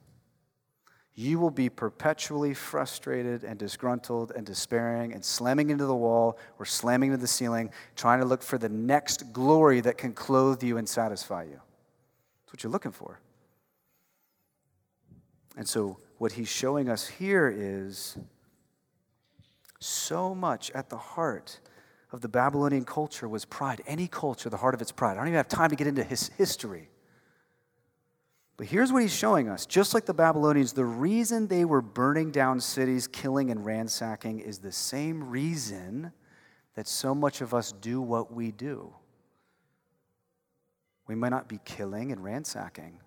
you 1.19 1.41
will 1.41 1.51
be 1.51 1.69
perpetually 1.69 2.55
frustrated 2.55 3.43
and 3.43 3.59
disgruntled 3.59 4.31
and 4.37 4.47
despairing 4.47 5.13
and 5.13 5.25
slamming 5.25 5.71
into 5.71 5.85
the 5.85 5.97
wall 5.97 6.39
or 6.61 6.65
slamming 6.65 7.11
into 7.11 7.21
the 7.21 7.27
ceiling, 7.27 7.71
trying 7.97 8.21
to 8.21 8.25
look 8.25 8.41
for 8.41 8.57
the 8.57 8.69
next 8.69 9.33
glory 9.33 9.81
that 9.81 9.99
can 9.99 10.13
clothe 10.13 10.63
you 10.63 10.79
and 10.79 10.89
satisfy 10.89 11.43
you. 11.43 11.61
That's 12.45 12.53
what 12.53 12.63
you're 12.63 12.71
looking 12.71 12.93
for. 12.93 13.19
And 15.57 15.69
so, 15.69 15.99
what 16.19 16.31
he's 16.31 16.47
showing 16.47 16.89
us 16.89 17.09
here 17.09 17.53
is 17.53 18.17
so 19.81 20.37
much 20.37 20.71
at 20.71 20.89
the 20.89 20.99
heart 20.99 21.59
of 22.11 22.21
the 22.21 22.29
Babylonian 22.29 22.85
culture 22.85 23.29
was 23.29 23.45
pride. 23.45 23.83
Any 23.87 24.09
culture, 24.09 24.49
the 24.49 24.57
heart 24.57 24.75
of 24.75 24.81
its 24.81 24.93
pride. 24.93 25.13
I 25.13 25.15
don't 25.17 25.29
even 25.29 25.37
have 25.37 25.49
time 25.49 25.71
to 25.71 25.77
get 25.77 25.87
into 25.87 26.03
his 26.03 26.29
history. 26.39 26.89
But 28.57 28.67
here's 28.67 28.93
what 28.93 29.03
he's 29.03 29.15
showing 29.15 29.49
us. 29.49 29.67
Just 29.67 29.95
like 29.95 30.05
the 30.05 30.15
Babylonians, 30.15 30.73
the 30.73 30.85
reason 30.85 31.47
they 31.47 31.65
were 31.65 31.81
burning 31.81 32.33
down 32.33 32.61
cities, 32.61 33.07
killing 33.07 33.51
and 33.51 33.65
ransacking 33.65 34.41
is 34.41 34.59
the 34.59 34.73
same 34.73 35.31
reason 35.31 36.13
that 36.75 36.89
so 36.89 37.15
much 37.15 37.41
of 37.41 37.55
us 37.55 37.73
do 37.73 38.01
what 38.01 38.33
we 38.33 38.51
do. 38.51 38.93
We 41.07 41.15
might 41.15 41.31
not 41.31 41.49
be 41.49 41.61
killing 41.65 42.11
and 42.11 42.23
ransacking, 42.23 42.99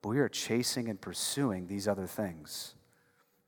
but 0.00 0.10
we 0.10 0.18
are 0.20 0.28
chasing 0.28 0.88
and 0.88 1.00
pursuing 1.00 1.66
these 1.66 1.88
other 1.88 2.06
things 2.06 2.74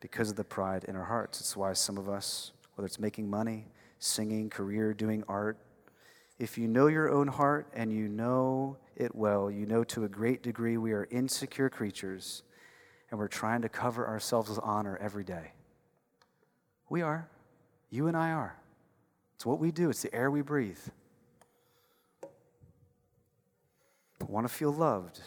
because 0.01 0.29
of 0.31 0.37
the 0.37 0.45
pride 0.45 0.85
in 0.85 0.97
our 0.97 1.05
hearts. 1.05 1.41
It's 1.41 1.57
why 1.57 1.73
some 1.73 1.99
of 1.99 2.09
us, 2.09 2.53
whether 2.75 2.87
it's 2.87 2.99
making 2.99 3.31
money, 3.31 3.69
singing, 4.05 4.51
career, 4.51 4.93
doing 4.93 5.25
art, 5.29 5.59
if 6.38 6.59
you 6.59 6.69
know 6.69 6.88
your 6.88 7.11
own 7.11 7.29
heart 7.29 7.69
and 7.75 7.93
you 7.93 8.09
know 8.09 8.77
it 8.97 9.14
well, 9.14 9.51
you 9.51 9.67
know 9.67 9.85
to 9.85 10.05
a 10.05 10.09
great 10.09 10.43
degree 10.43 10.77
we 10.77 10.93
are 10.93 11.09
insecure 11.11 11.71
creatures 11.71 12.43
and 13.11 13.19
we're 13.19 13.29
trying 13.29 13.62
to 13.62 13.69
cover 13.69 14.07
ourselves 14.07 14.51
with 14.51 14.59
honor 14.62 14.99
every 15.01 15.25
day. 15.25 15.53
We 16.88 17.03
are. 17.03 17.29
You 17.90 18.09
and 18.09 18.17
I 18.17 18.33
are. 18.33 18.57
It's 19.37 19.47
what 19.47 19.59
we 19.59 19.71
do, 19.71 19.90
it's 19.90 20.03
the 20.03 20.14
air 20.14 20.31
we 20.31 20.43
breathe. 20.43 20.79
I 22.23 22.27
want 24.27 24.49
to 24.49 24.53
feel 24.53 24.73
loved. 24.73 25.21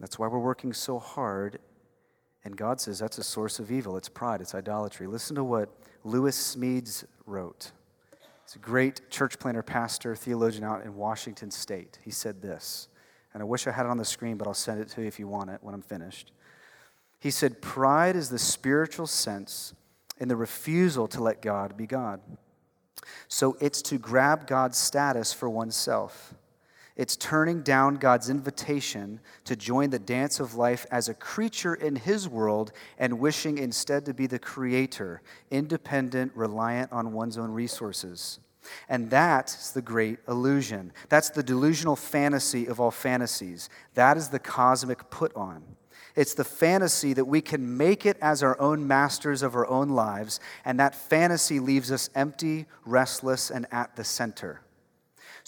That's 0.00 0.18
why 0.18 0.28
we're 0.28 0.38
working 0.38 0.72
so 0.72 0.98
hard. 0.98 1.58
And 2.44 2.56
God 2.56 2.80
says 2.80 2.98
that's 2.98 3.18
a 3.18 3.24
source 3.24 3.58
of 3.58 3.70
evil. 3.70 3.96
It's 3.96 4.08
pride, 4.08 4.40
it's 4.40 4.54
idolatry. 4.54 5.06
Listen 5.06 5.36
to 5.36 5.44
what 5.44 5.68
Lewis 6.04 6.56
Smedes 6.56 7.04
wrote. 7.26 7.72
He's 8.48 8.56
a 8.56 8.60
great 8.60 9.10
church 9.10 9.38
planter, 9.38 9.62
pastor, 9.62 10.16
theologian 10.16 10.64
out 10.64 10.82
in 10.82 10.96
Washington 10.96 11.50
State. 11.50 11.98
He 12.02 12.10
said 12.10 12.40
this, 12.40 12.88
and 13.34 13.42
I 13.42 13.44
wish 13.44 13.66
I 13.66 13.72
had 13.72 13.84
it 13.84 13.90
on 13.90 13.98
the 13.98 14.06
screen, 14.06 14.38
but 14.38 14.48
I'll 14.48 14.54
send 14.54 14.80
it 14.80 14.88
to 14.88 15.02
you 15.02 15.06
if 15.06 15.18
you 15.18 15.28
want 15.28 15.50
it 15.50 15.58
when 15.60 15.74
I'm 15.74 15.82
finished. 15.82 16.32
He 17.20 17.30
said, 17.30 17.60
Pride 17.60 18.16
is 18.16 18.30
the 18.30 18.38
spiritual 18.38 19.06
sense 19.06 19.74
in 20.16 20.28
the 20.28 20.36
refusal 20.36 21.06
to 21.08 21.22
let 21.22 21.42
God 21.42 21.76
be 21.76 21.86
God. 21.86 22.22
So 23.28 23.58
it's 23.60 23.82
to 23.82 23.98
grab 23.98 24.46
God's 24.46 24.78
status 24.78 25.30
for 25.30 25.50
oneself. 25.50 26.32
It's 26.98 27.16
turning 27.16 27.62
down 27.62 27.94
God's 27.94 28.28
invitation 28.28 29.20
to 29.44 29.54
join 29.54 29.90
the 29.90 30.00
dance 30.00 30.40
of 30.40 30.56
life 30.56 30.84
as 30.90 31.08
a 31.08 31.14
creature 31.14 31.74
in 31.74 31.94
His 31.94 32.28
world 32.28 32.72
and 32.98 33.20
wishing 33.20 33.56
instead 33.56 34.04
to 34.06 34.12
be 34.12 34.26
the 34.26 34.40
creator, 34.40 35.22
independent, 35.52 36.32
reliant 36.34 36.92
on 36.92 37.12
one's 37.12 37.38
own 37.38 37.52
resources. 37.52 38.40
And 38.88 39.08
that's 39.08 39.70
the 39.70 39.80
great 39.80 40.18
illusion. 40.26 40.92
That's 41.08 41.30
the 41.30 41.42
delusional 41.44 41.94
fantasy 41.94 42.66
of 42.66 42.80
all 42.80 42.90
fantasies. 42.90 43.70
That 43.94 44.16
is 44.16 44.28
the 44.28 44.40
cosmic 44.40 45.08
put 45.08 45.34
on. 45.36 45.62
It's 46.16 46.34
the 46.34 46.42
fantasy 46.42 47.12
that 47.12 47.26
we 47.26 47.40
can 47.40 47.76
make 47.76 48.04
it 48.06 48.16
as 48.20 48.42
our 48.42 48.60
own 48.60 48.88
masters 48.88 49.44
of 49.44 49.54
our 49.54 49.68
own 49.68 49.90
lives, 49.90 50.40
and 50.64 50.80
that 50.80 50.96
fantasy 50.96 51.60
leaves 51.60 51.92
us 51.92 52.10
empty, 52.16 52.66
restless, 52.84 53.52
and 53.52 53.66
at 53.70 53.94
the 53.94 54.02
center. 54.02 54.62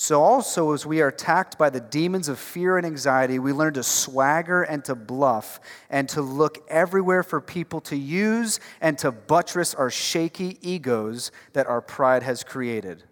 So, 0.03 0.23
also, 0.23 0.73
as 0.73 0.87
we 0.87 1.03
are 1.03 1.09
attacked 1.09 1.59
by 1.59 1.69
the 1.69 1.79
demons 1.79 2.31
of 2.31 2.39
fear 2.39 2.79
and 2.79 2.87
anxiety, 2.87 3.39
we 3.39 3.53
learn 3.53 3.75
to 3.75 3.83
swagger 3.83 4.63
and 4.63 4.83
to 4.87 4.95
bluff 4.95 5.61
and 5.91 6.09
to 6.09 6.23
look 6.23 6.65
everywhere 6.71 7.23
for 7.23 7.39
people 7.39 7.83
to 7.83 7.97
use 7.97 8.61
and 8.81 8.97
to 8.97 9.13
buttress 9.13 9.75
our 9.75 9.91
shaky 9.91 10.57
egos 10.63 11.31
that 11.53 11.67
our 11.67 11.83
pride 11.83 12.23
has 12.23 12.43
created. 12.43 13.03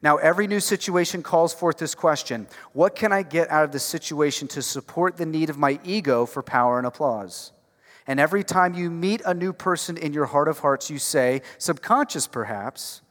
Now, 0.00 0.18
every 0.18 0.46
new 0.46 0.60
situation 0.60 1.24
calls 1.24 1.52
forth 1.52 1.76
this 1.78 1.96
question 1.96 2.46
What 2.72 2.94
can 2.94 3.12
I 3.12 3.24
get 3.24 3.50
out 3.50 3.64
of 3.64 3.72
the 3.72 3.80
situation 3.80 4.46
to 4.46 4.62
support 4.62 5.16
the 5.16 5.26
need 5.26 5.50
of 5.50 5.58
my 5.58 5.80
ego 5.82 6.24
for 6.24 6.40
power 6.40 6.78
and 6.78 6.86
applause? 6.86 7.50
And 8.06 8.20
every 8.20 8.44
time 8.44 8.74
you 8.74 8.92
meet 8.92 9.22
a 9.26 9.34
new 9.34 9.52
person 9.52 9.96
in 9.96 10.12
your 10.12 10.26
heart 10.26 10.46
of 10.46 10.60
hearts, 10.60 10.88
you 10.88 11.00
say, 11.00 11.42
subconscious 11.58 12.28
perhaps, 12.28 13.02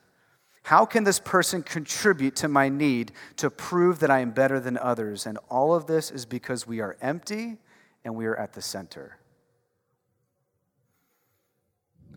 how 0.65 0.83
can 0.83 1.03
this 1.03 1.19
person 1.19 1.61
contribute 1.61 2.35
to 2.37 2.47
my 2.47 2.69
need 2.69 3.11
to 3.35 3.51
prove 3.51 3.99
that 3.99 4.09
I 4.09 4.21
am 4.21 4.31
better 4.31 4.59
than 4.59 4.79
others? 4.79 5.27
And 5.27 5.37
all 5.47 5.75
of 5.75 5.85
this 5.85 6.09
is 6.09 6.25
because 6.25 6.65
we 6.65 6.79
are 6.79 6.97
empty 7.03 7.57
and 8.03 8.15
we 8.15 8.25
are 8.25 8.35
at 8.35 8.53
the 8.53 8.63
center. 8.63 9.19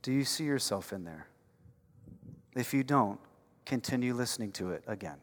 Do 0.00 0.12
you 0.12 0.24
see 0.24 0.44
yourself 0.44 0.94
in 0.94 1.04
there? 1.04 1.26
If 2.56 2.72
you 2.72 2.82
don't, 2.82 3.20
continue 3.66 4.14
listening 4.14 4.52
to 4.52 4.70
it 4.70 4.82
again. 4.86 5.18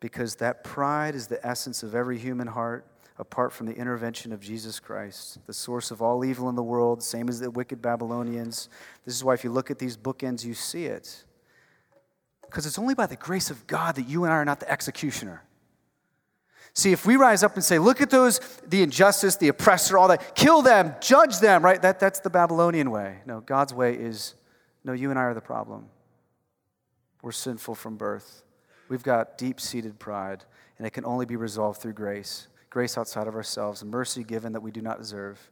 Because 0.00 0.36
that 0.36 0.64
pride 0.64 1.14
is 1.14 1.28
the 1.28 1.44
essence 1.46 1.82
of 1.82 1.94
every 1.94 2.18
human 2.18 2.46
heart 2.46 2.86
apart 3.20 3.52
from 3.52 3.66
the 3.66 3.74
intervention 3.74 4.32
of 4.32 4.40
Jesus 4.40 4.80
Christ, 4.80 5.38
the 5.46 5.52
source 5.52 5.90
of 5.90 6.00
all 6.00 6.24
evil 6.24 6.48
in 6.48 6.56
the 6.56 6.62
world, 6.62 7.02
same 7.02 7.28
as 7.28 7.38
the 7.38 7.50
wicked 7.50 7.82
Babylonians. 7.82 8.70
This 9.04 9.14
is 9.14 9.22
why, 9.22 9.34
if 9.34 9.44
you 9.44 9.50
look 9.50 9.70
at 9.70 9.78
these 9.78 9.94
bookends, 9.94 10.42
you 10.42 10.54
see 10.54 10.86
it. 10.86 11.24
Because 12.40 12.64
it's 12.64 12.78
only 12.78 12.94
by 12.94 13.04
the 13.04 13.16
grace 13.16 13.50
of 13.50 13.66
God 13.66 13.96
that 13.96 14.08
you 14.08 14.24
and 14.24 14.32
I 14.32 14.36
are 14.36 14.44
not 14.46 14.58
the 14.58 14.70
executioner. 14.70 15.42
See, 16.72 16.92
if 16.92 17.04
we 17.04 17.16
rise 17.16 17.42
up 17.42 17.56
and 17.56 17.62
say, 17.62 17.78
look 17.78 18.00
at 18.00 18.08
those, 18.08 18.38
the 18.66 18.82
injustice, 18.82 19.36
the 19.36 19.48
oppressor, 19.48 19.98
all 19.98 20.08
that, 20.08 20.34
kill 20.34 20.62
them, 20.62 20.94
judge 21.00 21.40
them, 21.40 21.62
right? 21.62 21.80
That, 21.82 22.00
that's 22.00 22.20
the 22.20 22.30
Babylonian 22.30 22.90
way. 22.90 23.18
No, 23.26 23.40
God's 23.40 23.74
way 23.74 23.94
is, 23.94 24.34
no, 24.82 24.94
you 24.94 25.10
and 25.10 25.18
I 25.18 25.22
are 25.24 25.34
the 25.34 25.42
problem. 25.42 25.90
We're 27.22 27.32
sinful 27.32 27.74
from 27.74 27.96
birth. 27.96 28.44
We've 28.88 29.02
got 29.02 29.36
deep 29.36 29.60
seated 29.60 29.98
pride, 29.98 30.44
and 30.78 30.86
it 30.86 30.90
can 30.90 31.04
only 31.04 31.26
be 31.26 31.36
resolved 31.36 31.82
through 31.82 31.92
grace 31.92 32.46
grace 32.70 32.96
outside 32.96 33.26
of 33.26 33.34
ourselves, 33.34 33.84
mercy 33.84 34.22
given 34.22 34.52
that 34.52 34.62
we 34.62 34.70
do 34.70 34.80
not 34.80 34.98
deserve, 34.98 35.50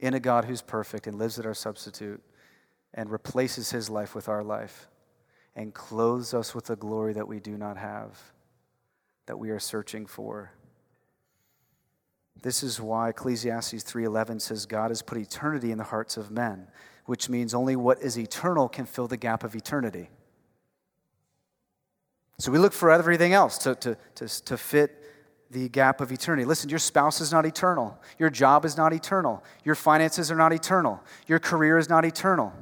in 0.00 0.14
a 0.14 0.20
God 0.20 0.46
who's 0.46 0.62
perfect 0.62 1.06
and 1.06 1.18
lives 1.18 1.38
as 1.38 1.46
our 1.46 1.54
substitute 1.54 2.22
and 2.94 3.10
replaces 3.10 3.70
his 3.70 3.90
life 3.90 4.14
with 4.14 4.28
our 4.28 4.42
life 4.42 4.88
and 5.54 5.72
clothes 5.72 6.34
us 6.34 6.54
with 6.54 6.70
a 6.70 6.76
glory 6.76 7.12
that 7.12 7.28
we 7.28 7.38
do 7.38 7.56
not 7.56 7.76
have, 7.76 8.18
that 9.26 9.38
we 9.38 9.50
are 9.50 9.60
searching 9.60 10.06
for. 10.06 10.52
This 12.42 12.62
is 12.62 12.80
why 12.80 13.10
Ecclesiastes 13.10 13.84
3:11 13.84 14.40
says 14.40 14.66
God 14.66 14.90
has 14.90 15.02
put 15.02 15.18
eternity 15.18 15.70
in 15.70 15.78
the 15.78 15.84
hearts 15.84 16.16
of 16.16 16.30
men, 16.30 16.68
which 17.06 17.28
means 17.28 17.54
only 17.54 17.76
what 17.76 18.02
is 18.02 18.18
eternal 18.18 18.68
can 18.68 18.86
fill 18.86 19.06
the 19.06 19.16
gap 19.16 19.44
of 19.44 19.54
eternity. 19.54 20.10
So 22.38 22.50
we 22.50 22.58
look 22.58 22.72
for 22.72 22.90
everything 22.90 23.32
else 23.32 23.58
to, 23.58 23.76
to, 23.76 23.96
to, 24.16 24.44
to 24.44 24.56
fit 24.56 25.03
the 25.50 25.68
gap 25.68 26.00
of 26.00 26.10
eternity. 26.10 26.44
Listen, 26.44 26.68
your 26.68 26.78
spouse 26.78 27.20
is 27.20 27.32
not 27.32 27.46
eternal. 27.46 27.98
Your 28.18 28.30
job 28.30 28.64
is 28.64 28.76
not 28.76 28.92
eternal. 28.92 29.42
Your 29.64 29.74
finances 29.74 30.30
are 30.30 30.36
not 30.36 30.52
eternal. 30.52 31.00
Your 31.26 31.38
career 31.38 31.78
is 31.78 31.88
not 31.88 32.04
eternal. 32.04 32.52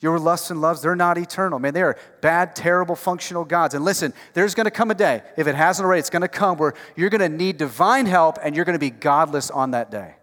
Your 0.00 0.18
lusts 0.18 0.50
and 0.50 0.60
loves, 0.60 0.82
they're 0.82 0.94
not 0.94 1.16
eternal. 1.16 1.58
Man, 1.58 1.72
they 1.72 1.82
are 1.82 1.96
bad, 2.20 2.54
terrible, 2.54 2.94
functional 2.94 3.44
gods. 3.44 3.74
And 3.74 3.84
listen, 3.84 4.12
there's 4.34 4.54
going 4.54 4.66
to 4.66 4.70
come 4.70 4.90
a 4.90 4.94
day, 4.94 5.22
if 5.36 5.46
it 5.46 5.54
hasn't 5.54 5.86
already, 5.86 6.00
it's 6.00 6.10
going 6.10 6.22
to 6.22 6.28
come 6.28 6.58
where 6.58 6.74
you're 6.94 7.10
going 7.10 7.20
to 7.20 7.34
need 7.34 7.56
divine 7.56 8.06
help 8.06 8.38
and 8.42 8.54
you're 8.54 8.64
going 8.64 8.74
to 8.74 8.78
be 8.78 8.90
godless 8.90 9.50
on 9.50 9.70
that 9.70 9.90
day. 9.90 10.16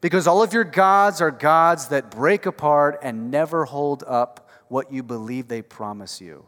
Because 0.00 0.26
all 0.26 0.42
of 0.42 0.52
your 0.52 0.64
gods 0.64 1.20
are 1.20 1.30
gods 1.30 1.88
that 1.88 2.10
break 2.10 2.46
apart 2.46 3.00
and 3.02 3.30
never 3.30 3.64
hold 3.64 4.04
up 4.06 4.48
what 4.68 4.92
you 4.92 5.02
believe 5.02 5.48
they 5.48 5.62
promise 5.62 6.20
you 6.20 6.44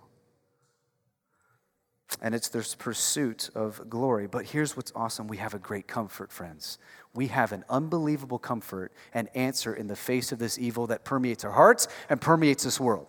and 2.20 2.34
it's 2.34 2.48
this 2.48 2.74
pursuit 2.74 3.50
of 3.54 3.88
glory. 3.88 4.26
But 4.26 4.46
here's 4.46 4.76
what's 4.76 4.92
awesome 4.94 5.26
we 5.28 5.38
have 5.38 5.54
a 5.54 5.58
great 5.58 5.86
comfort, 5.86 6.30
friends. 6.32 6.78
We 7.14 7.28
have 7.28 7.52
an 7.52 7.64
unbelievable 7.68 8.38
comfort 8.38 8.92
and 9.12 9.28
answer 9.34 9.74
in 9.74 9.86
the 9.86 9.96
face 9.96 10.32
of 10.32 10.38
this 10.38 10.58
evil 10.58 10.86
that 10.88 11.04
permeates 11.04 11.44
our 11.44 11.52
hearts 11.52 11.86
and 12.08 12.20
permeates 12.20 12.64
this 12.64 12.80
world. 12.80 13.06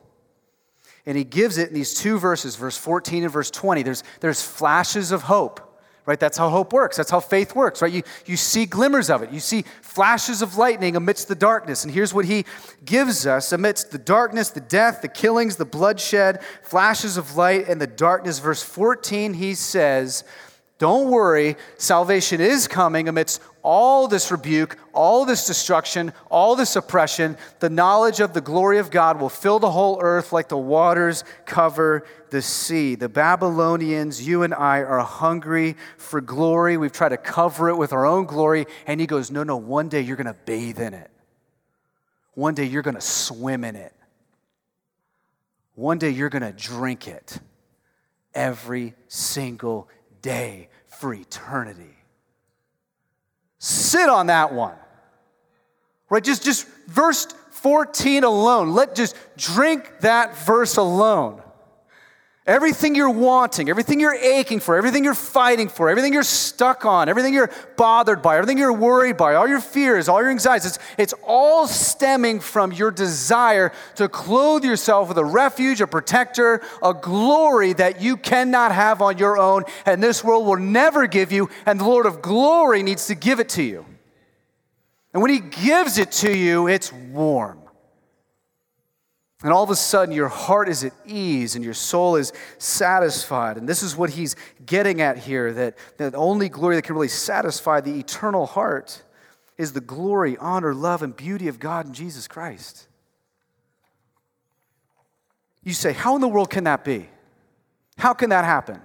And 1.05 1.17
he 1.17 1.23
gives 1.23 1.57
it 1.57 1.69
in 1.69 1.73
these 1.73 1.93
two 1.93 2.17
verses, 2.17 2.55
verse 2.55 2.77
14 2.77 3.23
and 3.23 3.31
verse 3.31 3.51
20. 3.51 3.83
There's, 3.83 4.03
there's 4.21 4.41
flashes 4.41 5.11
of 5.11 5.23
hope 5.23 5.64
right? 6.05 6.19
That's 6.19 6.37
how 6.37 6.49
hope 6.49 6.73
works. 6.73 6.97
That's 6.97 7.09
how 7.09 7.19
faith 7.19 7.55
works, 7.55 7.81
right? 7.81 7.91
You, 7.91 8.03
you 8.25 8.37
see 8.37 8.65
glimmers 8.65 9.09
of 9.09 9.23
it. 9.23 9.31
You 9.31 9.39
see 9.39 9.63
flashes 9.81 10.41
of 10.41 10.57
lightning 10.57 10.95
amidst 10.95 11.27
the 11.27 11.35
darkness. 11.35 11.83
And 11.83 11.93
here's 11.93 12.13
what 12.13 12.25
he 12.25 12.45
gives 12.83 13.25
us 13.25 13.51
amidst 13.51 13.91
the 13.91 13.97
darkness, 13.97 14.49
the 14.49 14.61
death, 14.61 15.01
the 15.01 15.07
killings, 15.07 15.55
the 15.55 15.65
bloodshed, 15.65 16.43
flashes 16.61 17.17
of 17.17 17.35
light, 17.35 17.67
and 17.67 17.81
the 17.81 17.87
darkness. 17.87 18.39
Verse 18.39 18.61
14, 18.61 19.33
he 19.33 19.55
says, 19.55 20.23
don't 20.77 21.09
worry, 21.09 21.55
salvation 21.77 22.41
is 22.41 22.67
coming 22.67 23.07
amidst 23.07 23.41
all 23.65 24.07
this 24.07 24.31
rebuke, 24.31 24.77
all 24.93 25.25
this 25.25 25.47
destruction, 25.47 26.13
all 26.29 26.55
this 26.55 26.75
oppression. 26.75 27.35
The 27.59 27.69
knowledge 27.69 28.19
of 28.19 28.31
the 28.31 28.39
glory 28.39 28.77
of 28.77 28.91
God 28.91 29.19
will 29.19 29.27
fill 29.27 29.57
the 29.57 29.71
whole 29.71 29.97
earth 29.99 30.31
like 30.31 30.49
the 30.49 30.57
waters 30.57 31.23
cover 31.45 32.05
the 32.29 32.43
sea. 32.43 32.93
The 32.93 33.09
Babylonians, 33.09 34.25
you 34.25 34.43
and 34.43 34.53
I, 34.53 34.83
are 34.83 34.99
hungry 34.99 35.77
for 35.97 36.21
glory. 36.21 36.77
We've 36.77 36.91
tried 36.91 37.09
to 37.09 37.17
cover 37.17 37.69
it 37.69 37.75
with 37.75 37.91
our 37.91 38.05
own 38.05 38.25
glory. 38.25 38.67
And 38.85 39.01
he 39.01 39.07
goes, 39.07 39.31
No, 39.31 39.41
no, 39.41 39.57
one 39.57 39.89
day 39.89 40.01
you're 40.01 40.15
going 40.15 40.27
to 40.27 40.39
bathe 40.45 40.79
in 40.79 40.93
it. 40.93 41.09
One 42.35 42.53
day 42.53 42.65
you're 42.65 42.83
going 42.83 42.95
to 42.95 43.01
swim 43.01 43.63
in 43.63 43.75
it. 43.75 43.95
One 45.73 45.97
day 45.97 46.11
you're 46.11 46.29
going 46.29 46.43
to 46.43 46.53
drink 46.53 47.07
it 47.07 47.39
every 48.35 48.93
single 49.07 49.89
day 50.21 50.69
for 50.87 51.15
eternity. 51.15 51.94
Sit 53.65 54.09
on 54.09 54.27
that 54.27 54.53
one. 54.53 54.75
Right? 56.07 56.23
Just, 56.23 56.43
just 56.43 56.67
verse 56.85 57.25
14 57.49 58.23
alone. 58.23 58.73
Let 58.75 58.93
just 58.93 59.15
drink 59.37 59.91
that 60.01 60.37
verse 60.37 60.77
alone. 60.77 61.41
Everything 62.47 62.93
you're 62.93 63.09
wanting, 63.09 63.69
everything 63.69 63.99
you're 63.99 64.13
aching 64.13 64.59
for, 64.59 64.75
everything 64.75 65.03
you're 65.03 65.15
fighting 65.15 65.67
for, 65.67 65.89
everything 65.89 66.13
you're 66.13 66.21
stuck 66.21 66.85
on, 66.85 67.09
everything 67.09 67.33
you're 67.33 67.49
bothered 67.75 68.21
by, 68.21 68.37
everything 68.37 68.59
you're 68.59 68.71
worried 68.71 69.17
by, 69.17 69.33
all 69.33 69.47
your 69.47 69.59
fears, 69.59 70.07
all 70.07 70.21
your 70.21 70.29
anxieties, 70.29 70.75
it's, 70.75 70.79
it's 70.99 71.13
all 71.23 71.65
stemming 71.65 72.39
from 72.39 72.71
your 72.71 72.91
desire 72.91 73.71
to 73.95 74.07
clothe 74.07 74.63
yourself 74.63 75.07
with 75.07 75.17
a 75.17 75.25
refuge, 75.25 75.81
a 75.81 75.87
protector, 75.87 76.61
a 76.83 76.93
glory 76.93 77.73
that 77.73 77.99
you 77.99 78.15
cannot 78.15 78.71
have 78.71 79.01
on 79.01 79.17
your 79.17 79.39
own, 79.39 79.63
and 79.87 80.03
this 80.03 80.23
world 80.23 80.45
will 80.45 80.57
never 80.57 81.07
give 81.07 81.31
you, 81.31 81.49
and 81.65 81.79
the 81.79 81.85
Lord 81.85 82.05
of 82.05 82.21
glory 82.21 82.83
needs 82.83 83.07
to 83.07 83.15
give 83.15 83.39
it 83.39 83.49
to 83.49 83.63
you. 83.63 83.83
And 85.13 85.21
when 85.23 85.31
He 85.31 85.39
gives 85.39 85.97
it 85.97 86.11
to 86.11 86.31
you, 86.31 86.67
it's 86.67 86.93
warm. 86.93 87.64
And 89.43 89.51
all 89.51 89.63
of 89.63 89.69
a 89.69 89.75
sudden, 89.75 90.15
your 90.15 90.29
heart 90.29 90.69
is 90.69 90.83
at 90.83 90.93
ease 91.05 91.55
and 91.55 91.63
your 91.63 91.73
soul 91.73 92.15
is 92.15 92.31
satisfied. 92.57 93.57
And 93.57 93.67
this 93.67 93.83
is 93.83 93.95
what 93.95 94.11
he's 94.11 94.35
getting 94.65 95.01
at 95.01 95.17
here 95.17 95.51
that, 95.53 95.77
that 95.97 96.15
only 96.15 96.49
glory 96.49 96.75
that 96.75 96.83
can 96.83 96.95
really 96.95 97.09
satisfy 97.09 97.81
the 97.81 97.99
eternal 97.99 98.45
heart 98.45 99.03
is 99.57 99.73
the 99.73 99.81
glory, 99.81 100.37
honor, 100.37 100.73
love, 100.73 101.03
and 101.03 101.15
beauty 101.15 101.47
of 101.47 101.59
God 101.59 101.85
in 101.85 101.93
Jesus 101.93 102.27
Christ. 102.27 102.87
You 105.63 105.73
say, 105.73 105.93
How 105.93 106.15
in 106.15 106.21
the 106.21 106.27
world 106.27 106.49
can 106.49 106.63
that 106.65 106.83
be? 106.83 107.09
How 107.97 108.13
can 108.13 108.29
that 108.29 108.45
happen? 108.45 108.81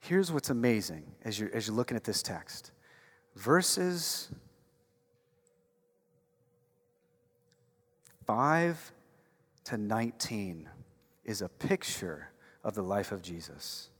Here's 0.00 0.30
what's 0.30 0.50
amazing 0.50 1.04
as 1.24 1.38
you're, 1.38 1.50
as 1.54 1.66
you're 1.66 1.76
looking 1.76 1.96
at 1.96 2.04
this 2.04 2.22
text 2.22 2.70
verses 3.36 4.28
5 8.26 8.92
to 9.64 9.76
19 9.76 10.68
is 11.24 11.42
a 11.42 11.48
picture 11.48 12.30
of 12.62 12.74
the 12.74 12.82
life 12.82 13.12
of 13.12 13.22
Jesus. 13.22 13.90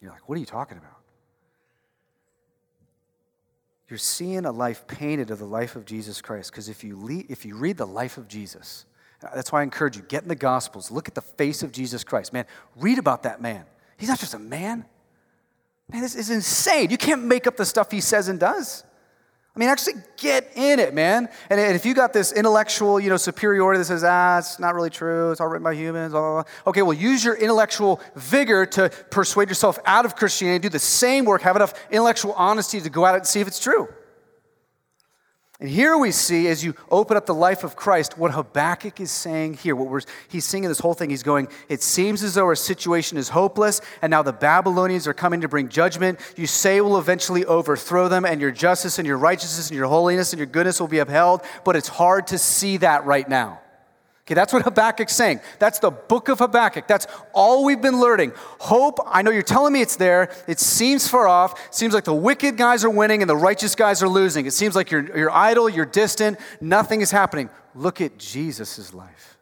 You're 0.00 0.12
like, 0.12 0.28
what 0.28 0.36
are 0.36 0.40
you 0.40 0.46
talking 0.46 0.78
about? 0.78 0.98
You're 3.88 3.98
seeing 3.98 4.46
a 4.46 4.52
life 4.52 4.86
painted 4.86 5.30
of 5.30 5.38
the 5.38 5.44
life 5.44 5.76
of 5.76 5.84
Jesus 5.84 6.22
Christ. 6.22 6.50
Because 6.50 6.68
if, 6.68 6.82
you 6.82 6.98
le- 6.98 7.24
if 7.28 7.44
you 7.44 7.56
read 7.56 7.76
the 7.76 7.86
life 7.86 8.16
of 8.16 8.26
Jesus, 8.26 8.86
that's 9.20 9.52
why 9.52 9.60
I 9.60 9.62
encourage 9.62 9.96
you 9.96 10.02
get 10.02 10.22
in 10.22 10.28
the 10.28 10.34
Gospels, 10.34 10.90
look 10.90 11.08
at 11.08 11.14
the 11.14 11.22
face 11.22 11.62
of 11.62 11.72
Jesus 11.72 12.02
Christ. 12.02 12.32
Man, 12.32 12.46
read 12.76 12.98
about 12.98 13.22
that 13.24 13.40
man. 13.40 13.64
He's 13.98 14.08
not 14.08 14.18
just 14.18 14.34
a 14.34 14.38
man. 14.38 14.84
Man, 15.90 16.00
this 16.00 16.14
is 16.14 16.30
insane. 16.30 16.90
You 16.90 16.96
can't 16.96 17.22
make 17.24 17.46
up 17.46 17.56
the 17.56 17.66
stuff 17.66 17.90
he 17.90 18.00
says 18.00 18.28
and 18.28 18.40
does. 18.40 18.84
I 19.54 19.58
mean, 19.58 19.68
actually 19.68 19.94
get 20.16 20.50
in 20.54 20.78
it, 20.78 20.94
man. 20.94 21.28
And 21.50 21.60
if 21.60 21.84
you 21.84 21.92
got 21.92 22.14
this 22.14 22.32
intellectual, 22.32 22.98
you 22.98 23.10
know, 23.10 23.18
superiority 23.18 23.78
that 23.78 23.84
says, 23.84 24.02
ah, 24.02 24.38
it's 24.38 24.58
not 24.58 24.74
really 24.74 24.88
true, 24.88 25.30
it's 25.30 25.42
all 25.42 25.48
written 25.48 25.62
by 25.62 25.74
humans, 25.74 26.12
blah, 26.12 26.20
blah, 26.20 26.42
blah. 26.42 26.52
okay, 26.68 26.80
well, 26.80 26.94
use 26.94 27.22
your 27.22 27.34
intellectual 27.34 28.00
vigor 28.16 28.64
to 28.64 28.88
persuade 29.10 29.50
yourself 29.50 29.78
out 29.84 30.06
of 30.06 30.16
Christianity, 30.16 30.62
do 30.62 30.68
the 30.70 30.78
same 30.78 31.26
work, 31.26 31.42
have 31.42 31.54
enough 31.54 31.74
intellectual 31.90 32.32
honesty 32.32 32.80
to 32.80 32.88
go 32.88 33.04
out 33.04 33.14
and 33.14 33.26
see 33.26 33.40
if 33.40 33.46
it's 33.46 33.60
true. 33.60 33.88
And 35.62 35.70
here 35.70 35.96
we 35.96 36.10
see, 36.10 36.48
as 36.48 36.64
you 36.64 36.74
open 36.90 37.16
up 37.16 37.24
the 37.24 37.34
life 37.34 37.62
of 37.62 37.76
Christ, 37.76 38.18
what 38.18 38.32
Habakkuk 38.32 38.98
is 38.98 39.12
saying 39.12 39.54
here. 39.54 39.76
What 39.76 39.86
we're, 39.86 40.00
he's 40.26 40.44
singing 40.44 40.68
this 40.68 40.80
whole 40.80 40.92
thing. 40.92 41.08
He's 41.08 41.22
going, 41.22 41.46
It 41.68 41.84
seems 41.84 42.24
as 42.24 42.34
though 42.34 42.46
our 42.46 42.56
situation 42.56 43.16
is 43.16 43.28
hopeless, 43.28 43.80
and 44.02 44.10
now 44.10 44.24
the 44.24 44.32
Babylonians 44.32 45.06
are 45.06 45.14
coming 45.14 45.40
to 45.42 45.46
bring 45.46 45.68
judgment. 45.68 46.18
You 46.36 46.48
say 46.48 46.80
will 46.80 46.98
eventually 46.98 47.44
overthrow 47.44 48.08
them, 48.08 48.24
and 48.24 48.40
your 48.40 48.50
justice 48.50 48.98
and 48.98 49.06
your 49.06 49.18
righteousness 49.18 49.70
and 49.70 49.76
your 49.76 49.86
holiness 49.86 50.32
and 50.32 50.38
your 50.38 50.48
goodness 50.48 50.80
will 50.80 50.88
be 50.88 50.98
upheld, 50.98 51.42
but 51.64 51.76
it's 51.76 51.86
hard 51.86 52.26
to 52.26 52.38
see 52.38 52.78
that 52.78 53.04
right 53.04 53.28
now. 53.28 53.60
Okay, 54.24 54.34
that's 54.34 54.52
what 54.52 54.62
Habakkuk's 54.62 55.14
saying. 55.14 55.40
That's 55.58 55.80
the 55.80 55.90
book 55.90 56.28
of 56.28 56.38
Habakkuk. 56.38 56.86
That's 56.86 57.08
all 57.32 57.64
we've 57.64 57.82
been 57.82 57.98
learning. 57.98 58.32
Hope, 58.60 59.00
I 59.04 59.22
know 59.22 59.32
you're 59.32 59.42
telling 59.42 59.72
me 59.72 59.82
it's 59.82 59.96
there. 59.96 60.32
It 60.46 60.60
seems 60.60 61.08
far 61.08 61.26
off. 61.26 61.58
It 61.66 61.74
seems 61.74 61.92
like 61.92 62.04
the 62.04 62.14
wicked 62.14 62.56
guys 62.56 62.84
are 62.84 62.90
winning 62.90 63.22
and 63.22 63.28
the 63.28 63.36
righteous 63.36 63.74
guys 63.74 64.00
are 64.00 64.08
losing. 64.08 64.46
It 64.46 64.52
seems 64.52 64.76
like 64.76 64.92
you're, 64.92 65.16
you're 65.16 65.30
idle, 65.30 65.68
you're 65.68 65.84
distant, 65.84 66.38
nothing 66.60 67.00
is 67.00 67.10
happening. 67.10 67.50
Look 67.74 68.00
at 68.00 68.16
Jesus' 68.16 68.94
life. 68.94 69.38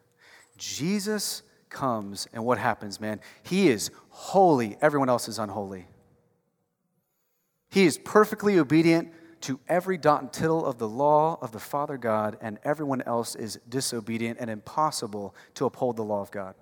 Jesus 0.56 1.42
comes, 1.68 2.26
and 2.32 2.44
what 2.44 2.56
happens, 2.56 3.00
man? 3.00 3.20
He 3.42 3.68
is 3.68 3.90
holy, 4.08 4.78
everyone 4.80 5.10
else 5.10 5.28
is 5.28 5.38
unholy. 5.38 5.88
He 7.68 7.84
is 7.84 7.98
perfectly 7.98 8.58
obedient 8.58 9.12
to 9.42 9.58
every 9.68 9.96
dot 9.96 10.22
and 10.22 10.32
tittle 10.32 10.66
of 10.66 10.78
the 10.78 10.88
law 10.88 11.38
of 11.40 11.52
the 11.52 11.58
Father 11.58 11.96
God, 11.96 12.36
and 12.40 12.58
everyone 12.64 13.02
else 13.02 13.34
is 13.34 13.58
disobedient 13.68 14.38
and 14.40 14.50
impossible 14.50 15.34
to 15.54 15.64
uphold 15.64 15.96
the 15.96 16.04
law 16.04 16.20
of 16.20 16.30
God. 16.30 16.54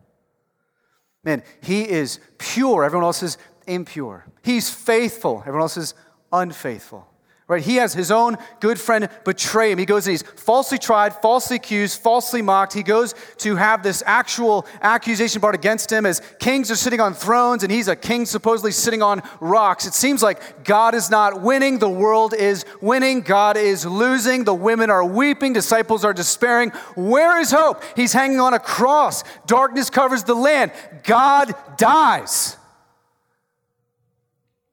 Man, 1.24 1.42
he 1.60 1.88
is 1.88 2.20
pure, 2.38 2.84
everyone 2.84 3.04
else 3.04 3.22
is 3.22 3.38
impure. 3.66 4.26
He's 4.42 4.70
faithful, 4.70 5.40
everyone 5.40 5.62
else 5.62 5.76
is 5.76 5.94
unfaithful 6.32 7.07
right? 7.48 7.62
He 7.62 7.76
has 7.76 7.94
his 7.94 8.10
own 8.10 8.36
good 8.60 8.78
friend 8.78 9.08
betray 9.24 9.72
him. 9.72 9.78
He 9.78 9.86
goes 9.86 10.06
and 10.06 10.12
he's 10.12 10.22
falsely 10.22 10.76
tried, 10.76 11.14
falsely 11.14 11.56
accused, 11.56 12.00
falsely 12.00 12.42
mocked. 12.42 12.74
He 12.74 12.82
goes 12.82 13.14
to 13.38 13.56
have 13.56 13.82
this 13.82 14.02
actual 14.04 14.66
accusation 14.82 15.40
brought 15.40 15.54
against 15.54 15.90
him 15.90 16.04
as 16.04 16.20
kings 16.38 16.70
are 16.70 16.76
sitting 16.76 17.00
on 17.00 17.14
thrones 17.14 17.62
and 17.62 17.72
he's 17.72 17.88
a 17.88 17.96
king 17.96 18.26
supposedly 18.26 18.70
sitting 18.70 19.00
on 19.00 19.22
rocks. 19.40 19.86
It 19.86 19.94
seems 19.94 20.22
like 20.22 20.62
God 20.62 20.94
is 20.94 21.08
not 21.08 21.40
winning, 21.40 21.78
the 21.78 21.88
world 21.88 22.34
is 22.34 22.66
winning, 22.82 23.22
God 23.22 23.56
is 23.56 23.86
losing, 23.86 24.44
the 24.44 24.54
women 24.54 24.90
are 24.90 25.04
weeping, 25.04 25.54
disciples 25.54 26.04
are 26.04 26.12
despairing. 26.12 26.68
Where 26.96 27.40
is 27.40 27.50
hope? 27.50 27.82
He's 27.96 28.12
hanging 28.12 28.40
on 28.40 28.52
a 28.52 28.58
cross, 28.58 29.24
darkness 29.46 29.88
covers 29.88 30.22
the 30.24 30.34
land, 30.34 30.72
God 31.04 31.54
dies. 31.78 32.58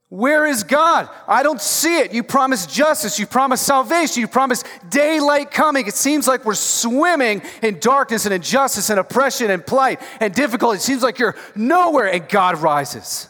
Where 0.08 0.46
is 0.46 0.62
God? 0.62 1.08
I 1.26 1.42
don't 1.42 1.60
see 1.60 1.98
it. 1.98 2.14
You 2.14 2.22
promise 2.22 2.66
justice. 2.66 3.18
You 3.18 3.26
promise 3.26 3.60
salvation. 3.60 4.20
You 4.20 4.28
promise 4.28 4.62
daylight 4.88 5.50
coming. 5.50 5.88
It 5.88 5.94
seems 5.94 6.28
like 6.28 6.44
we're 6.44 6.54
swimming 6.54 7.42
in 7.60 7.80
darkness 7.80 8.24
and 8.24 8.32
injustice 8.32 8.88
and 8.88 9.00
oppression 9.00 9.50
and 9.50 9.66
plight 9.66 10.00
and 10.20 10.32
difficulty. 10.32 10.76
It 10.76 10.82
seems 10.82 11.02
like 11.02 11.18
you're 11.18 11.34
nowhere, 11.56 12.12
and 12.12 12.28
God 12.28 12.58
rises. 12.58 13.28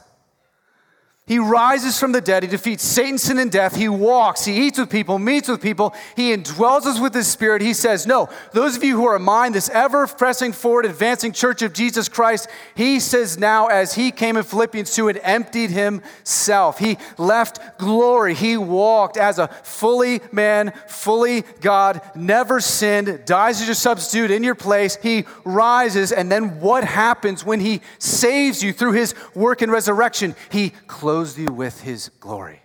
He 1.28 1.40
rises 1.40 1.98
from 1.98 2.12
the 2.12 2.20
dead. 2.20 2.44
He 2.44 2.48
defeats 2.48 2.84
Satan, 2.84 3.18
sin, 3.18 3.40
and 3.40 3.50
death. 3.50 3.74
He 3.74 3.88
walks. 3.88 4.44
He 4.44 4.64
eats 4.64 4.78
with 4.78 4.88
people, 4.88 5.18
meets 5.18 5.48
with 5.48 5.60
people. 5.60 5.92
He 6.14 6.32
indwells 6.32 6.86
us 6.86 7.00
with 7.00 7.12
his 7.12 7.26
spirit. 7.26 7.62
He 7.62 7.74
says, 7.74 8.06
No, 8.06 8.28
those 8.52 8.76
of 8.76 8.84
you 8.84 8.94
who 8.94 9.06
are 9.06 9.18
mine, 9.18 9.50
this 9.50 9.68
ever 9.70 10.06
pressing 10.06 10.52
forward, 10.52 10.86
advancing 10.86 11.32
church 11.32 11.62
of 11.62 11.72
Jesus 11.72 12.08
Christ, 12.08 12.48
he 12.76 13.00
says 13.00 13.38
now, 13.38 13.66
as 13.66 13.94
he 13.94 14.12
came 14.12 14.36
in 14.36 14.44
Philippians 14.44 14.94
2 14.94 15.08
and 15.08 15.20
emptied 15.24 15.70
himself, 15.70 16.78
he 16.78 16.96
left 17.18 17.76
glory. 17.76 18.34
He 18.34 18.56
walked 18.56 19.16
as 19.16 19.40
a 19.40 19.48
fully 19.48 20.20
man, 20.30 20.72
fully 20.86 21.42
God, 21.60 22.02
never 22.14 22.60
sinned, 22.60 23.24
dies 23.24 23.60
as 23.60 23.66
your 23.66 23.74
substitute 23.74 24.30
in 24.30 24.44
your 24.44 24.54
place. 24.54 24.94
He 24.94 25.24
rises. 25.44 26.12
And 26.12 26.30
then 26.30 26.60
what 26.60 26.84
happens 26.84 27.44
when 27.44 27.58
he 27.58 27.80
saves 27.98 28.62
you 28.62 28.72
through 28.72 28.92
his 28.92 29.16
work 29.34 29.60
and 29.60 29.72
resurrection? 29.72 30.36
He 30.52 30.70
closes 30.86 31.15
clothes 31.16 31.38
you 31.38 31.46
with 31.46 31.80
his 31.80 32.10
glory. 32.20 32.60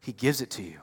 He 0.00 0.12
gives 0.12 0.40
it 0.40 0.48
to 0.52 0.62
you. 0.62 0.80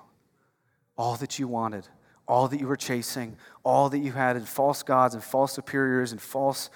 All 0.96 1.16
that 1.16 1.40
you 1.40 1.48
wanted, 1.48 1.88
all 2.28 2.48
that 2.50 2.60
you 2.60 2.68
were 2.68 2.76
chasing, 2.76 3.36
all 3.64 3.90
that 3.90 3.98
you 3.98 4.12
had 4.12 4.36
in 4.36 4.46
false 4.46 4.84
gods 4.84 5.16
and 5.16 5.24
false 5.24 5.54
superiors 5.54 6.12
and 6.12 6.22
false 6.22 6.70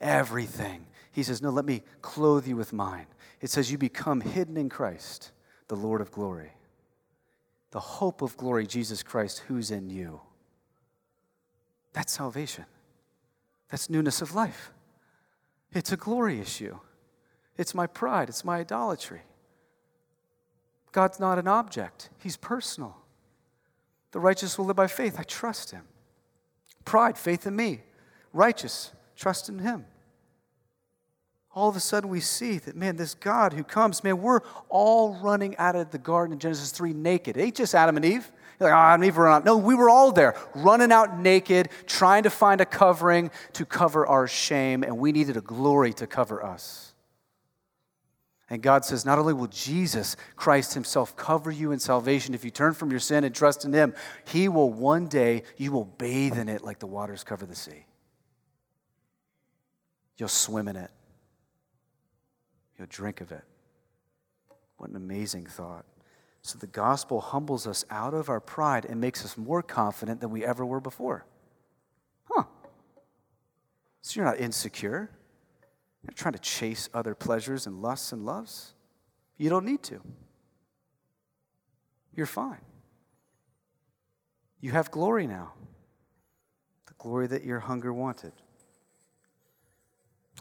everything. 0.00 0.86
He 1.12 1.22
says, 1.22 1.40
No, 1.40 1.50
let 1.50 1.64
me 1.64 1.84
clothe 2.02 2.48
you 2.48 2.56
with 2.56 2.72
mine. 2.72 3.06
It 3.40 3.48
says, 3.48 3.70
You 3.70 3.78
become 3.78 4.20
hidden 4.20 4.56
in 4.56 4.68
Christ, 4.68 5.30
the 5.68 5.76
Lord 5.76 6.00
of 6.00 6.10
glory. 6.10 6.50
The 7.70 7.78
hope 7.78 8.22
of 8.22 8.36
glory, 8.36 8.66
Jesus 8.66 9.04
Christ, 9.04 9.44
who's 9.46 9.70
in 9.70 9.88
you. 9.88 10.20
That's 11.92 12.12
salvation. 12.12 12.64
That's 13.70 13.88
newness 13.88 14.20
of 14.20 14.34
life. 14.34 14.72
It's 15.72 15.92
a 15.92 15.96
glory 15.96 16.40
issue. 16.40 16.76
It's 17.56 17.74
my 17.74 17.86
pride, 17.86 18.28
it's 18.28 18.44
my 18.44 18.58
idolatry. 18.58 19.22
God's 20.92 21.18
not 21.18 21.38
an 21.38 21.48
object, 21.48 22.10
He's 22.18 22.36
personal. 22.36 22.96
The 24.12 24.20
righteous 24.20 24.56
will 24.56 24.66
live 24.66 24.76
by 24.76 24.86
faith. 24.86 25.16
I 25.18 25.24
trust 25.24 25.72
Him. 25.72 25.82
Pride, 26.84 27.18
faith 27.18 27.46
in 27.48 27.56
me. 27.56 27.80
Righteous, 28.32 28.92
trust 29.16 29.48
in 29.48 29.58
Him. 29.58 29.86
All 31.52 31.68
of 31.68 31.76
a 31.76 31.80
sudden, 31.80 32.10
we 32.10 32.20
see 32.20 32.58
that, 32.58 32.76
man, 32.76 32.96
this 32.96 33.14
God 33.14 33.52
who 33.52 33.64
comes, 33.64 34.02
man, 34.02 34.20
we're 34.20 34.40
all 34.68 35.14
running 35.14 35.56
out 35.56 35.76
of 35.76 35.90
the 35.90 35.98
garden 35.98 36.32
in 36.32 36.38
Genesis 36.38 36.70
3 36.72 36.92
naked. 36.92 37.36
It 37.36 37.42
ain't 37.42 37.56
just 37.56 37.74
Adam 37.74 37.96
and 37.96 38.04
Eve. 38.04 38.30
You're 38.58 38.70
like, 38.70 38.76
oh, 38.76 38.80
Adam 38.80 39.02
and 39.02 39.08
Eve 39.08 39.16
were 39.16 39.28
out. 39.28 39.44
No, 39.44 39.56
we 39.56 39.74
were 39.74 39.90
all 39.90 40.12
there, 40.12 40.36
running 40.54 40.92
out 40.92 41.18
naked, 41.18 41.68
trying 41.86 42.22
to 42.22 42.30
find 42.30 42.60
a 42.60 42.66
covering 42.66 43.32
to 43.54 43.64
cover 43.64 44.06
our 44.06 44.28
shame, 44.28 44.84
and 44.84 44.98
we 44.98 45.12
needed 45.12 45.36
a 45.36 45.40
glory 45.40 45.92
to 45.94 46.06
cover 46.06 46.44
us. 46.44 46.93
And 48.54 48.62
God 48.62 48.84
says, 48.84 49.04
not 49.04 49.18
only 49.18 49.34
will 49.34 49.48
Jesus 49.48 50.16
Christ 50.36 50.74
Himself 50.74 51.16
cover 51.16 51.50
you 51.50 51.72
in 51.72 51.80
salvation 51.80 52.34
if 52.34 52.44
you 52.44 52.52
turn 52.52 52.72
from 52.72 52.92
your 52.92 53.00
sin 53.00 53.24
and 53.24 53.34
trust 53.34 53.64
in 53.64 53.72
Him, 53.72 53.94
He 54.28 54.48
will 54.48 54.70
one 54.70 55.08
day, 55.08 55.42
you 55.56 55.72
will 55.72 55.86
bathe 55.86 56.38
in 56.38 56.48
it 56.48 56.62
like 56.62 56.78
the 56.78 56.86
waters 56.86 57.24
cover 57.24 57.46
the 57.46 57.56
sea. 57.56 57.84
You'll 60.18 60.28
swim 60.28 60.68
in 60.68 60.76
it, 60.76 60.92
you'll 62.78 62.86
drink 62.88 63.20
of 63.20 63.32
it. 63.32 63.42
What 64.76 64.88
an 64.88 64.94
amazing 64.94 65.46
thought. 65.46 65.84
So 66.42 66.56
the 66.56 66.68
gospel 66.68 67.20
humbles 67.20 67.66
us 67.66 67.84
out 67.90 68.14
of 68.14 68.28
our 68.28 68.38
pride 68.38 68.86
and 68.88 69.00
makes 69.00 69.24
us 69.24 69.36
more 69.36 69.64
confident 69.64 70.20
than 70.20 70.30
we 70.30 70.44
ever 70.44 70.64
were 70.64 70.80
before. 70.80 71.26
Huh. 72.30 72.44
So 74.02 74.20
you're 74.20 74.30
not 74.30 74.38
insecure. 74.38 75.10
You're 76.04 76.14
trying 76.14 76.34
to 76.34 76.38
chase 76.38 76.88
other 76.94 77.14
pleasures 77.14 77.66
and 77.66 77.80
lusts 77.80 78.12
and 78.12 78.24
loves. 78.24 78.74
You 79.36 79.50
don't 79.50 79.64
need 79.64 79.82
to. 79.84 80.00
You're 82.14 82.26
fine. 82.26 82.60
You 84.60 84.70
have 84.72 84.90
glory 84.90 85.26
now, 85.26 85.52
the 86.86 86.94
glory 86.98 87.26
that 87.26 87.44
your 87.44 87.60
hunger 87.60 87.92
wanted. 87.92 88.32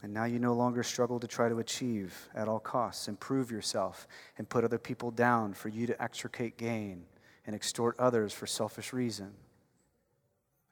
And 0.02 0.14
now 0.14 0.26
you 0.26 0.38
no 0.38 0.54
longer 0.54 0.84
struggle 0.84 1.20
to 1.20 1.28
try 1.28 1.50
to 1.50 1.60
achieve 1.60 2.30
at 2.36 2.48
all 2.48 2.60
costs, 2.60 3.08
improve 3.08 3.52
yourself, 3.52 4.08
and 4.38 4.48
put 4.48 4.64
other 4.64 4.78
people 4.78 5.12
down 5.12 5.54
for 5.54 5.70
you 5.70 5.88
to 5.88 6.02
extricate 6.02 6.58
gain 6.58 7.06
and 7.46 7.56
extort 7.56 7.98
others 8.00 8.34
for 8.34 8.46
selfish 8.46 8.94
reason. 8.94 9.32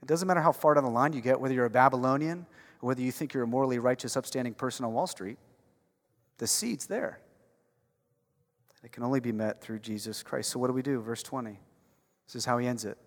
It 0.02 0.08
doesn't 0.08 0.28
matter 0.28 0.42
how 0.42 0.52
far 0.52 0.74
down 0.74 0.84
the 0.84 0.90
line 0.90 1.14
you 1.14 1.22
get, 1.22 1.40
whether 1.40 1.54
you're 1.54 1.66
a 1.66 1.70
Babylonian 1.70 2.46
or 2.82 2.88
whether 2.88 3.02
you 3.02 3.12
think 3.12 3.34
you're 3.34 3.44
a 3.44 3.48
morally 3.48 3.80
righteous, 3.80 4.18
upstanding 4.18 4.54
person 4.54 4.86
on 4.86 4.94
Wall 4.94 5.08
Street, 5.08 5.38
the 6.38 6.48
seed's 6.48 6.88
there. 6.88 7.20
It 8.84 8.92
can 8.92 9.04
only 9.04 9.20
be 9.20 9.32
met 9.32 9.62
through 9.62 9.80
Jesus 9.80 10.24
Christ. 10.24 10.50
So, 10.50 10.60
what 10.60 10.68
do 10.68 10.74
we 10.74 10.82
do? 10.82 11.00
Verse 11.00 11.22
20. 11.22 11.60
This 12.28 12.36
is 12.36 12.46
how 12.46 12.58
he 12.58 12.66
ends 12.66 12.86
it. 12.86 12.98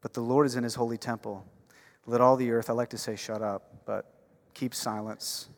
But 0.00 0.14
the 0.14 0.22
Lord 0.22 0.46
is 0.46 0.56
in 0.56 0.64
his 0.64 0.74
holy 0.74 0.96
temple. 0.96 1.44
Let 2.06 2.20
all 2.20 2.36
the 2.36 2.50
earth, 2.50 2.70
I 2.70 2.72
like 2.72 2.90
to 2.90 2.98
say 2.98 3.16
shut 3.16 3.42
up, 3.42 3.84
but 3.86 4.12
keep 4.54 4.74
silence 4.74 5.48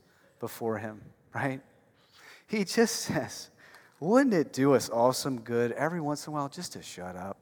before 0.40 0.78
him, 0.78 1.00
right? 1.34 1.60
He 2.46 2.64
just 2.64 2.96
says, 2.96 3.50
wouldn't 3.98 4.34
it 4.34 4.52
do 4.52 4.74
us 4.74 4.88
all 4.88 5.12
some 5.12 5.40
good 5.40 5.72
every 5.72 6.00
once 6.00 6.26
in 6.26 6.32
a 6.32 6.36
while 6.36 6.48
just 6.48 6.72
to 6.72 6.82
shut 6.82 7.16
up? 7.16 7.38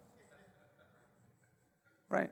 Right? 2.09 2.31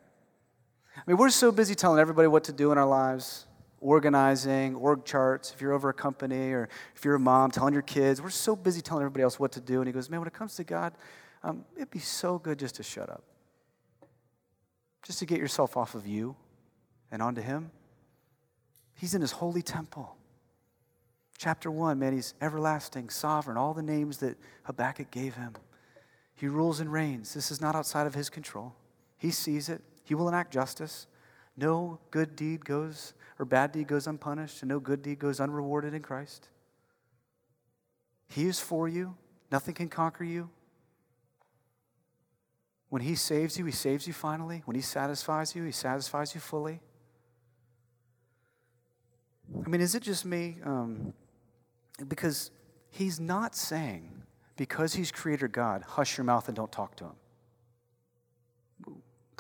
I 0.97 1.01
mean, 1.07 1.17
we're 1.17 1.31
so 1.31 1.51
busy 1.51 1.75
telling 1.75 2.01
everybody 2.01 2.29
what 2.29 2.45
to 2.45 2.53
do 2.53 2.71
in 2.73 2.79
our 2.79 2.87
lives, 2.87 3.47
organizing, 3.81 4.75
org 4.75 5.05
charts, 5.05 5.53
if 5.53 5.61
you're 5.61 5.73
over 5.73 5.89
a 5.89 5.95
company 5.95 6.53
or 6.53 6.69
if 6.95 7.05
you're 7.05 7.15
a 7.15 7.21
mom, 7.21 7.51
telling 7.51 7.73
your 7.73 7.83
kids. 7.83 8.21
We're 8.21 8.31
so 8.31 8.55
busy 8.55 8.81
telling 8.81 9.03
everybody 9.03 9.23
else 9.23 9.41
what 9.41 9.53
to 9.53 9.61
do. 9.61 9.81
And 9.81 9.87
he 9.87 9.93
goes, 9.93 10.11
Man, 10.11 10.21
when 10.21 10.29
it 10.29 10.35
comes 10.35 10.55
to 10.57 10.65
God, 10.65 10.93
um, 11.43 11.65
it'd 11.77 11.91
be 11.91 11.99
so 11.99 12.39
good 12.39 12.59
just 12.59 12.77
to 12.77 12.83
shut 12.83 13.11
up, 13.11 13.25
just 15.03 15.19
to 15.19 15.27
get 15.27 15.39
yourself 15.39 15.77
off 15.77 15.95
of 15.95 16.07
you 16.07 16.37
and 17.11 17.21
onto 17.21 17.41
Him. 17.41 17.71
He's 18.95 19.15
in 19.15 19.21
His 19.21 19.33
holy 19.33 19.63
temple. 19.63 20.17
Chapter 21.37 21.71
1, 21.71 21.99
man, 21.99 22.13
He's 22.13 22.35
everlasting, 22.41 23.11
sovereign, 23.11 23.57
all 23.57 23.75
the 23.75 23.83
names 23.83 24.19
that 24.19 24.39
Habakkuk 24.65 25.11
gave 25.11 25.35
Him. 25.35 25.55
He 26.35 26.47
rules 26.47 26.79
and 26.79 26.93
reigns. 26.93 27.35
This 27.35 27.51
is 27.51 27.61
not 27.61 27.75
outside 27.75 28.07
of 28.07 28.15
His 28.15 28.31
control. 28.31 28.75
He 29.19 29.31
sees 29.31 29.69
it. 29.69 29.83
He 30.05 30.15
will 30.15 30.29
enact 30.29 30.53
justice. 30.53 31.07
No 31.57 31.99
good 32.11 32.35
deed 32.35 32.65
goes, 32.65 33.15
or 33.39 33.45
bad 33.45 33.73
deed 33.73 33.87
goes 33.87 34.07
unpunished, 34.07 34.63
and 34.63 34.69
no 34.69 34.81
good 34.81 35.03
deed 35.03 35.19
goes 35.19 35.41
unrewarded 35.41 35.95
in 35.95 36.03
Christ. 36.03 36.49
He 38.29 38.47
is 38.47 38.59
for 38.59 38.89
you. 38.89 39.17
Nothing 39.51 39.75
can 39.75 39.89
conquer 39.89 40.25
you. 40.25 40.49
When 42.89 43.03
He 43.03 43.15
saves 43.15 43.59
you, 43.59 43.65
He 43.67 43.73
saves 43.73 44.07
you 44.07 44.13
finally. 44.13 44.63
When 44.65 44.75
He 44.75 44.81
satisfies 44.81 45.55
you, 45.55 45.65
He 45.65 45.73
satisfies 45.73 46.35
you 46.35 46.41
fully. 46.41 46.81
I 49.65 49.69
mean, 49.69 49.81
is 49.83 49.95
it 49.95 50.03
just 50.03 50.25
me? 50.25 50.57
Um, 50.65 51.13
because 52.09 52.51
He's 52.91 53.21
not 53.21 53.55
saying, 53.55 54.23
because 54.57 54.95
He's 54.95 55.13
Creator 55.13 55.49
God, 55.49 55.83
hush 55.87 56.17
your 56.17 56.25
mouth 56.25 56.49
and 56.49 56.57
don't 56.57 56.73
talk 56.73 56.97
to 56.97 57.05
Him. 57.05 57.13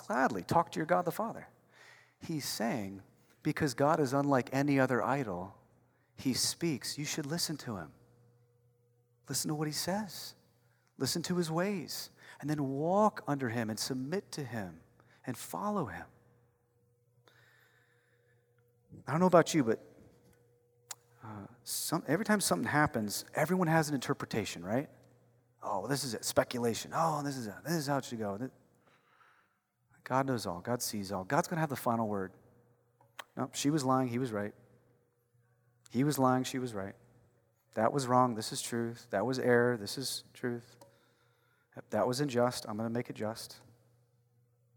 Gladly 0.06 0.42
talk 0.42 0.72
to 0.72 0.78
your 0.78 0.86
God 0.86 1.04
the 1.04 1.10
Father. 1.10 1.48
He's 2.26 2.44
saying, 2.44 3.02
because 3.42 3.74
God 3.74 4.00
is 4.00 4.12
unlike 4.12 4.50
any 4.52 4.78
other 4.78 5.02
idol, 5.02 5.54
he 6.16 6.34
speaks. 6.34 6.98
You 6.98 7.04
should 7.04 7.26
listen 7.26 7.56
to 7.58 7.76
him. 7.76 7.88
Listen 9.28 9.48
to 9.48 9.54
what 9.54 9.68
he 9.68 9.72
says, 9.72 10.34
listen 10.98 11.22
to 11.22 11.36
his 11.36 11.50
ways, 11.50 12.10
and 12.40 12.50
then 12.50 12.68
walk 12.68 13.22
under 13.26 13.48
him 13.48 13.70
and 13.70 13.78
submit 13.78 14.30
to 14.32 14.42
him 14.42 14.80
and 15.26 15.36
follow 15.36 15.86
him. 15.86 16.04
I 19.06 19.12
don't 19.12 19.20
know 19.20 19.26
about 19.26 19.54
you, 19.54 19.64
but 19.64 19.80
uh, 21.24 21.46
some, 21.64 22.02
every 22.08 22.24
time 22.24 22.40
something 22.40 22.68
happens, 22.68 23.24
everyone 23.34 23.68
has 23.68 23.88
an 23.88 23.94
interpretation, 23.94 24.64
right? 24.64 24.88
Oh, 25.62 25.86
this 25.86 26.04
is 26.04 26.14
it, 26.14 26.24
speculation. 26.24 26.90
Oh, 26.94 27.22
this 27.22 27.36
is 27.36 27.46
it. 27.46 27.54
This 27.64 27.74
is 27.74 27.86
how 27.86 27.98
it 27.98 28.04
should 28.04 28.18
go. 28.18 28.50
God 30.04 30.26
knows 30.26 30.46
all. 30.46 30.60
God 30.60 30.82
sees 30.82 31.12
all. 31.12 31.24
God's 31.24 31.48
going 31.48 31.56
to 31.56 31.60
have 31.60 31.70
the 31.70 31.76
final 31.76 32.08
word. 32.08 32.32
No, 33.36 33.50
she 33.52 33.70
was 33.70 33.84
lying. 33.84 34.08
He 34.08 34.18
was 34.18 34.32
right. 34.32 34.52
He 35.90 36.04
was 36.04 36.18
lying. 36.18 36.44
She 36.44 36.58
was 36.58 36.74
right. 36.74 36.94
That 37.74 37.92
was 37.92 38.06
wrong. 38.06 38.34
This 38.34 38.52
is 38.52 38.60
truth. 38.60 39.06
That 39.10 39.24
was 39.24 39.38
error. 39.38 39.76
This 39.76 39.96
is 39.96 40.24
truth. 40.34 40.76
That 41.90 42.06
was 42.06 42.20
unjust. 42.20 42.66
I'm 42.68 42.76
going 42.76 42.88
to 42.88 42.92
make 42.92 43.08
it 43.08 43.16
just. 43.16 43.56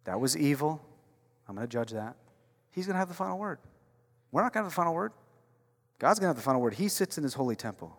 That 0.05 0.19
was 0.19 0.38
evil. 0.38 0.82
I'm 1.47 1.55
going 1.55 1.67
to 1.67 1.71
judge 1.71 1.91
that. 1.91 2.15
He's 2.71 2.86
going 2.86 2.93
to 2.93 2.99
have 2.99 3.07
the 3.07 3.13
final 3.13 3.38
word. 3.38 3.59
We're 4.32 4.41
not 4.41 4.53
going 4.53 4.63
to 4.63 4.65
have 4.65 4.71
the 4.71 4.76
final 4.76 4.93
word. 4.93 5.11
God's 5.99 6.19
going 6.19 6.26
to 6.26 6.30
have 6.30 6.38
the 6.38 6.41
final 6.41 6.61
word. 6.61 6.76
He 6.76 6.88
sits 6.88 7.17
in 7.17 7.23
his 7.23 7.34
holy 7.34 7.55
temple. 7.55 7.97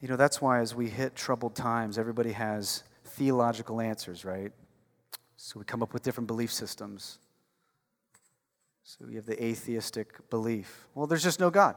You 0.00 0.08
know, 0.08 0.16
that's 0.16 0.40
why 0.40 0.60
as 0.60 0.74
we 0.74 0.88
hit 0.88 1.16
troubled 1.16 1.54
times, 1.54 1.98
everybody 1.98 2.32
has 2.32 2.84
theological 3.18 3.80
answers, 3.80 4.24
right? 4.24 4.52
So 5.36 5.58
we 5.58 5.64
come 5.64 5.82
up 5.82 5.92
with 5.92 6.02
different 6.02 6.28
belief 6.28 6.52
systems. 6.52 7.18
So 8.84 9.06
you 9.08 9.16
have 9.16 9.26
the 9.26 9.42
atheistic 9.44 10.30
belief. 10.30 10.86
Well, 10.94 11.06
there's 11.06 11.22
just 11.22 11.40
no 11.40 11.50
God. 11.50 11.76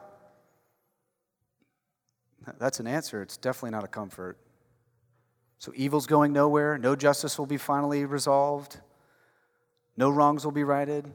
That's 2.60 2.80
an 2.80 2.88
answer. 2.88 3.22
It's 3.22 3.38
definitely 3.38 3.72
not 3.72 3.84
a 3.84 3.88
comfort. 3.88 4.38
So 5.60 5.72
evil's 5.76 6.08
going 6.08 6.32
nowhere. 6.32 6.78
No 6.78 6.96
justice 6.96 7.38
will 7.38 7.46
be 7.46 7.58
finally 7.58 8.06
resolved. 8.06 8.80
No 9.98 10.10
wrongs 10.10 10.46
will 10.46 10.52
be 10.52 10.64
righted. 10.64 11.12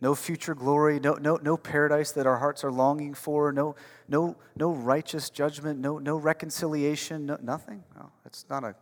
No 0.00 0.14
future 0.14 0.54
glory. 0.54 1.00
No, 1.00 1.14
no, 1.14 1.36
no 1.42 1.56
paradise 1.56 2.12
that 2.12 2.26
our 2.26 2.38
hearts 2.38 2.64
are 2.64 2.72
longing 2.72 3.12
for. 3.14 3.52
No, 3.52 3.74
no, 4.08 4.36
no 4.56 4.70
righteous 4.72 5.28
judgment. 5.28 5.80
No, 5.80 5.98
no 5.98 6.16
reconciliation. 6.16 7.26
No, 7.26 7.38
nothing. 7.42 7.82
No, 7.96 8.10
it's 8.24 8.46
not 8.48 8.64
a, 8.64 8.74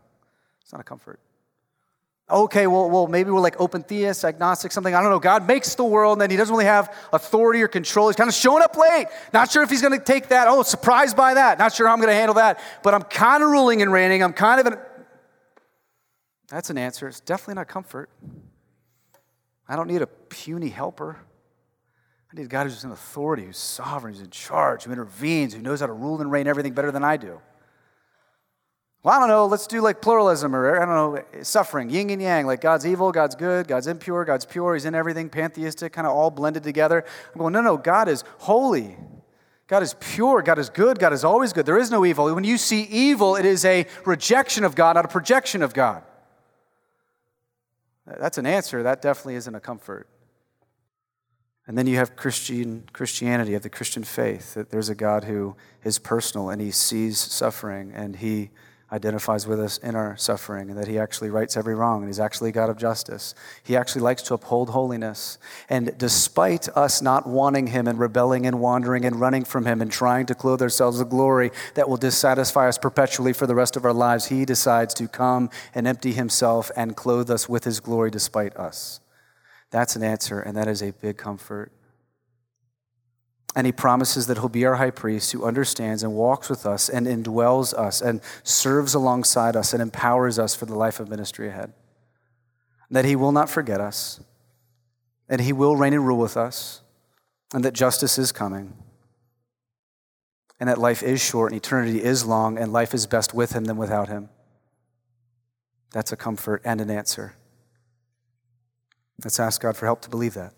it's 0.66 0.72
not 0.72 0.80
a 0.80 0.84
comfort. 0.84 1.20
Okay, 2.28 2.66
well, 2.66 2.90
well, 2.90 3.06
maybe 3.06 3.30
we're 3.30 3.38
like 3.38 3.60
open 3.60 3.84
theists, 3.84 4.24
agnostic, 4.24 4.72
something. 4.72 4.96
I 4.96 5.00
don't 5.00 5.10
know. 5.10 5.20
God 5.20 5.46
makes 5.46 5.76
the 5.76 5.84
world, 5.84 6.14
and 6.14 6.20
then 6.20 6.28
He 6.28 6.36
doesn't 6.36 6.52
really 6.52 6.64
have 6.64 6.92
authority 7.12 7.62
or 7.62 7.68
control. 7.68 8.08
He's 8.08 8.16
kind 8.16 8.26
of 8.26 8.34
showing 8.34 8.64
up 8.64 8.76
late. 8.76 9.06
Not 9.32 9.48
sure 9.48 9.62
if 9.62 9.70
He's 9.70 9.80
going 9.80 9.96
to 9.96 10.04
take 10.04 10.26
that. 10.30 10.48
Oh, 10.48 10.64
surprised 10.64 11.16
by 11.16 11.34
that. 11.34 11.60
Not 11.60 11.72
sure 11.72 11.86
how 11.86 11.92
I'm 11.92 12.00
going 12.00 12.08
to 12.08 12.16
handle 12.16 12.34
that. 12.34 12.58
But 12.82 12.94
I'm 12.94 13.02
kind 13.02 13.44
of 13.44 13.50
ruling 13.50 13.80
and 13.80 13.92
reigning. 13.92 14.24
I'm 14.24 14.32
kind 14.32 14.58
of. 14.58 14.66
An... 14.66 14.78
That's 16.48 16.68
an 16.68 16.78
answer. 16.78 17.06
It's 17.06 17.20
definitely 17.20 17.54
not 17.54 17.68
comfort. 17.68 18.10
I 19.68 19.76
don't 19.76 19.86
need 19.86 20.02
a 20.02 20.08
puny 20.08 20.70
helper. 20.70 21.20
I 22.32 22.36
need 22.36 22.46
a 22.46 22.48
God 22.48 22.64
who's 22.64 22.82
in 22.82 22.90
authority, 22.90 23.44
who's 23.44 23.56
sovereign, 23.56 24.14
who's 24.14 24.22
in 24.22 24.30
charge, 24.30 24.82
who 24.82 24.90
intervenes, 24.90 25.54
who 25.54 25.62
knows 25.62 25.78
how 25.78 25.86
to 25.86 25.92
rule 25.92 26.20
and 26.20 26.32
reign 26.32 26.48
everything 26.48 26.72
better 26.72 26.90
than 26.90 27.04
I 27.04 27.18
do. 27.18 27.40
Well, 29.06 29.14
I 29.14 29.20
don't 29.20 29.28
know, 29.28 29.46
let's 29.46 29.68
do 29.68 29.80
like 29.82 30.02
pluralism 30.02 30.52
or, 30.52 30.82
I 30.82 30.84
don't 30.84 31.14
know, 31.14 31.42
suffering, 31.44 31.90
yin 31.90 32.10
and 32.10 32.20
yang, 32.20 32.44
like 32.44 32.60
God's 32.60 32.84
evil, 32.84 33.12
God's 33.12 33.36
good, 33.36 33.68
God's 33.68 33.86
impure, 33.86 34.24
God's 34.24 34.44
pure, 34.44 34.74
He's 34.74 34.84
in 34.84 34.96
everything, 34.96 35.28
pantheistic, 35.28 35.92
kind 35.92 36.08
of 36.08 36.12
all 36.12 36.28
blended 36.28 36.64
together. 36.64 37.04
I'm 37.32 37.38
going, 37.38 37.52
no, 37.52 37.60
no, 37.60 37.76
God 37.76 38.08
is 38.08 38.24
holy. 38.38 38.96
God 39.68 39.84
is 39.84 39.94
pure. 40.00 40.42
God 40.42 40.58
is 40.58 40.70
good. 40.70 40.98
God 40.98 41.12
is 41.12 41.22
always 41.22 41.52
good. 41.52 41.66
There 41.66 41.78
is 41.78 41.88
no 41.88 42.04
evil. 42.04 42.34
When 42.34 42.42
you 42.42 42.58
see 42.58 42.82
evil, 42.82 43.36
it 43.36 43.44
is 43.44 43.64
a 43.64 43.86
rejection 44.04 44.64
of 44.64 44.74
God, 44.74 44.96
not 44.96 45.04
a 45.04 45.08
projection 45.08 45.62
of 45.62 45.72
God. 45.72 46.02
That's 48.08 48.38
an 48.38 48.46
answer. 48.46 48.82
That 48.82 49.02
definitely 49.02 49.36
isn't 49.36 49.54
a 49.54 49.60
comfort. 49.60 50.08
And 51.68 51.78
then 51.78 51.86
you 51.86 51.94
have 51.94 52.16
Christian 52.16 52.88
Christianity, 52.92 53.54
of 53.54 53.62
the 53.62 53.70
Christian 53.70 54.02
faith, 54.02 54.54
that 54.54 54.70
there's 54.70 54.88
a 54.88 54.96
God 54.96 55.22
who 55.22 55.54
is 55.84 56.00
personal 56.00 56.50
and 56.50 56.60
he 56.60 56.72
sees 56.72 57.20
suffering 57.20 57.92
and 57.94 58.16
he 58.16 58.50
identifies 58.96 59.46
with 59.46 59.60
us 59.60 59.78
in 59.78 59.94
our 59.94 60.16
suffering 60.16 60.70
and 60.70 60.76
that 60.76 60.88
he 60.88 60.98
actually 60.98 61.30
rights 61.30 61.56
every 61.56 61.76
wrong 61.76 62.00
and 62.00 62.08
he's 62.08 62.18
actually 62.18 62.50
God 62.50 62.68
of 62.68 62.76
justice. 62.76 63.34
He 63.62 63.76
actually 63.76 64.02
likes 64.02 64.22
to 64.22 64.34
uphold 64.34 64.70
holiness. 64.70 65.38
And 65.68 65.96
despite 65.96 66.68
us 66.70 67.00
not 67.00 67.28
wanting 67.28 67.68
him 67.68 67.86
and 67.86 67.98
rebelling 67.98 68.46
and 68.46 68.58
wandering 68.58 69.04
and 69.04 69.20
running 69.20 69.44
from 69.44 69.66
him 69.66 69.80
and 69.80 69.92
trying 69.92 70.26
to 70.26 70.34
clothe 70.34 70.60
ourselves 70.60 70.98
with 70.98 71.10
glory 71.10 71.52
that 71.74 71.88
will 71.88 71.96
dissatisfy 71.96 72.66
us 72.66 72.78
perpetually 72.78 73.32
for 73.32 73.46
the 73.46 73.54
rest 73.54 73.76
of 73.76 73.84
our 73.84 73.92
lives, 73.92 74.26
he 74.26 74.44
decides 74.44 74.94
to 74.94 75.06
come 75.06 75.50
and 75.74 75.86
empty 75.86 76.12
himself 76.12 76.72
and 76.74 76.96
clothe 76.96 77.30
us 77.30 77.48
with 77.48 77.62
his 77.62 77.78
glory 77.78 78.10
despite 78.10 78.56
us. 78.56 79.00
That's 79.70 79.94
an 79.94 80.02
answer, 80.02 80.40
and 80.40 80.56
that 80.56 80.68
is 80.68 80.82
a 80.82 80.92
big 80.92 81.16
comfort. 81.16 81.70
And 83.56 83.64
he 83.66 83.72
promises 83.72 84.26
that 84.26 84.36
he'll 84.36 84.50
be 84.50 84.66
our 84.66 84.74
high 84.74 84.90
priest 84.90 85.32
who 85.32 85.46
understands 85.46 86.02
and 86.02 86.12
walks 86.12 86.50
with 86.50 86.66
us 86.66 86.90
and 86.90 87.06
indwells 87.06 87.72
us 87.72 88.02
and 88.02 88.20
serves 88.42 88.92
alongside 88.92 89.56
us 89.56 89.72
and 89.72 89.80
empowers 89.80 90.38
us 90.38 90.54
for 90.54 90.66
the 90.66 90.74
life 90.74 91.00
of 91.00 91.08
ministry 91.08 91.48
ahead. 91.48 91.72
That 92.90 93.06
he 93.06 93.16
will 93.16 93.32
not 93.32 93.48
forget 93.48 93.80
us, 93.80 94.20
and 95.26 95.40
he 95.40 95.54
will 95.54 95.74
reign 95.74 95.94
and 95.94 96.06
rule 96.06 96.18
with 96.18 96.36
us, 96.36 96.82
and 97.54 97.64
that 97.64 97.72
justice 97.72 98.18
is 98.18 98.30
coming, 98.30 98.74
and 100.60 100.68
that 100.68 100.78
life 100.78 101.02
is 101.02 101.22
short 101.22 101.50
and 101.50 101.58
eternity 101.58 102.04
is 102.04 102.26
long, 102.26 102.58
and 102.58 102.74
life 102.74 102.92
is 102.92 103.06
best 103.06 103.32
with 103.32 103.52
him 103.52 103.64
than 103.64 103.78
without 103.78 104.08
him. 104.08 104.28
That's 105.92 106.12
a 106.12 106.16
comfort 106.16 106.60
and 106.62 106.80
an 106.82 106.90
answer. 106.90 107.36
Let's 109.24 109.40
ask 109.40 109.62
God 109.62 109.78
for 109.78 109.86
help 109.86 110.02
to 110.02 110.10
believe 110.10 110.34
that. 110.34 110.52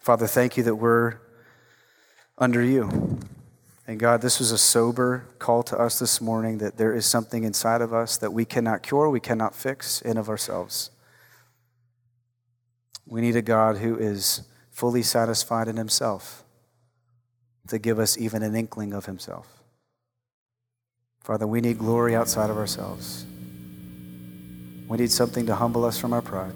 Father, 0.00 0.26
thank 0.26 0.56
you 0.56 0.62
that 0.62 0.76
we're 0.76 1.18
under 2.38 2.62
you. 2.62 3.18
And 3.86 3.98
God, 3.98 4.20
this 4.20 4.38
was 4.38 4.52
a 4.52 4.58
sober 4.58 5.24
call 5.38 5.62
to 5.64 5.78
us 5.78 5.98
this 5.98 6.20
morning 6.20 6.58
that 6.58 6.76
there 6.76 6.94
is 6.94 7.06
something 7.06 7.44
inside 7.44 7.80
of 7.80 7.92
us 7.92 8.16
that 8.18 8.32
we 8.32 8.44
cannot 8.44 8.82
cure, 8.82 9.08
we 9.08 9.20
cannot 9.20 9.54
fix 9.54 10.02
in 10.02 10.16
of 10.16 10.28
ourselves. 10.28 10.90
We 13.06 13.22
need 13.22 13.36
a 13.36 13.42
God 13.42 13.78
who 13.78 13.96
is 13.96 14.42
fully 14.70 15.02
satisfied 15.02 15.68
in 15.68 15.76
himself 15.76 16.44
to 17.68 17.78
give 17.78 17.98
us 17.98 18.18
even 18.18 18.42
an 18.42 18.54
inkling 18.54 18.92
of 18.92 19.06
himself. 19.06 19.62
Father, 21.22 21.46
we 21.46 21.60
need 21.60 21.78
glory 21.78 22.14
outside 22.14 22.50
of 22.50 22.56
ourselves. 22.56 23.24
We 24.86 24.98
need 24.98 25.10
something 25.10 25.46
to 25.46 25.54
humble 25.54 25.84
us 25.84 25.98
from 25.98 26.12
our 26.12 26.22
pride. 26.22 26.54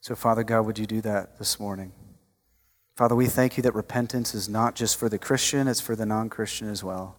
So, 0.00 0.14
Father 0.14 0.44
God, 0.44 0.62
would 0.62 0.78
you 0.78 0.86
do 0.86 1.00
that 1.00 1.38
this 1.38 1.58
morning? 1.58 1.92
Father, 2.96 3.14
we 3.14 3.26
thank 3.26 3.58
you 3.58 3.62
that 3.62 3.74
repentance 3.74 4.34
is 4.34 4.48
not 4.48 4.74
just 4.74 4.96
for 4.96 5.10
the 5.10 5.18
Christian, 5.18 5.68
it's 5.68 5.82
for 5.82 5.94
the 5.94 6.06
non 6.06 6.30
Christian 6.30 6.70
as 6.70 6.82
well. 6.82 7.16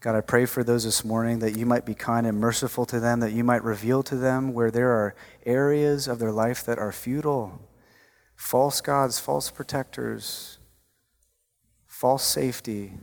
God, 0.00 0.16
I 0.16 0.20
pray 0.20 0.46
for 0.46 0.64
those 0.64 0.84
this 0.84 1.04
morning 1.04 1.38
that 1.40 1.56
you 1.56 1.64
might 1.64 1.84
be 1.84 1.94
kind 1.94 2.26
and 2.26 2.40
merciful 2.40 2.84
to 2.86 2.98
them, 2.98 3.20
that 3.20 3.32
you 3.32 3.44
might 3.44 3.62
reveal 3.62 4.02
to 4.04 4.16
them 4.16 4.52
where 4.52 4.70
there 4.70 4.90
are 4.90 5.14
areas 5.46 6.08
of 6.08 6.18
their 6.18 6.32
life 6.32 6.64
that 6.64 6.78
are 6.78 6.92
futile, 6.92 7.60
false 8.34 8.80
gods, 8.80 9.20
false 9.20 9.50
protectors, 9.50 10.58
false 11.86 12.24
safety. 12.24 12.94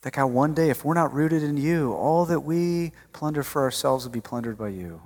That 0.00 0.12
God, 0.14 0.26
one 0.26 0.54
day, 0.54 0.70
if 0.70 0.84
we're 0.84 0.94
not 0.94 1.12
rooted 1.12 1.42
in 1.42 1.58
you, 1.58 1.92
all 1.92 2.24
that 2.26 2.40
we 2.40 2.92
plunder 3.12 3.42
for 3.42 3.62
ourselves 3.62 4.04
will 4.04 4.12
be 4.12 4.20
plundered 4.20 4.56
by 4.56 4.68
you. 4.68 5.02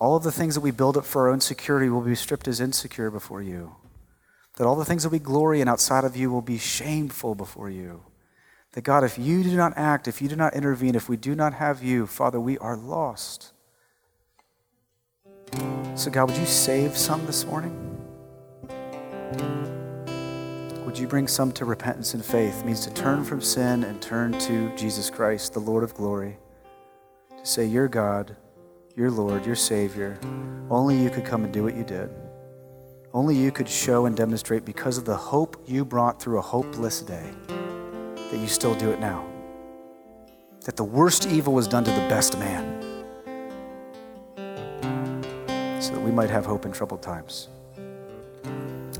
All 0.00 0.16
of 0.16 0.22
the 0.22 0.32
things 0.32 0.54
that 0.54 0.62
we 0.62 0.70
build 0.70 0.96
up 0.96 1.04
for 1.04 1.22
our 1.22 1.28
own 1.28 1.42
security 1.42 1.90
will 1.90 2.00
be 2.00 2.14
stripped 2.14 2.48
as 2.48 2.58
insecure 2.58 3.10
before 3.10 3.42
you. 3.42 3.76
That 4.56 4.66
all 4.66 4.74
the 4.74 4.84
things 4.84 5.02
that 5.02 5.10
we 5.10 5.18
glory 5.18 5.60
in 5.60 5.68
outside 5.68 6.04
of 6.04 6.16
you 6.16 6.30
will 6.30 6.40
be 6.40 6.56
shameful 6.56 7.34
before 7.34 7.68
you. 7.68 8.02
That 8.72 8.80
God, 8.82 9.04
if 9.04 9.18
you 9.18 9.42
do 9.42 9.54
not 9.54 9.74
act, 9.76 10.08
if 10.08 10.22
you 10.22 10.28
do 10.28 10.36
not 10.36 10.54
intervene, 10.54 10.94
if 10.94 11.10
we 11.10 11.18
do 11.18 11.34
not 11.34 11.52
have 11.52 11.82
you, 11.82 12.06
Father, 12.06 12.40
we 12.40 12.56
are 12.58 12.78
lost. 12.78 13.52
So, 15.94 16.10
God, 16.10 16.30
would 16.30 16.38
you 16.38 16.46
save 16.46 16.96
some 16.96 17.26
this 17.26 17.44
morning? 17.44 17.76
Would 20.86 20.98
you 20.98 21.06
bring 21.06 21.28
some 21.28 21.52
to 21.52 21.66
repentance 21.66 22.14
and 22.14 22.24
faith? 22.24 22.60
It 22.60 22.64
means 22.64 22.86
to 22.86 22.94
turn 22.94 23.22
from 23.22 23.42
sin 23.42 23.84
and 23.84 24.00
turn 24.00 24.32
to 24.40 24.74
Jesus 24.76 25.10
Christ, 25.10 25.52
the 25.52 25.60
Lord 25.60 25.84
of 25.84 25.92
glory. 25.94 26.38
To 27.38 27.44
say, 27.44 27.66
You're 27.66 27.88
God 27.88 28.36
your 28.96 29.10
Lord, 29.10 29.46
your 29.46 29.56
Savior. 29.56 30.18
Only 30.70 30.96
you 31.00 31.10
could 31.10 31.24
come 31.24 31.44
and 31.44 31.52
do 31.52 31.62
what 31.62 31.76
you 31.76 31.84
did. 31.84 32.10
Only 33.12 33.36
you 33.36 33.50
could 33.50 33.68
show 33.68 34.06
and 34.06 34.16
demonstrate 34.16 34.64
because 34.64 34.98
of 34.98 35.04
the 35.04 35.16
hope 35.16 35.62
you 35.66 35.84
brought 35.84 36.20
through 36.20 36.38
a 36.38 36.42
hopeless 36.42 37.00
day 37.00 37.30
that 37.48 38.38
you 38.38 38.46
still 38.46 38.74
do 38.74 38.90
it 38.90 39.00
now. 39.00 39.26
That 40.64 40.76
the 40.76 40.84
worst 40.84 41.26
evil 41.26 41.52
was 41.52 41.66
done 41.66 41.84
to 41.84 41.90
the 41.90 42.08
best 42.08 42.38
man 42.38 42.80
so 45.80 45.92
that 45.92 46.00
we 46.00 46.10
might 46.10 46.30
have 46.30 46.44
hope 46.44 46.66
in 46.66 46.72
troubled 46.72 47.02
times. 47.02 47.48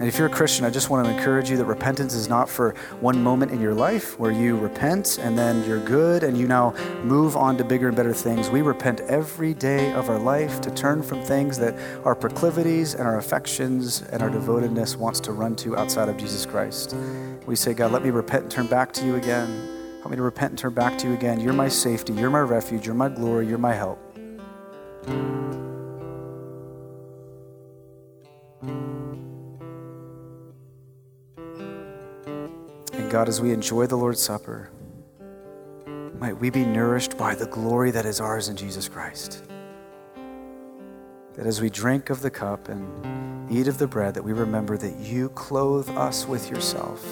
And 0.01 0.09
if 0.09 0.17
you're 0.17 0.29
a 0.29 0.31
Christian, 0.31 0.65
I 0.65 0.71
just 0.71 0.89
want 0.89 1.05
to 1.05 1.13
encourage 1.13 1.51
you 1.51 1.59
that 1.59 1.67
repentance 1.67 2.15
is 2.15 2.27
not 2.27 2.49
for 2.49 2.75
one 3.01 3.23
moment 3.23 3.53
in 3.53 3.61
your 3.61 3.75
life 3.75 4.19
where 4.19 4.33
you 4.33 4.57
repent 4.57 5.19
and 5.19 5.37
then 5.37 5.63
you're 5.69 5.85
good 5.85 6.25
and 6.25 6.39
you 6.39 6.49
now 6.49 6.73
move 7.05 7.37
on 7.37 7.59
to 7.59 7.65
bigger 7.65 7.89
and 7.89 7.97
better 7.97 8.15
things. 8.15 8.49
We 8.49 8.63
repent 8.63 9.01
every 9.01 9.53
day 9.53 9.93
of 9.93 10.09
our 10.09 10.19
life 10.19 10.63
to 10.63 10.71
turn 10.71 11.03
from 11.03 11.23
things 11.23 11.59
that 11.59 11.75
our 12.07 12.15
proclivities 12.15 12.95
and 12.95 13.07
our 13.07 13.19
affections 13.19 14.01
and 14.01 14.23
our 14.23 14.31
devotedness 14.31 14.97
wants 14.97 15.21
to 15.21 15.33
run 15.33 15.55
to 15.57 15.77
outside 15.77 16.09
of 16.09 16.17
Jesus 16.17 16.47
Christ. 16.47 16.97
We 17.45 17.55
say, 17.55 17.75
God, 17.75 17.93
let 17.93 18.03
me 18.03 18.09
repent 18.09 18.45
and 18.45 18.51
turn 18.51 18.69
back 18.69 18.93
to 18.95 19.05
you 19.05 19.17
again. 19.17 19.49
Help 19.99 20.13
me 20.13 20.17
to 20.17 20.23
repent 20.23 20.53
and 20.53 20.59
turn 20.59 20.73
back 20.73 20.97
to 20.97 21.09
you 21.09 21.13
again. 21.13 21.41
You're 21.41 21.53
my 21.53 21.69
safety. 21.69 22.15
You're 22.15 22.31
my 22.31 22.41
refuge. 22.41 22.87
You're 22.87 22.95
my 22.95 23.11
glory. 23.11 23.47
You're 23.47 23.59
my 23.59 23.75
help. 23.75 23.99
God, 33.11 33.29
as 33.29 33.41
we 33.41 33.53
enjoy 33.53 33.89
the 33.89 33.97
Lord's 33.97 34.23
Supper, 34.23 34.71
might 36.21 36.39
we 36.39 36.49
be 36.49 36.65
nourished 36.65 37.19
by 37.19 37.35
the 37.35 37.47
glory 37.47 37.91
that 37.91 38.07
is 38.07 38.21
ours 38.21 38.49
in 38.49 38.57
Jesus 38.57 38.89
Christ. 38.89 39.43
That 41.35 41.45
as 41.45 41.61
we 41.61 41.71
drink 41.71 42.11
of 42.11 42.21
the 42.21 42.31
cup 42.31 42.69
and 42.69 43.51
eat 43.51 43.67
of 43.67 43.79
the 43.79 43.89
bread, 43.89 44.15
that 44.15 44.23
we 44.23 44.33
remember 44.33 44.79
that 44.79 44.97
you 45.01 45.29
clothe 45.31 45.91
us 45.97 46.29
with 46.29 46.49
yourself. 46.49 47.05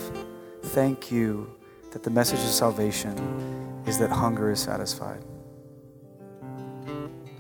Thank 0.63 1.11
you 1.11 1.53
that 1.91 2.05
the 2.05 2.11
message 2.11 2.39
of 2.39 2.47
salvation 2.47 3.83
is 3.85 3.99
that 3.99 4.11
hunger 4.11 4.53
is 4.53 4.61
satisfied. 4.61 5.25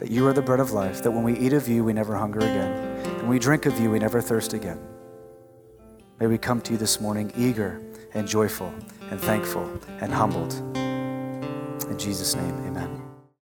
That 0.00 0.10
you 0.10 0.26
are 0.26 0.32
the 0.32 0.42
bread 0.42 0.58
of 0.58 0.72
life, 0.72 1.00
that 1.04 1.12
when 1.12 1.22
we 1.22 1.38
eat 1.38 1.52
of 1.52 1.68
you, 1.68 1.84
we 1.84 1.92
never 1.92 2.16
hunger 2.16 2.40
again. 2.40 2.72
And 3.06 3.18
when 3.18 3.28
we 3.28 3.38
drink 3.38 3.66
of 3.66 3.78
you, 3.78 3.88
we 3.88 4.00
never 4.00 4.20
thirst 4.20 4.52
again. 4.52 4.80
May 6.18 6.26
we 6.26 6.38
come 6.38 6.60
to 6.62 6.72
you 6.72 6.78
this 6.78 7.00
morning 7.00 7.32
eager 7.36 7.80
and 8.18 8.26
joyful 8.26 8.74
and 9.10 9.20
thankful 9.20 9.70
and 10.00 10.12
humbled. 10.12 10.52
In 11.88 11.96
Jesus' 11.98 12.34
name, 12.34 12.54
amen. 12.66 12.97